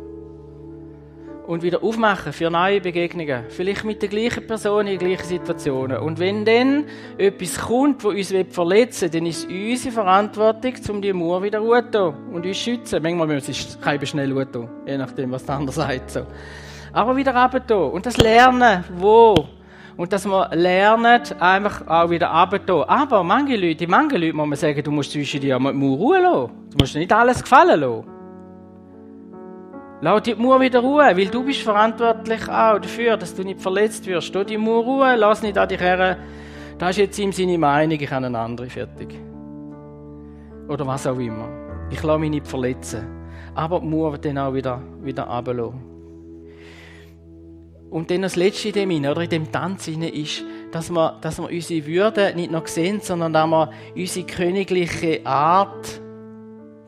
und 1.47 1.63
wieder 1.63 1.83
aufmachen 1.83 2.31
für 2.31 2.49
neue 2.49 2.79
Begegnungen. 2.79 3.43
Vielleicht 3.49 3.83
mit 3.83 4.01
der 4.01 4.09
gleichen 4.09 4.47
Person 4.47 4.87
in 4.87 4.97
gleichen 4.97 5.25
Situationen. 5.25 5.97
Und 5.97 6.19
wenn 6.19 6.45
dann 6.45 6.85
etwas 7.17 7.59
kommt, 7.59 8.05
das 8.05 8.13
uns 8.13 8.33
verletzen 8.51 9.11
will, 9.11 9.19
dann 9.19 9.25
ist 9.25 9.39
es 9.39 9.45
unsere 9.45 9.93
Verantwortung, 9.93 10.73
um 10.89 11.01
die 11.01 11.11
Mauer 11.11 11.43
wieder 11.43 11.59
zu 11.59 12.15
und 12.31 12.45
uns 12.45 12.57
zu 12.57 12.63
schützen. 12.63 13.03
Manchmal 13.03 13.27
müssen 13.27 13.53
wir 13.53 13.81
kein 13.81 14.05
schnell 14.05 14.45
tun, 14.45 14.69
je 14.85 14.97
nachdem, 14.97 15.31
was 15.31 15.43
der 15.45 15.55
andere 15.55 15.75
sagt. 15.75 16.11
So. 16.11 16.21
Aber 16.93 17.15
wieder 17.15 17.33
runter 17.33 17.91
Und 17.91 18.05
das 18.05 18.17
Lernen, 18.17 18.85
wo? 18.97 19.47
Und 19.97 20.13
dass 20.13 20.25
wir 20.25 20.49
lernen, 20.53 21.21
einfach 21.39 21.87
auch 21.87 22.09
wieder 22.09 22.29
runter 22.29 22.89
Aber 22.89 23.23
manche 23.23 23.55
Leute, 23.55 23.87
manche 23.87 24.17
Leute 24.17 24.33
muss 24.33 24.47
man 24.47 24.57
sagen, 24.57 24.81
du 24.83 24.91
musst 24.91 25.11
zwischen 25.11 25.41
dir 25.41 25.59
mal 25.59 25.73
die 25.73 25.79
Mauer 25.79 25.97
ruhen 25.97 26.23
lassen. 26.23 26.51
Du 26.71 26.77
musst 26.79 26.95
nicht 26.95 27.11
alles 27.11 27.41
gefallen 27.41 27.79
lassen. 27.79 28.03
Lass 30.03 30.23
die 30.23 30.33
Mauer 30.33 30.59
wieder 30.59 30.79
ruhen, 30.79 31.15
weil 31.15 31.27
du 31.27 31.43
bist 31.43 31.61
verantwortlich 31.61 32.41
auch 32.49 32.79
dafür, 32.79 33.17
dass 33.17 33.35
du 33.35 33.43
nicht 33.43 33.61
verletzt 33.61 34.05
wirst. 34.07 34.33
Lass 34.33 34.45
die 34.47 34.57
Mauer 34.57 34.83
ruhen, 34.83 35.19
lass 35.19 35.43
nicht 35.43 35.57
an 35.57 35.69
dich 35.69 35.79
her. 35.79 36.17
Das 36.79 36.91
ist 36.91 36.97
jetzt 36.97 37.19
ihm 37.19 37.31
seine 37.31 37.57
Meinung, 37.57 37.99
ich 37.99 38.11
habe 38.11 38.25
eine 38.25 38.39
andere, 38.39 38.67
fertig. 38.67 39.13
Oder 40.67 40.87
was 40.87 41.05
auch 41.05 41.19
immer. 41.19 41.47
Ich 41.91 42.01
lasse 42.01 42.19
mich 42.19 42.31
nicht 42.31 42.47
verletzen. 42.47 43.05
Aber 43.53 43.79
die 43.79 43.87
Mauer 43.87 44.13
wird 44.13 44.25
dann 44.25 44.37
auch 44.39 44.53
wieder, 44.53 44.81
wieder 45.03 45.25
runterlassen. 45.25 45.90
Und 47.91 48.09
dann 48.09 48.21
das 48.21 48.37
Letzte 48.37 48.69
in 48.69 48.89
dem, 48.89 49.05
oder 49.05 49.21
in 49.21 49.29
dem 49.29 49.51
Tanz 49.51 49.89
ist, 49.89 50.45
dass 50.71 50.89
wir, 50.89 51.19
dass 51.21 51.39
wir 51.39 51.49
unsere 51.49 51.85
Würde 51.85 52.31
nicht 52.35 52.49
noch 52.49 52.65
sehen, 52.65 53.01
sondern 53.01 53.33
dass 53.33 53.47
wir 53.47 53.71
unsere 53.95 54.25
königliche 54.25 55.25
Art 55.25 56.01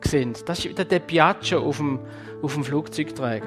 sehen. 0.00 0.32
Das 0.46 0.60
ist 0.60 0.70
wieder 0.70 0.86
der 0.86 1.00
Piaggio 1.00 1.60
auf 1.60 1.76
dem, 1.76 2.00
auf 2.42 2.54
dem 2.54 2.64
Flugzeugträger. 2.64 3.46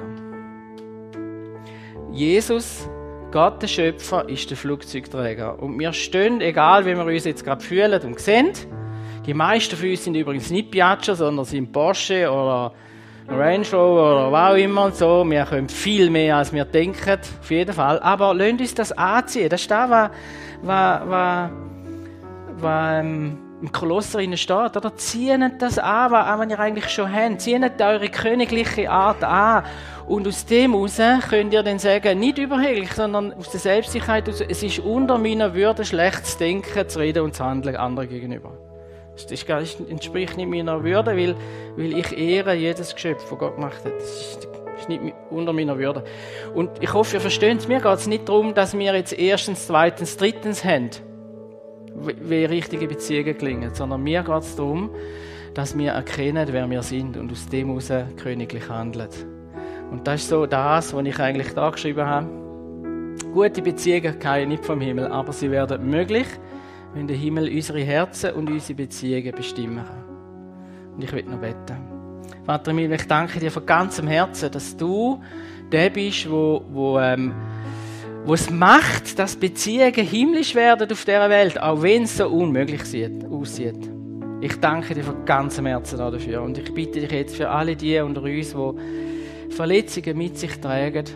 Jesus, 2.12 2.88
Gott 3.32 3.60
der 3.60 3.66
Schöpfer, 3.66 4.28
ist 4.28 4.48
der 4.48 4.56
Flugzeugträger. 4.56 5.60
Und 5.60 5.80
wir 5.80 5.92
stehen, 5.92 6.40
egal 6.40 6.86
wie 6.86 6.94
wir 6.94 7.04
uns 7.04 7.24
jetzt 7.24 7.44
gerade 7.44 7.62
fühlen 7.62 8.00
und 8.02 8.20
sehen, 8.20 8.52
die 9.26 9.34
meisten 9.34 9.76
von 9.76 9.90
uns 9.90 10.04
sind 10.04 10.14
übrigens 10.14 10.50
nicht 10.50 10.70
Piaggio, 10.70 11.14
sondern 11.14 11.44
sind 11.44 11.72
Porsche 11.72 12.30
oder 12.30 12.72
Range 13.30 13.66
Rover 13.72 14.12
oder 14.12 14.32
was 14.32 14.52
auch 14.52 14.56
immer 14.56 14.84
und 14.86 14.96
so. 14.96 15.24
Wir 15.28 15.44
können 15.44 15.68
viel 15.68 16.08
mehr, 16.08 16.36
als 16.36 16.52
wir 16.52 16.64
denken, 16.64 17.18
auf 17.40 17.50
jeden 17.50 17.74
Fall. 17.74 18.00
Aber 18.00 18.34
lasst 18.34 18.60
uns 18.60 18.74
das 18.74 18.92
anziehen. 18.92 19.48
Das 19.48 19.60
ist 19.60 19.70
das, 19.70 19.90
was, 19.90 20.10
was, 20.62 21.00
was, 21.08 21.50
was 22.60 23.00
ähm, 23.00 23.38
im 23.60 23.72
Kolosser 23.72 24.20
steht, 24.36 24.76
oder? 24.76 24.96
Zieht 24.96 25.40
das 25.58 25.78
an, 25.78 26.10
was 26.10 26.48
ihr 26.48 26.58
eigentlich 26.58 26.88
schon 26.88 27.12
habt. 27.12 27.40
Zieht 27.42 27.82
eure 27.82 28.08
königliche 28.08 28.90
Art 28.90 29.22
an. 29.22 29.64
Und 30.06 30.26
aus 30.26 30.46
dem 30.46 30.72
heraus 30.72 30.98
könnt 31.28 31.52
ihr 31.52 31.62
dann 31.62 31.78
sagen, 31.78 32.18
nicht 32.18 32.38
überheblich, 32.38 32.92
sondern 32.92 33.34
aus 33.34 33.50
der 33.50 33.60
Selbstsicherheit 33.60 34.26
es 34.28 34.62
ist 34.62 34.78
unter 34.78 35.18
meiner 35.18 35.52
Würde 35.52 35.84
schlecht 35.84 36.24
zu 36.24 36.38
denken, 36.38 36.88
zu 36.88 36.98
reden 36.98 37.24
und 37.24 37.34
zu 37.34 37.44
handeln 37.44 37.76
anderen 37.76 38.08
gegenüber. 38.08 38.67
Das 39.26 39.80
entspricht 39.80 40.36
nicht 40.36 40.48
meiner 40.48 40.84
Würde, 40.84 41.16
weil, 41.16 41.36
weil 41.76 41.98
ich 41.98 42.16
ehre 42.16 42.54
jedes 42.54 42.94
Geschöpf, 42.94 43.28
das 43.28 43.38
Gott 43.38 43.56
gemacht 43.56 43.84
hat. 43.84 43.94
Das 43.98 44.20
ist, 44.20 44.48
nicht 44.88 45.14
unter 45.30 45.52
meiner 45.52 45.78
Würde. 45.78 46.04
Und 46.54 46.70
ich 46.80 46.92
hoffe, 46.92 47.16
ihr 47.16 47.20
versteht 47.20 47.58
es. 47.58 47.68
Mir 47.68 47.80
geht 47.80 47.94
es 47.94 48.06
nicht 48.06 48.28
darum, 48.28 48.54
dass 48.54 48.78
wir 48.78 48.94
jetzt 48.94 49.12
erstens, 49.12 49.66
zweitens, 49.66 50.16
drittens 50.16 50.64
haben 50.64 50.90
wie 51.94 52.44
richtige 52.44 52.86
Beziehungen 52.86 53.36
gelingen, 53.36 53.74
sondern 53.74 54.02
mir 54.02 54.22
geht 54.22 54.42
es 54.42 54.54
darum, 54.54 54.90
dass 55.54 55.76
wir 55.76 55.92
erkennen, 55.92 56.48
wer 56.52 56.70
wir 56.70 56.82
sind 56.82 57.16
und 57.16 57.32
aus 57.32 57.48
dem 57.48 57.68
heraus 57.68 57.92
königlich 58.16 58.68
handeln. 58.68 59.08
Und 59.90 60.06
das 60.06 60.22
ist 60.22 60.28
so 60.28 60.46
das, 60.46 60.94
was 60.94 61.06
ich 61.06 61.18
eigentlich 61.18 61.54
da 61.54 61.70
geschrieben 61.70 62.06
habe. 62.06 62.28
Gute 63.32 63.62
Beziehungen 63.62 64.18
kommen 64.18 64.48
nicht 64.48 64.64
vom 64.64 64.80
Himmel, 64.80 65.08
aber 65.08 65.32
sie 65.32 65.50
werden 65.50 65.90
möglich, 65.90 66.26
wenn 66.94 67.06
der 67.06 67.16
Himmel 67.16 67.48
unsere 67.54 67.80
Herzen 67.80 68.32
und 68.32 68.50
unsere 68.50 68.74
Beziehungen 68.74 69.32
bestimmen 69.32 69.84
kann. 69.84 70.94
Und 70.94 71.04
ich 71.04 71.12
will 71.12 71.24
noch 71.24 71.38
beten. 71.38 71.76
Vater 72.44 72.70
Emil, 72.70 72.92
ich 72.92 73.06
danke 73.06 73.38
dir 73.40 73.50
von 73.50 73.66
ganzem 73.66 74.06
Herzen, 74.06 74.50
dass 74.50 74.76
du 74.76 75.20
der 75.70 75.90
bist, 75.90 76.30
wo, 76.30 76.64
wo 76.70 76.98
ähm, 76.98 77.34
wo 78.24 78.34
es 78.34 78.50
macht, 78.50 79.18
dass 79.18 79.36
Beziehungen 79.36 79.94
himmlisch 79.94 80.54
werden 80.54 80.90
auf 80.90 81.04
dieser 81.04 81.30
Welt, 81.30 81.60
auch 81.60 81.80
wenn 81.80 82.02
es 82.02 82.18
so 82.18 82.28
unmöglich 82.28 82.82
aussieht. 83.30 83.90
Ich 84.42 84.60
danke 84.60 84.94
dir 84.94 85.02
von 85.02 85.24
ganzem 85.24 85.64
Herzen 85.64 85.98
dafür 85.98 86.42
und 86.42 86.58
ich 86.58 86.72
bitte 86.74 87.00
dich 87.00 87.10
jetzt 87.10 87.36
für 87.36 87.48
alle 87.48 87.74
die 87.74 87.98
unter 88.00 88.22
uns, 88.22 88.54
die 88.54 89.54
Verletzungen 89.54 90.18
mit 90.18 90.36
sich 90.38 90.60
tragen, 90.60 91.06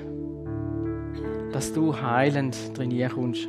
dass 1.52 1.72
du 1.72 1.94
heilend 1.94 2.56
drin 2.76 3.10
kommst. 3.14 3.46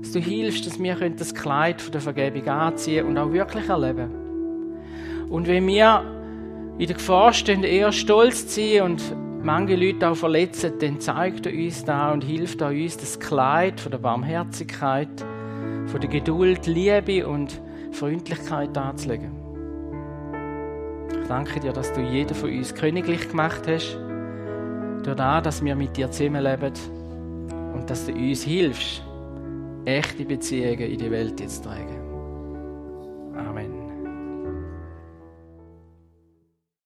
Dass 0.00 0.12
du 0.12 0.20
hilfst, 0.20 0.66
dass 0.66 0.80
wir 0.80 0.94
das 1.10 1.34
Kleid 1.34 1.92
der 1.92 2.00
Vergebung 2.00 2.46
anziehen 2.48 3.06
und 3.06 3.18
auch 3.18 3.32
wirklich 3.32 3.68
erleben. 3.68 4.10
Und 5.28 5.46
wenn 5.46 5.66
wir 5.66 6.02
in 6.78 6.86
der 6.86 6.96
Gefahr 6.96 7.32
stehen, 7.32 7.64
eher 7.64 7.92
stolz 7.92 8.46
zu 8.46 8.60
sein 8.60 8.82
und 8.82 9.02
manche 9.42 9.76
Leute 9.76 10.08
auch 10.08 10.16
verletzen, 10.16 10.72
dann 10.80 11.00
zeigt 11.00 11.46
er 11.46 11.52
uns 11.52 11.84
da 11.84 12.12
und 12.12 12.22
hilft 12.22 12.60
er 12.60 12.68
uns, 12.68 12.96
das 12.96 13.18
Kleid 13.18 13.80
von 13.80 13.90
der 13.90 13.98
Barmherzigkeit, 13.98 15.08
von 15.86 16.00
der 16.00 16.08
Geduld, 16.08 16.66
Liebe 16.66 17.26
und 17.26 17.60
Freundlichkeit 17.92 18.76
anzulegen. 18.76 19.32
Ich 21.20 21.28
danke 21.28 21.60
dir, 21.60 21.72
dass 21.72 21.92
du 21.92 22.00
jeden 22.00 22.34
von 22.34 22.50
uns 22.50 22.74
königlich 22.74 23.28
gemacht 23.28 23.62
hast, 23.66 23.98
durch 25.02 25.16
das, 25.16 25.42
dass 25.42 25.64
wir 25.64 25.74
mit 25.74 25.96
dir 25.96 26.10
zusammenleben 26.10 26.72
und 27.74 27.88
dass 27.90 28.06
du 28.06 28.12
uns 28.12 28.42
hilfst, 28.44 29.02
echte 29.88 30.24
Beziehungen 30.24 30.80
in 30.80 30.98
die 30.98 31.10
Welt 31.10 31.40
jetzt 31.40 31.64
tragen. 31.64 31.97